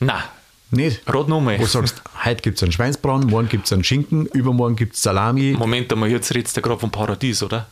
na, 0.00 0.24
Nicht? 0.70 1.00
rat 1.06 1.28
nochmal. 1.28 1.58
Wo 1.58 1.62
du 1.62 1.68
sagst, 1.68 2.02
heute 2.24 2.42
gibt 2.42 2.56
es 2.58 2.62
einen 2.62 2.72
Schweinsbraten, 2.72 3.28
morgen 3.30 3.48
gibt 3.48 3.66
es 3.66 3.72
einen 3.72 3.84
Schinken, 3.84 4.26
übermorgen 4.26 4.76
gibt 4.76 4.94
es 4.94 5.02
Salami. 5.02 5.54
Moment 5.58 5.92
einmal, 5.92 6.10
jetzt 6.10 6.34
redest 6.34 6.56
du 6.56 6.60
gerade 6.62 6.80
vom 6.80 6.90
Paradies, 6.90 7.42
oder? 7.42 7.68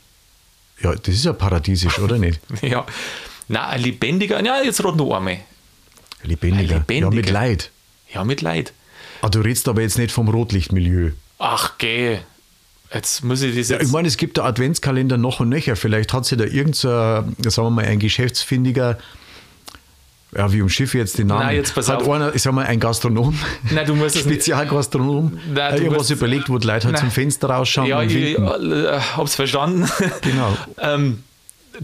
Ja, 0.81 0.95
das 0.95 1.15
ist 1.15 1.25
ja 1.25 1.33
paradiesisch, 1.33 1.99
oder 1.99 2.19
nicht? 2.19 2.41
Ja. 2.63 2.87
Na, 3.49 3.69
ein 3.69 3.81
lebendiger, 3.81 4.45
ja, 4.45 4.63
jetzt 4.63 4.85
rat 4.85 4.95
noch 4.97 5.15
einmal. 5.17 5.39
Lebendiger. 6.23 6.77
Ein 6.77 6.81
lebendiger. 6.81 7.09
Ja, 7.11 7.17
mit 7.17 7.31
Leid. 7.31 7.71
Ja, 8.13 8.25
mit 8.25 8.43
Leid. 8.43 8.73
Ah, 9.23 9.29
du 9.29 9.41
redest 9.41 9.67
aber 9.69 9.81
jetzt 9.83 9.97
nicht 9.99 10.13
vom 10.13 10.29
Rotlichtmilieu. 10.29 11.13
Ach, 11.39 11.73
geh. 11.79 12.19
Jetzt 12.93 13.23
muss 13.23 13.43
ich 13.43 13.55
das 13.57 13.69
Ja, 13.69 13.77
jetzt. 13.77 13.87
ich 13.87 13.93
meine, 13.93 14.09
es 14.09 14.17
gibt 14.17 14.39
da 14.39 14.45
Adventskalender 14.45 15.19
noch 15.19 15.41
und 15.41 15.51
nöcher. 15.51 15.77
Vielleicht 15.77 16.13
hat 16.13 16.25
sich 16.25 16.39
da 16.39 16.45
irgend 16.45 16.75
so, 16.77 16.89
sagen 16.89 17.27
wir 17.57 17.71
mal, 17.71 17.85
ein 17.85 17.99
Geschäftsfindiger, 17.99 18.97
ja, 20.37 20.53
wie 20.53 20.61
um 20.63 20.69
Schiff 20.69 20.95
jetzt 20.95 21.19
den 21.19 21.27
Namen, 21.29 21.41
Nein, 21.47 21.57
jetzt 21.57 21.75
pass 21.75 21.89
hat 21.89 22.03
auf. 22.03 22.11
einer, 22.11 22.35
ich 22.35 22.43
sag 22.43 22.53
mal, 22.53 22.67
ein 22.67 22.81
Gastronom, 22.81 23.39
Nein, 23.71 23.87
du 23.87 23.95
musst 23.95 24.17
es 24.17 24.23
Spezialgastronom, 24.25 25.39
Nein, 25.53 25.65
hat 25.65 25.73
du 25.73 25.77
irgendwas 25.85 25.99
musst- 25.99 26.11
überlegt, 26.11 26.49
wo 26.51 26.59
die 26.59 26.67
Leute 26.67 26.85
halt 26.87 26.95
Nein. 26.95 27.01
zum 27.01 27.11
Fenster 27.11 27.49
rausschauen 27.51 27.89
Ja, 27.89 28.01
und 28.01 28.11
ich 28.11 28.37
winken. 28.37 28.73
äh, 28.85 28.99
hab's 29.17 29.35
verstanden. 29.35 29.89
Genau. 30.23 30.57
ähm, 30.83 31.23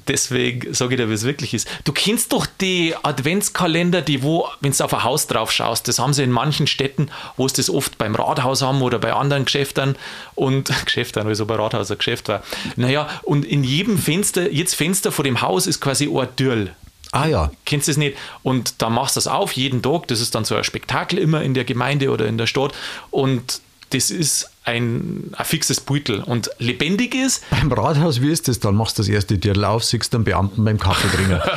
deswegen 0.09 0.75
sage 0.75 0.95
ich 0.95 1.01
dir, 1.01 1.09
wie 1.09 1.15
es 1.15 1.25
wirklich 1.25 1.55
ist. 1.55 1.69
Du 1.85 1.93
kennst 1.93 2.33
doch 2.33 2.47
die 2.47 2.95
Adventskalender, 3.03 4.03
die 4.03 4.23
wo, 4.23 4.49
wenn 4.61 4.73
du 4.73 4.85
auf 4.85 4.95
ein 4.95 5.05
Haus 5.05 5.27
drauf 5.27 5.51
schaust, 5.51 5.89
das 5.89 5.99
haben 5.99 6.13
sie 6.13 6.23
in 6.23 6.31
manchen 6.31 6.67
Städten, 6.67 7.11
wo 7.37 7.47
es 7.47 7.53
das 7.53 7.71
oft 7.71 7.99
beim 7.99 8.15
Rathaus 8.15 8.63
haben 8.63 8.83
oder 8.83 8.99
bei 8.99 9.13
anderen 9.13 9.45
Geschäften 9.45 9.97
und 10.35 10.71
Geschäften, 10.85 11.27
also 11.27 11.47
bei 11.47 11.57
Rathaus 11.57 11.91
ein 11.91 11.99
Geschäft 11.99 12.29
war. 12.29 12.43
Naja, 12.77 13.09
und 13.23 13.45
in 13.45 13.65
jedem 13.65 13.99
Fenster, 13.99 14.51
jetzt 14.51 14.75
Fenster 14.75 15.13
vor 15.13 15.25
dem 15.25 15.41
Haus 15.41 15.67
ist 15.67 15.81
quasi 15.81 16.09
ein 16.09 16.29
Türl. 16.37 16.75
Ah 17.13 17.27
ja, 17.27 17.53
Kennst 17.65 17.87
du 17.87 17.93
das 17.93 17.97
nicht? 17.97 18.17
Und 18.43 18.83
da 18.83 18.91
machst 18.91 19.15
du 19.15 19.19
das 19.19 19.29
auf 19.29 19.53
jeden 19.53 19.83
Tag. 19.83 20.09
Das 20.09 20.21
ist 20.21 20.35
dann 20.35 20.45
so 20.45 20.57
ein 20.57 20.65
Spektakel 20.65 21.21
immer 21.21 21.43
in 21.43 21.55
der 21.55 21.65
Gemeinde 21.65 22.11
oder 22.11 22.27
in 22.27 22.39
der 22.39 22.49
Stadt. 22.49 22.73
Und 23.13 23.61
das 23.91 24.11
ist 24.11 24.51
ein, 24.65 25.31
ein 25.37 25.45
fixes 25.45 25.81
Beutel. 25.81 26.23
Und 26.23 26.51
lebendig 26.59 27.15
ist, 27.15 27.45
beim 27.51 27.71
Rathaus, 27.71 28.23
wie 28.23 28.31
ist 28.31 28.49
das? 28.49 28.61
Dann 28.61 28.75
machst 28.75 28.99
du 28.99 29.03
das 29.03 29.09
erste 29.09 29.37
Dirl 29.37 29.65
auf, 29.65 29.85
siehst 29.85 30.15
einen 30.15 30.25
Beamten 30.25 30.65
beim 30.65 30.79
Kaffee 30.79 31.09
trinken. 31.09 31.41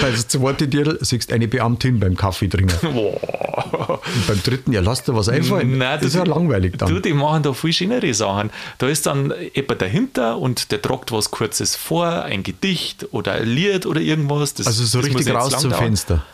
Beim 0.00 0.16
zweiten 0.16 0.68
Dirl 0.70 0.98
siehst 1.00 1.32
eine 1.32 1.48
Beamtin 1.48 2.00
beim 2.00 2.16
Kaffee 2.16 2.48
trinken. 2.48 2.74
Und 2.96 4.26
beim 4.26 4.42
dritten, 4.42 4.72
ja, 4.72 4.80
lass 4.80 5.04
dir 5.04 5.14
was 5.14 5.28
einfallen. 5.28 5.78
Nein, 5.78 5.98
das 5.98 6.08
ist 6.08 6.16
ja 6.16 6.24
langweilig 6.24 6.76
dann. 6.76 6.88
Du, 6.88 7.00
die 7.00 7.14
machen 7.14 7.42
da 7.44 7.52
viel 7.54 7.72
schönere 7.72 8.12
Sachen. 8.12 8.50
Da 8.78 8.88
ist 8.88 9.06
dann 9.06 9.32
jemand 9.54 9.80
dahinter 9.80 10.36
und 10.38 10.72
der 10.72 10.82
tragt 10.82 11.12
was 11.12 11.30
Kurzes 11.30 11.76
vor, 11.76 12.06
ein 12.06 12.42
Gedicht 12.42 13.06
oder 13.12 13.32
ein 13.32 13.46
Lied 13.46 13.86
oder 13.86 14.00
irgendwas. 14.00 14.54
Das, 14.54 14.66
also 14.66 14.84
so 14.84 15.00
das 15.00 15.08
richtig 15.08 15.32
raus 15.32 15.56
zum 15.58 15.70
dauern. 15.70 15.84
Fenster. 15.84 16.26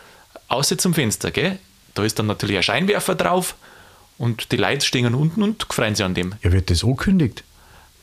Außer 0.47 0.77
zum 0.77 0.93
Fenster, 0.93 1.31
gell? 1.31 1.59
Da 1.93 2.03
ist 2.03 2.19
dann 2.19 2.25
natürlich 2.25 2.57
ein 2.57 2.63
Scheinwerfer 2.63 3.15
drauf 3.15 3.55
und 4.21 4.51
die 4.51 4.57
Leute 4.57 4.85
stehen 4.85 5.15
unten 5.15 5.41
und 5.41 5.65
freuen 5.71 5.95
sich 5.95 6.05
an 6.05 6.13
dem. 6.13 6.35
Ja, 6.43 6.51
wird 6.51 6.69
das 6.69 6.83
angekündigt? 6.83 7.43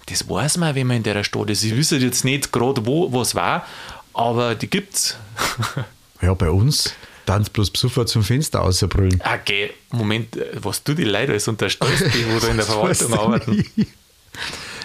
Das 0.07 0.29
weiß 0.29 0.57
man, 0.57 0.75
wenn 0.75 0.89
man 0.89 0.97
in 0.97 1.03
der 1.05 1.23
Stadt 1.23 1.49
ist. 1.49 1.63
Ich 1.63 1.77
wüsste 1.77 1.97
jetzt 1.97 2.25
nicht 2.25 2.51
gerade, 2.51 2.85
wo 2.87 3.13
was 3.13 3.37
war, 3.37 3.65
aber 4.13 4.55
die 4.55 4.69
gibt's. 4.69 5.17
Ja, 6.21 6.35
bei 6.35 6.51
uns 6.51 6.95
dann 7.27 7.45
bloß 7.45 7.71
Besucher 7.71 8.05
zum 8.05 8.25
Fenster 8.25 8.59
rausbrüllen. 8.59 9.23
okay, 9.23 9.71
Moment, 9.93 10.37
äh, 10.37 10.47
was 10.55 10.83
du 10.83 10.95
die 10.95 11.05
Leute 11.05 11.31
alles 11.31 11.47
unterstellst, 11.47 12.07
die 12.13 12.27
wo 12.29 12.41
da 12.41 12.49
in 12.49 12.57
der 12.57 12.67
Verwaltung 12.67 13.15
arbeiten. 13.15 13.65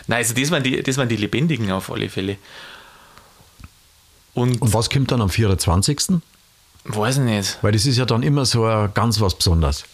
Nein, 0.06 0.17
also 0.19 0.36
das 0.36 0.52
waren, 0.52 0.62
die, 0.62 0.84
das 0.84 0.96
waren 0.98 1.10
die 1.10 1.15
Lebendigen 1.15 1.72
auf 1.72 1.89
alle 1.91 2.08
Fälle. 2.08 2.38
Und, 4.36 4.62
Und 4.62 4.74
was 4.76 4.91
kommt 4.91 5.10
dann 5.10 5.22
am 5.22 5.30
24.? 5.30 6.22
weiß 6.84 7.17
ich 7.17 7.24
nicht. 7.24 7.58
Weil 7.63 7.72
das 7.72 7.88
ist 7.88 7.98
ja 7.98 8.06
dann 8.06 8.22
immer 8.22 8.46
so 8.46 8.65
ein 8.65 8.93
ganz 8.93 9.19
was 9.19 9.34
Besonderes. 9.34 9.86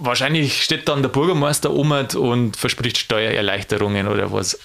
Wahrscheinlich 0.00 0.62
steht 0.62 0.88
dann 0.88 1.02
der 1.02 1.08
Bürgermeister 1.08 1.70
um 1.70 1.92
und 1.92 2.56
verspricht 2.56 2.98
Steuererleichterungen 2.98 4.08
oder 4.08 4.32
was. 4.32 4.58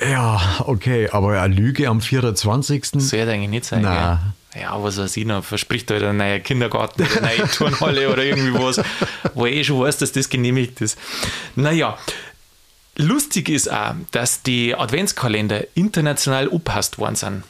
Ja, 0.00 0.62
okay, 0.66 1.08
aber 1.10 1.40
eine 1.40 1.54
Lüge 1.54 1.88
am 1.88 2.00
24. 2.00 2.86
Soll 2.94 3.18
ja 3.18 3.26
eigentlich 3.26 3.50
nicht 3.50 3.64
sein. 3.66 3.82
Nein. 3.82 4.18
Gell? 4.52 4.62
Ja, 4.62 4.82
was 4.82 4.98
weiß 4.98 5.16
ich 5.16 5.24
noch, 5.24 5.44
verspricht 5.44 5.90
halt 5.90 6.02
ein 6.02 6.18
neuer 6.18 6.38
Kindergarten 6.38 7.02
oder 7.02 7.22
eine 7.22 7.38
neue 7.38 7.48
Turnhalle 7.52 8.12
oder 8.12 8.22
irgendwie 8.22 8.54
was, 8.54 8.80
wo 9.34 9.46
ich 9.46 9.56
eh 9.56 9.64
schon 9.64 9.80
weiß, 9.80 9.98
dass 9.98 10.12
das 10.12 10.28
genehmigt 10.28 10.80
ist. 10.80 10.98
Naja, 11.56 11.96
lustig 12.96 13.48
ist 13.48 13.70
auch, 13.70 13.94
dass 14.10 14.42
die 14.42 14.74
Adventskalender 14.74 15.64
international 15.74 16.48
upasst 16.48 16.98
worden 16.98 17.16
sind. 17.16 17.44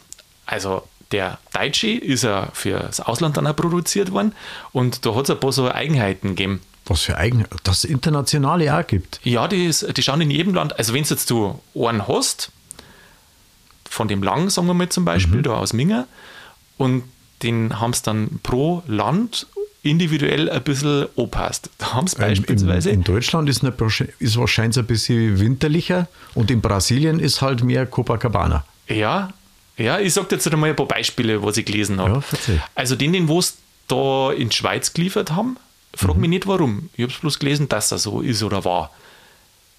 Also 0.46 0.86
der 1.12 1.38
Deutsche 1.52 1.88
ist 1.90 2.24
ja 2.24 2.48
für 2.52 2.78
das 2.80 3.00
Ausland 3.00 3.36
dann 3.36 3.46
auch 3.46 3.54
produziert 3.56 4.10
worden 4.12 4.32
und 4.72 5.04
da 5.06 5.14
hat 5.14 5.24
es 5.24 5.30
ein 5.30 5.38
paar 5.40 5.52
so 5.52 5.70
Eigenheiten 5.70 6.30
gegeben. 6.30 6.60
Was 6.86 7.02
für 7.02 7.16
eigen, 7.16 7.44
dass 7.62 7.78
es 7.78 7.84
internationale 7.84 8.76
auch 8.76 8.84
gibt. 8.86 9.20
Ja, 9.22 9.46
die, 9.46 9.66
ist, 9.66 9.96
die 9.96 10.02
schauen 10.02 10.20
in 10.20 10.30
jedem 10.32 10.52
Land, 10.54 10.76
also 10.78 10.92
wenn 10.94 11.04
jetzt 11.04 11.30
du 11.30 11.60
einen 11.76 12.08
hast, 12.08 12.50
von 13.88 14.08
dem 14.08 14.22
Lang, 14.22 14.50
sagen 14.50 14.66
wir 14.66 14.74
mal 14.74 14.88
zum 14.88 15.04
Beispiel, 15.04 15.38
Mhm. 15.38 15.42
da 15.44 15.50
aus 15.54 15.72
Minger, 15.72 16.06
und 16.78 17.04
den 17.42 17.78
haben 17.78 17.92
sie 17.92 18.02
dann 18.02 18.40
pro 18.42 18.82
Land 18.86 19.46
individuell 19.82 20.48
ein 20.48 20.62
bisschen 20.62 21.06
angepasst. 21.16 21.68
Da 21.78 21.92
haben 21.94 22.06
sie 22.06 22.16
Ähm, 22.16 22.28
beispielsweise, 22.28 22.90
In, 22.90 22.96
in 23.00 23.04
Deutschland 23.04 23.48
ist, 23.48 23.62
eine, 23.64 23.74
ist 24.18 24.36
wahrscheinlich 24.36 24.78
ein 24.78 24.86
bisschen 24.86 25.38
winterlicher 25.40 26.08
und 26.34 26.50
in 26.50 26.60
Brasilien 26.60 27.20
ist 27.20 27.42
halt 27.42 27.62
mehr 27.64 27.86
Copacabana. 27.86 28.64
ja, 28.88 29.30
ja, 29.76 29.98
ich 29.98 30.12
sage 30.14 30.28
jetzt 30.30 30.46
einmal 30.52 30.70
ein 30.70 30.76
paar 30.76 30.86
Beispiele, 30.86 31.42
was 31.42 31.56
ich 31.56 31.64
gelesen 31.64 32.00
habe. 32.00 32.22
Ja, 32.48 32.54
also 32.74 32.94
den, 32.96 33.12
den 33.12 33.28
wo 33.28 33.38
es 33.38 33.56
da 33.88 34.32
in 34.32 34.48
die 34.50 34.56
Schweiz 34.56 34.92
geliefert 34.92 35.32
haben, 35.32 35.56
frag 35.94 36.14
Mhm. 36.16 36.20
mich 36.20 36.30
nicht 36.30 36.46
warum. 36.46 36.88
Ich 36.94 37.02
habe 37.02 37.12
es 37.12 37.18
bloß 37.18 37.38
gelesen, 37.38 37.68
dass 37.68 37.90
er 37.92 37.98
so 37.98 38.20
ist 38.20 38.42
oder 38.42 38.64
war. 38.64 38.90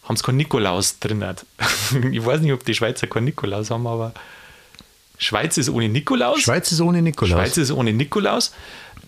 Haben 0.04 0.18
sie 0.18 0.24
keinen 0.24 0.38
Nikolaus 0.38 1.00
drin. 1.00 1.24
hat. 1.24 1.46
ich 2.12 2.26
weiß 2.26 2.42
nicht, 2.42 2.52
ob 2.52 2.66
die 2.66 2.74
Schweizer 2.74 3.08
keinen 3.08 3.26
Nikolaus 3.26 3.70
haben, 3.72 3.88
aber 3.88 4.14
Schweiz 5.18 5.58
ist 5.58 5.70
ohne 5.70 5.88
Nikolaus. 5.90 6.42
Schweiz 6.42 6.72
ist 6.72 6.82
ohne 6.82 7.02
Nikolaus. 7.02 7.40
Schweiz 7.40 7.58
ist 7.58 7.72
ohne 7.72 7.94
Nikolaus. 7.94 8.52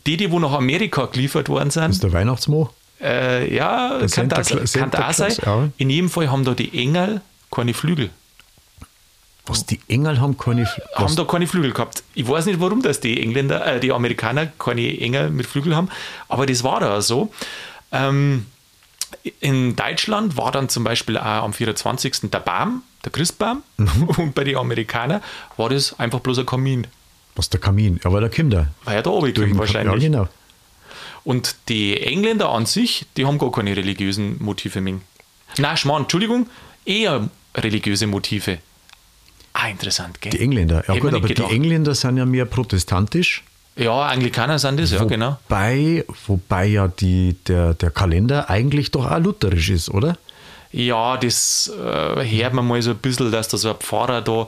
Die, 0.05 0.17
die 0.17 0.31
wo 0.31 0.39
nach 0.39 0.53
Amerika 0.53 1.05
geliefert 1.07 1.49
worden 1.49 1.71
sind, 1.71 1.89
ist 1.91 2.03
der 2.03 2.13
Weihnachtsmo. 2.13 2.69
äh, 3.01 3.53
ja, 3.53 3.89
Der 3.89 3.99
kann 4.01 4.07
Santa 4.09 4.35
das, 4.37 4.49
kann 4.49 4.67
Santa 4.67 4.97
da 4.99 5.13
sein. 5.13 5.33
Ja. 5.43 5.67
In 5.77 5.89
jedem 5.89 6.09
Fall 6.09 6.29
haben 6.29 6.45
da 6.45 6.53
die 6.53 6.77
Engel 6.79 7.21
keine 7.51 7.73
Flügel. 7.73 8.11
Was, 9.47 9.65
die 9.65 9.79
Engel 9.87 10.19
haben 10.19 10.37
keine... 10.37 10.63
Fl- 10.65 10.81
Was, 10.95 11.03
haben 11.03 11.15
da 11.17 11.23
keine 11.25 11.45
Flügel 11.47 11.71
gehabt. 11.71 12.03
Ich 12.15 12.27
weiß 12.27 12.45
nicht, 12.47 12.59
warum 12.59 12.81
das 12.81 12.99
die 12.99 13.21
Engländer, 13.21 13.65
äh, 13.75 13.79
die 13.79 13.91
Amerikaner 13.91 14.47
keine 14.47 14.99
Engel 14.99 15.29
mit 15.29 15.45
Flügel 15.45 15.75
haben, 15.75 15.89
aber 16.29 16.45
das 16.45 16.63
war 16.63 16.79
da 16.79 17.01
so. 17.01 17.31
Ähm, 17.91 18.45
in 19.39 19.75
Deutschland 19.75 20.35
war 20.37 20.51
dann 20.51 20.69
zum 20.69 20.83
Beispiel 20.83 21.17
auch 21.17 21.23
am 21.43 21.53
24. 21.53 22.31
der 22.31 22.39
Baum, 22.39 22.81
der 23.03 23.11
Christbaum, 23.11 23.61
und 24.17 24.33
bei 24.35 24.43
den 24.43 24.57
Amerikanern 24.57 25.21
war 25.57 25.69
das 25.69 25.97
einfach 25.99 26.19
bloß 26.19 26.39
ein 26.39 26.45
Kamin. 26.45 26.87
was, 27.35 27.49
der 27.49 27.59
Kamin. 27.59 27.99
Ja, 28.03 28.11
weil 28.11 28.21
der 28.21 28.29
kommt 28.31 28.53
da. 28.53 28.67
War 28.83 28.93
ja 28.95 29.01
da 29.01 29.09
oben 29.11 29.33
den- 29.33 29.57
wahrscheinlich. 29.57 30.03
Ja, 30.03 30.09
genau. 30.09 30.27
Und 31.23 31.55
die 31.69 31.99
Engländer 32.01 32.49
an 32.49 32.65
sich, 32.65 33.05
die 33.17 33.25
haben 33.25 33.37
gar 33.39 33.51
keine 33.51 33.75
religiösen 33.75 34.41
Motive 34.43 34.79
mehr. 34.81 34.95
Nein, 35.57 35.77
Schmarrn, 35.77 36.03
Entschuldigung, 36.03 36.47
eher 36.85 37.29
religiöse 37.55 38.05
Motive. 38.07 38.59
Ah, 39.65 39.69
interessant, 39.69 40.21
gell? 40.21 40.31
Die 40.31 40.41
Engländer. 40.41 40.83
Ja 40.87 40.93
Hätte 40.93 40.99
gut, 40.99 41.09
aber 41.13 41.19
nicht 41.21 41.29
die 41.29 41.35
gedacht. 41.35 41.51
Engländer 41.51 41.95
sind 41.95 42.17
ja 42.17 42.25
mehr 42.25 42.45
protestantisch. 42.45 43.43
Ja, 43.75 44.03
Anglikaner 44.03 44.59
sind 44.59 44.79
das, 44.79 44.91
ja, 44.91 45.03
genau. 45.03 45.37
Wobei, 45.49 46.05
wobei 46.27 46.65
ja 46.67 46.87
die, 46.87 47.35
der, 47.47 47.73
der 47.73 47.89
Kalender 47.89 48.49
eigentlich 48.49 48.91
doch 48.91 49.09
auch 49.09 49.19
lutherisch 49.19 49.69
ist, 49.69 49.89
oder? 49.89 50.17
Ja, 50.71 51.17
das 51.17 51.71
äh, 51.77 52.23
hört 52.25 52.53
man 52.53 52.67
mal 52.67 52.81
so 52.81 52.91
ein 52.91 52.97
bisschen, 52.97 53.31
dass 53.31 53.47
da 53.47 53.57
so 53.57 53.71
ein 53.71 53.75
Pfarrer 53.77 54.21
da, 54.21 54.47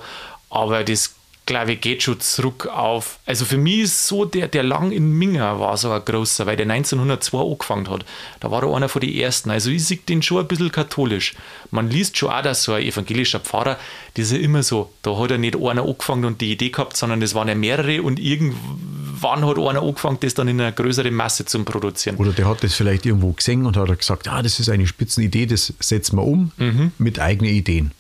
aber 0.49 0.83
das 0.83 1.13
glaube 1.47 1.73
ich 1.73 1.81
geht 1.81 2.03
schon 2.03 2.19
zurück 2.19 2.67
auf. 2.67 3.17
Also 3.25 3.43
für 3.45 3.57
mich 3.57 3.79
ist 3.79 4.07
so, 4.07 4.25
der, 4.25 4.47
der 4.47 4.61
Lang 4.61 4.91
in 4.91 5.11
Minger 5.13 5.59
war 5.59 5.75
so 5.77 5.91
ein 5.91 6.05
großer, 6.05 6.45
weil 6.45 6.55
der 6.57 6.69
1902 6.69 7.39
angefangen 7.39 7.89
hat. 7.89 8.05
Da 8.39 8.51
war 8.51 8.61
er 8.63 8.75
einer 8.75 8.87
von 8.89 9.01
den 9.01 9.15
ersten. 9.15 9.49
Also 9.49 9.71
ich 9.71 9.83
sehe 9.85 9.97
den 9.97 10.21
schon 10.21 10.37
ein 10.41 10.47
bisschen 10.47 10.71
katholisch. 10.71 11.33
Man 11.71 11.89
liest 11.89 12.17
schon 12.17 12.29
auch, 12.29 12.43
dass 12.43 12.61
so 12.63 12.73
ein 12.73 12.83
evangelischer 12.83 13.39
Pfarrer, 13.39 13.77
das 14.13 14.27
ist 14.27 14.31
ja 14.33 14.37
immer 14.37 14.61
so, 14.61 14.91
da 15.01 15.17
hat 15.17 15.31
er 15.31 15.39
nicht 15.39 15.55
einer 15.55 15.83
angefangen 15.83 16.25
und 16.25 16.39
die 16.41 16.51
Idee 16.51 16.69
gehabt, 16.69 16.95
sondern 16.95 17.21
es 17.23 17.33
waren 17.33 17.47
ja 17.47 17.55
mehrere 17.55 18.03
und 18.03 18.19
irgendwann 18.19 19.45
hat 19.45 19.57
einer 19.57 19.81
angefangen, 19.81 20.17
das 20.19 20.33
dann 20.33 20.47
in 20.47 20.59
einer 20.61 20.71
größeren 20.71 21.13
Masse 21.13 21.45
zu 21.45 21.63
produzieren. 21.63 22.17
Oder 22.17 22.31
der 22.33 22.47
hat 22.47 22.63
das 22.63 22.73
vielleicht 22.75 23.05
irgendwo 23.05 23.31
gesehen 23.31 23.65
und 23.65 23.77
hat 23.77 23.97
gesagt, 23.97 24.27
ah, 24.27 24.41
das 24.41 24.59
ist 24.59 24.69
eine 24.69 24.85
Spitzenidee, 24.87 25.45
das 25.45 25.73
setzen 25.79 26.17
wir 26.17 26.23
um 26.23 26.51
Mhm. 26.57 26.91
mit 26.97 27.19
eigenen 27.19 27.51
Ideen. 27.53 27.91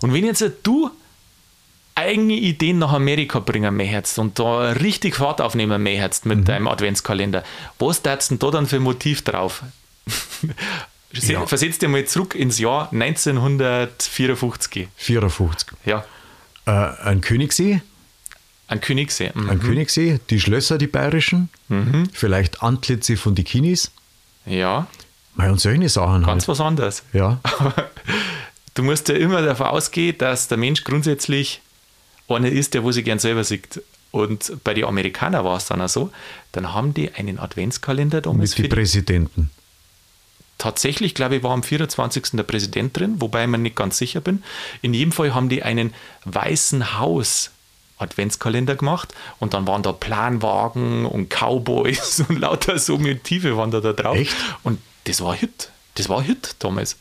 Und 0.00 0.12
wenn 0.14 0.24
jetzt 0.24 0.44
du 0.62 0.90
eigene 1.98 2.34
Ideen 2.34 2.78
nach 2.78 2.92
Amerika 2.92 3.40
bringen 3.40 3.76
möchtest 3.76 4.18
und 4.18 4.38
da 4.38 4.70
richtig 4.70 5.16
Fahrt 5.16 5.40
aufnehmen 5.40 5.82
möchtest 5.82 6.26
mit 6.26 6.38
mhm. 6.38 6.44
deinem 6.44 6.68
Adventskalender, 6.68 7.42
was 7.78 8.02
darfst 8.02 8.30
du 8.30 8.36
da 8.36 8.50
dann 8.50 8.66
für 8.66 8.76
ein 8.76 8.82
Motiv 8.82 9.22
drauf? 9.22 9.64
ja. 11.12 11.46
Versetzt 11.46 11.82
dir 11.82 11.88
mal 11.88 12.04
zurück 12.06 12.34
ins 12.34 12.58
Jahr 12.58 12.92
1954. 12.92 14.88
54. 14.96 15.68
Ja. 15.84 16.04
Äh, 16.66 16.70
ein 16.70 17.20
Königssee. 17.20 17.82
Ein 18.68 18.80
Königssee. 18.80 19.32
Mhm. 19.34 19.50
Ein 19.50 19.60
Königssee, 19.60 20.20
die 20.30 20.40
Schlösser, 20.40 20.78
die 20.78 20.86
bayerischen, 20.86 21.48
mhm. 21.68 22.08
vielleicht 22.12 22.62
Antlitze 22.62 23.16
von 23.16 23.34
die 23.34 23.44
Kinis. 23.44 23.90
Ja. 24.46 24.86
Mal 25.34 25.50
und 25.50 25.60
solche 25.60 25.88
Sachen 25.88 26.24
Ganz 26.24 26.42
halt. 26.42 26.48
was 26.48 26.60
anderes. 26.60 27.02
Ja. 27.12 27.40
du 28.74 28.82
musst 28.82 29.08
ja 29.08 29.14
immer 29.14 29.42
davon 29.42 29.66
ausgehen, 29.66 30.16
dass 30.18 30.48
der 30.48 30.58
Mensch 30.58 30.84
grundsätzlich 30.84 31.60
einer 32.36 32.48
ist, 32.48 32.74
der 32.74 32.84
wo 32.84 32.92
sich 32.92 33.04
gern 33.04 33.18
selber 33.18 33.44
sieht. 33.44 33.82
Und 34.10 34.64
bei 34.64 34.74
den 34.74 34.84
Amerikanern 34.84 35.44
war 35.44 35.56
es 35.56 35.66
dann 35.66 35.80
auch 35.80 35.88
so, 35.88 36.10
dann 36.52 36.72
haben 36.72 36.94
die 36.94 37.12
einen 37.12 37.38
Adventskalender 37.38 38.20
damals. 38.20 38.56
Mit 38.56 38.66
den 38.66 38.70
Präsidenten. 38.70 39.50
Tatsächlich, 40.56 41.14
glaube 41.14 41.36
ich, 41.36 41.42
war 41.42 41.52
am 41.52 41.62
24. 41.62 42.30
der 42.32 42.42
Präsident 42.42 42.96
drin, 42.96 43.20
wobei 43.20 43.44
ich 43.44 43.48
mir 43.48 43.58
nicht 43.58 43.76
ganz 43.76 43.98
sicher 43.98 44.20
bin. 44.20 44.42
In 44.82 44.92
jedem 44.92 45.12
Fall 45.12 45.34
haben 45.34 45.48
die 45.48 45.62
einen 45.62 45.94
weißen 46.24 46.98
Haus 46.98 47.50
Adventskalender 47.98 48.76
gemacht 48.76 49.14
und 49.38 49.54
dann 49.54 49.66
waren 49.66 49.82
da 49.82 49.92
Planwagen 49.92 51.04
und 51.06 51.30
Cowboys 51.30 52.20
und 52.28 52.38
lauter 52.38 52.78
so 52.78 52.98
Motive 52.98 53.56
waren 53.56 53.70
da, 53.70 53.80
da 53.80 53.92
drauf. 53.92 54.16
Echt? 54.16 54.34
Und 54.62 54.80
das 55.04 55.20
war 55.20 55.34
Hit. 55.34 55.70
Das 55.94 56.08
war 56.08 56.22
Hit 56.22 56.56
damals. 56.60 56.96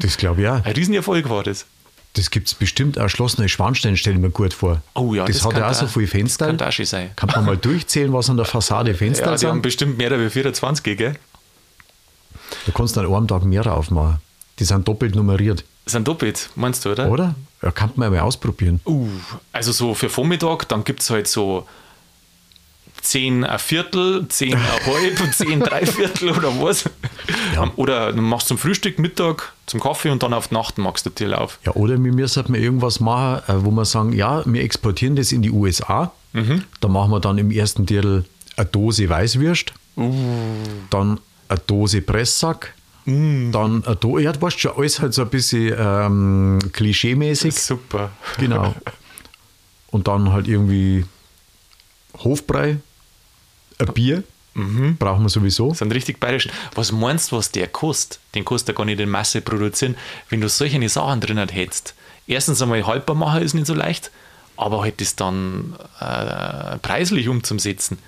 Das 0.00 0.16
glaube 0.16 0.42
ich 0.42 0.48
auch. 0.48 0.62
Ein 0.64 0.72
Riesenerfolg 0.72 1.28
war 1.28 1.42
das. 1.42 1.66
Das 2.14 2.30
gibt 2.30 2.48
es 2.48 2.54
bestimmt 2.54 2.98
erschlossene 2.98 3.48
Schwanstein, 3.48 3.96
stelle 3.96 4.16
ich 4.16 4.22
mir 4.22 4.30
gut 4.30 4.52
vor. 4.52 4.82
Oh 4.94 5.14
ja, 5.14 5.24
das, 5.24 5.38
das 5.38 5.46
hat 5.46 5.56
ja 5.56 5.70
auch 5.70 5.74
so 5.74 5.86
viele 5.86 6.06
Fenster. 6.06 6.46
Das 6.46 6.58
kann 6.58 6.68
auch 6.68 6.72
schon 6.72 6.84
sein. 6.84 7.10
Kann 7.16 7.30
man 7.34 7.44
mal 7.46 7.56
durchzählen, 7.58 8.12
was 8.12 8.28
an 8.28 8.36
der 8.36 8.44
Fassade 8.44 8.94
Fenster 8.94 9.26
ja, 9.26 9.32
die 9.32 9.38
sind? 9.38 9.48
haben 9.48 9.62
bestimmt 9.62 9.96
mehr 9.96 10.12
als 10.12 10.32
24, 10.32 10.98
gell? 10.98 11.16
Da 12.66 12.72
kannst 12.72 12.96
du 12.96 13.00
an 13.00 13.12
einem 13.12 13.28
Tag 13.28 13.44
mehr 13.44 13.66
aufmachen. 13.66 14.18
Die 14.58 14.64
sind 14.64 14.86
doppelt 14.86 15.14
nummeriert. 15.14 15.64
Sind 15.86 16.06
doppelt, 16.06 16.50
meinst 16.54 16.84
du, 16.84 16.92
oder? 16.92 17.10
Oder? 17.10 17.34
Ja, 17.62 17.70
kann 17.70 17.90
man 17.96 18.12
mal 18.12 18.20
ausprobieren. 18.20 18.80
Uh, 18.84 19.08
also 19.52 19.72
so 19.72 19.94
für 19.94 20.08
Vormittag, 20.08 20.68
dann 20.68 20.84
gibt 20.84 21.00
es 21.00 21.10
halt 21.10 21.26
so 21.26 21.66
10 23.02 23.44
ein 23.44 23.58
Viertel, 23.58 24.26
10 24.28 24.54
ein 24.54 24.60
halb, 24.86 25.34
10 25.34 25.60
drei 25.60 25.84
Viertel 25.84 26.30
oder 26.30 26.48
was. 26.60 26.88
Ja. 27.54 27.70
Oder 27.76 28.12
du 28.12 28.22
machst 28.22 28.48
zum 28.48 28.58
Frühstück, 28.58 28.98
Mittag, 28.98 29.52
zum 29.66 29.80
Kaffee 29.80 30.10
und 30.10 30.22
dann 30.22 30.32
auf 30.32 30.48
die 30.48 30.54
Nacht 30.54 30.78
machst 30.78 31.04
du 31.06 31.10
dir 31.10 31.40
auf. 31.40 31.58
Ja, 31.64 31.72
oder 31.72 32.02
wir 32.02 32.12
müssen 32.12 32.44
wir 32.48 32.60
irgendwas 32.60 33.00
machen, 33.00 33.42
äh, 33.48 33.64
wo 33.64 33.70
wir 33.70 33.84
sagen, 33.84 34.12
ja, 34.12 34.42
wir 34.46 34.62
exportieren 34.62 35.16
das 35.16 35.32
in 35.32 35.42
die 35.42 35.50
USA. 35.50 36.12
Mhm. 36.32 36.64
Da 36.80 36.88
machen 36.88 37.10
wir 37.10 37.20
dann 37.20 37.38
im 37.38 37.50
ersten 37.50 37.86
Titel 37.86 38.24
eine 38.56 38.66
Dose 38.66 39.08
Weißwürst, 39.08 39.72
uh. 39.96 40.12
dann 40.90 41.20
eine 41.48 41.58
Dose 41.66 42.00
Presssack, 42.00 42.74
Mm. 43.04 43.50
Dann 43.50 43.84
ein 43.84 43.96
Do 43.98 44.18
ja, 44.18 44.32
du 44.32 44.40
weißt 44.40 44.60
schon, 44.60 44.76
alles 44.76 45.00
halt 45.00 45.14
so 45.14 45.22
ein 45.22 45.28
bisschen 45.28 45.74
ähm, 45.76 46.58
klischeemäßig. 46.72 47.54
Super. 47.54 48.10
Genau. 48.38 48.74
Und 49.90 50.08
dann 50.08 50.32
halt 50.32 50.48
irgendwie 50.48 51.04
Hofbrei, 52.18 52.78
ein 53.86 53.94
Bier. 53.94 54.22
Mhm. 54.54 54.96
Brauchen 54.98 55.22
wir 55.22 55.28
sowieso. 55.28 55.70
Das 55.70 55.78
sind 55.78 55.94
richtig 55.94 56.20
bayerisch. 56.20 56.48
Was 56.74 56.92
meinst 56.92 57.32
du, 57.32 57.36
was 57.36 57.50
der 57.50 57.68
kostet? 57.68 58.20
Den 58.34 58.44
kostet 58.44 58.70
er 58.70 58.74
gar 58.74 58.84
nicht 58.84 59.00
in 59.00 59.08
Masse 59.08 59.40
produzieren, 59.40 59.96
wenn 60.28 60.40
du 60.40 60.48
solche 60.48 60.86
Sachen 60.88 61.20
drin 61.20 61.38
hättest. 61.38 61.94
Erstens 62.26 62.60
einmal 62.62 62.86
haltbar 62.86 63.16
machen 63.16 63.42
ist 63.42 63.54
nicht 63.54 63.66
so 63.66 63.74
leicht, 63.74 64.10
aber 64.56 64.82
halt 64.82 65.00
das 65.00 65.16
dann 65.16 65.74
äh, 66.00 66.78
preislich 66.78 67.28
umzusetzen. 67.28 67.98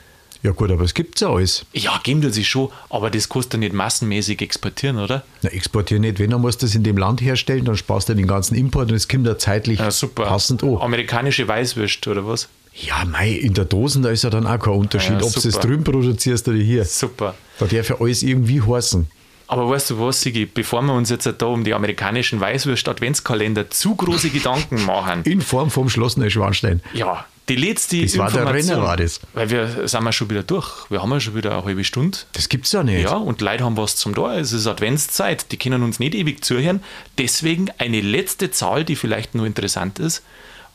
Ja 0.43 0.51
gut, 0.51 0.71
aber 0.71 0.85
es 0.85 0.93
gibt 0.93 1.19
ja 1.21 1.31
alles. 1.31 1.65
Ja, 1.73 1.99
geben 2.03 2.21
das 2.21 2.35
sich 2.35 2.47
schon, 2.47 2.69
aber 2.91 3.11
das 3.11 3.31
kostet 3.31 3.55
ja 3.55 3.59
nicht 3.61 3.73
massenmäßig 3.73 4.43
exportieren, 4.43 4.99
oder? 4.99 5.25
Na, 5.41 5.49
exportieren 5.49 6.03
nicht. 6.03 6.19
Wenn, 6.19 6.31
dann 6.31 6.43
musst 6.43 6.61
du 6.61 6.67
das 6.67 6.75
in 6.75 6.85
dem 6.85 6.99
Land 6.99 7.23
herstellen, 7.23 7.65
dann 7.65 7.79
sparst 7.79 8.11
du 8.11 8.15
den 8.15 8.27
ganzen 8.27 8.55
Import 8.55 8.91
und 8.91 8.95
es 8.95 9.09
kommt 9.09 9.27
ja 9.27 9.39
zeitlich 9.39 9.79
ja, 9.79 9.89
passend 10.15 10.63
an. 10.63 10.77
Amerikanische 10.83 11.49
Weißwürste 11.49 12.11
oder 12.11 12.27
was? 12.27 12.49
Ja, 12.75 13.05
mei, 13.05 13.31
in 13.31 13.55
der 13.55 13.67
Dosen, 13.67 14.03
da 14.03 14.11
ist 14.11 14.25
ja 14.25 14.31
dann 14.31 14.47
auch 14.47 14.59
kein 14.59 14.75
Unterschied, 14.75 15.21
ja, 15.21 15.27
ob 15.27 15.33
du 15.33 15.49
es 15.49 15.59
drüben 15.61 15.85
produzierst 15.85 16.49
oder 16.49 16.59
hier. 16.59 16.85
Super. 16.85 17.35
Da 17.59 17.67
darf 17.67 17.89
ja 17.89 18.01
alles 18.01 18.23
irgendwie 18.23 18.61
heißen. 18.61 19.07
Aber 19.47 19.69
weißt 19.69 19.91
du 19.91 20.01
was, 20.01 20.21
Sigi, 20.23 20.47
bevor 20.47 20.83
wir 20.83 20.95
uns 20.95 21.11
jetzt 21.11 21.27
da 21.27 21.47
um 21.47 21.63
die 21.65 21.75
amerikanischen 21.75 22.41
Weißwürst-Adventskalender 22.41 23.71
zu 23.71 23.95
große 23.95 24.31
Gedanken 24.31 24.85
machen. 24.87 25.23
In 25.25 25.41
Form 25.41 25.71
vom 25.71 25.89
Schloss 25.89 26.17
Neuschwanstein. 26.17 26.81
Ja, 26.95 27.27
die 27.49 27.57
letzte 27.57 28.01
das 28.01 28.17
war 28.17 28.31
der 28.31 28.53
Renner, 28.53 28.83
war 28.83 28.97
das. 28.97 29.21
Weil 29.35 29.51
wir 29.51 29.87
sind 29.87 30.03
wir 30.03 30.13
schon 30.13 30.31
wieder 30.31 30.43
durch. 30.43 30.91
Wir 30.91 31.03
haben 31.03 31.11
ja 31.11 31.21
schon 31.21 31.35
wieder 31.35 31.53
eine 31.53 31.65
halbe 31.65 31.85
Stunde. 31.85 32.19
Das 32.33 32.49
gibt's 32.49 32.73
ja 32.73 32.83
nicht. 32.83 33.03
Ja, 33.03 33.17
und 33.17 33.43
Leute 33.43 33.65
haben 33.65 33.77
was 33.77 33.97
zum 33.97 34.15
da. 34.15 34.37
Es 34.39 34.53
ist 34.53 34.67
Adventszeit. 34.67 35.53
Die 35.53 35.59
können 35.59 35.83
uns 35.83 35.99
nicht 35.99 36.15
ewig 36.15 36.43
zuhören. 36.43 36.83
Deswegen 37.19 37.69
eine 37.77 38.01
letzte 38.01 38.51
Zahl, 38.51 38.85
die 38.85 38.97
vielleicht 38.97 39.35
nur 39.35 39.45
interessant 39.47 39.99
ist. 39.99 40.23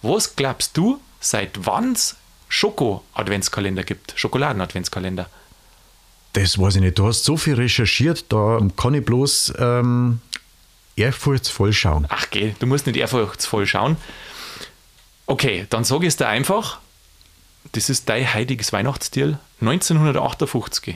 Was 0.03 0.35
glaubst 0.35 0.77
du, 0.77 0.99
seit 1.19 1.65
wann 1.65 1.93
es 1.93 2.15
Schoko-Adventskalender 2.47 3.83
gibt? 3.83 4.13
Schokoladen-Adventskalender? 4.15 5.29
Das 6.33 6.57
weiß 6.57 6.75
ich 6.75 6.81
nicht. 6.81 6.97
Du 6.99 7.07
hast 7.07 7.23
so 7.23 7.37
viel 7.37 7.55
recherchiert, 7.55 8.25
da 8.29 8.59
kann 8.77 8.93
ich 8.93 9.05
bloß 9.05 9.53
ähm, 9.57 10.21
ehrfurchtsvoll 10.95 11.73
schauen. 11.73 12.05
Ach, 12.09 12.27
geh, 12.29 12.53
du 12.59 12.67
musst 12.67 12.85
nicht 12.85 12.97
ehrfurchtsvoll 12.97 13.65
schauen. 13.65 13.97
Okay, 15.25 15.67
dann 15.69 15.83
sage 15.83 16.05
ich 16.05 16.09
es 16.09 16.17
dir 16.17 16.27
einfach. 16.27 16.79
Das 17.71 17.89
ist 17.89 18.09
dein 18.09 18.33
heiliges 18.33 18.73
Weihnachtstier 18.73 19.39
1958. 19.61 20.95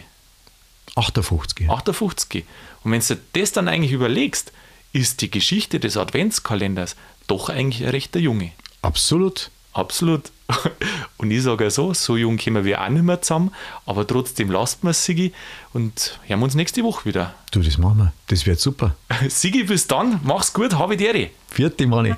58. 0.95 1.69
58. 1.69 2.45
Und 2.83 2.91
wenn 2.91 3.01
du 3.01 3.17
das 3.33 3.51
dann 3.51 3.67
eigentlich 3.67 3.91
überlegst, 3.91 4.51
ist 4.91 5.21
die 5.21 5.31
Geschichte 5.31 5.79
des 5.79 5.97
Adventskalenders 5.97 6.95
doch 7.27 7.49
eigentlich 7.49 7.83
ein 7.83 7.91
rechter 7.91 8.19
Junge. 8.19 8.51
Absolut. 8.81 9.49
Absolut. 9.73 10.31
Und 11.17 11.31
ich 11.31 11.43
sage 11.43 11.69
so, 11.71 11.93
so 11.93 12.15
jung 12.15 12.37
kommen 12.37 12.63
wir 12.63 12.81
auch 12.81 12.89
nicht 12.89 13.03
mehr 13.03 13.21
zusammen, 13.21 13.51
aber 13.85 14.05
trotzdem 14.05 14.51
lasst 14.51 14.83
wir 14.83 14.93
Sigi 14.93 15.33
und 15.71 16.19
hören 16.27 16.39
wir 16.39 16.43
uns 16.45 16.55
nächste 16.55 16.83
Woche 16.83 17.05
wieder. 17.05 17.33
Du, 17.51 17.61
das 17.61 17.77
machen 17.77 17.97
wir. 17.97 18.13
Das 18.27 18.45
wird 18.45 18.59
super. 18.59 18.95
Sigi, 19.29 19.63
bis 19.63 19.87
dann. 19.87 20.19
Mach's 20.23 20.53
gut, 20.53 20.73
habe 20.75 20.97
die 20.97 21.05
Ehre. 21.05 21.29
Vierte 21.47 21.87
Manni. 21.87 22.13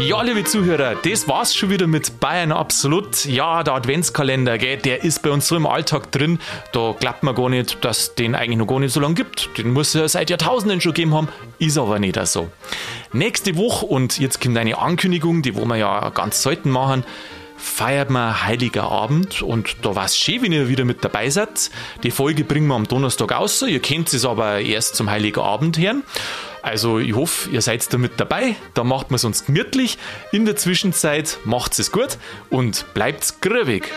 Ja, 0.00 0.22
liebe 0.22 0.44
Zuhörer, 0.44 0.94
das 0.94 1.26
war's 1.26 1.54
schon 1.54 1.70
wieder 1.70 1.86
mit 1.86 2.20
Bayern 2.20 2.52
Absolut. 2.52 3.24
Ja, 3.24 3.64
der 3.64 3.74
Adventskalender, 3.74 4.56
gell, 4.56 4.76
der 4.76 5.02
ist 5.02 5.22
bei 5.22 5.30
uns 5.30 5.48
so 5.48 5.56
im 5.56 5.66
Alltag 5.66 6.12
drin. 6.12 6.38
Da 6.72 6.94
glaubt 6.98 7.24
man 7.24 7.34
gar 7.34 7.48
nicht, 7.48 7.84
dass 7.84 8.14
den 8.14 8.34
eigentlich 8.34 8.58
noch 8.58 8.68
gar 8.68 8.78
nicht 8.78 8.92
so 8.92 9.00
lange 9.00 9.14
gibt. 9.14 9.50
Den 9.58 9.72
muss 9.72 9.94
es 9.94 10.12
seit 10.12 10.30
Jahrtausenden 10.30 10.80
schon 10.80 10.94
gegeben 10.94 11.14
haben. 11.14 11.28
Ist 11.58 11.78
aber 11.78 11.98
nicht 11.98 12.18
so. 12.26 12.48
Nächste 13.12 13.56
Woche, 13.56 13.86
und 13.86 14.18
jetzt 14.18 14.40
kommt 14.40 14.56
eine 14.56 14.78
Ankündigung, 14.78 15.42
die 15.42 15.56
wollen 15.56 15.68
wir 15.68 15.76
ja 15.76 16.10
ganz 16.10 16.42
selten 16.42 16.70
machen, 16.70 17.04
feiert 17.56 18.08
man 18.08 18.44
Heiliger 18.44 18.84
Abend 18.84 19.42
und 19.42 19.76
da 19.82 19.96
war 19.96 20.04
es 20.04 20.16
schön, 20.16 20.42
wenn 20.42 20.52
ihr 20.52 20.68
wieder 20.68 20.84
mit 20.84 21.04
dabei 21.04 21.28
seid. 21.28 21.70
Die 22.04 22.12
Folge 22.12 22.44
bringen 22.44 22.68
wir 22.68 22.76
am 22.76 22.86
Donnerstag 22.86 23.32
aus. 23.32 23.62
Ihr 23.62 23.80
könnt 23.80 24.12
es 24.12 24.24
aber 24.24 24.60
erst 24.60 24.94
zum 24.94 25.10
Heiligen 25.10 25.40
Abend 25.40 25.76
hören. 25.76 26.04
Also 26.62 26.98
ich 26.98 27.14
hoffe, 27.14 27.50
ihr 27.50 27.62
seid 27.62 27.92
da 27.92 27.98
mit 27.98 28.18
dabei. 28.18 28.56
Da 28.74 28.84
macht 28.84 29.10
man 29.10 29.16
es 29.16 29.24
uns 29.24 29.44
gemütlich. 29.44 29.98
In 30.32 30.44
der 30.44 30.56
Zwischenzeit 30.56 31.38
macht 31.44 31.78
es 31.78 31.92
gut 31.92 32.18
und 32.50 32.86
bleibt 32.94 33.40
grübig. 33.40 33.90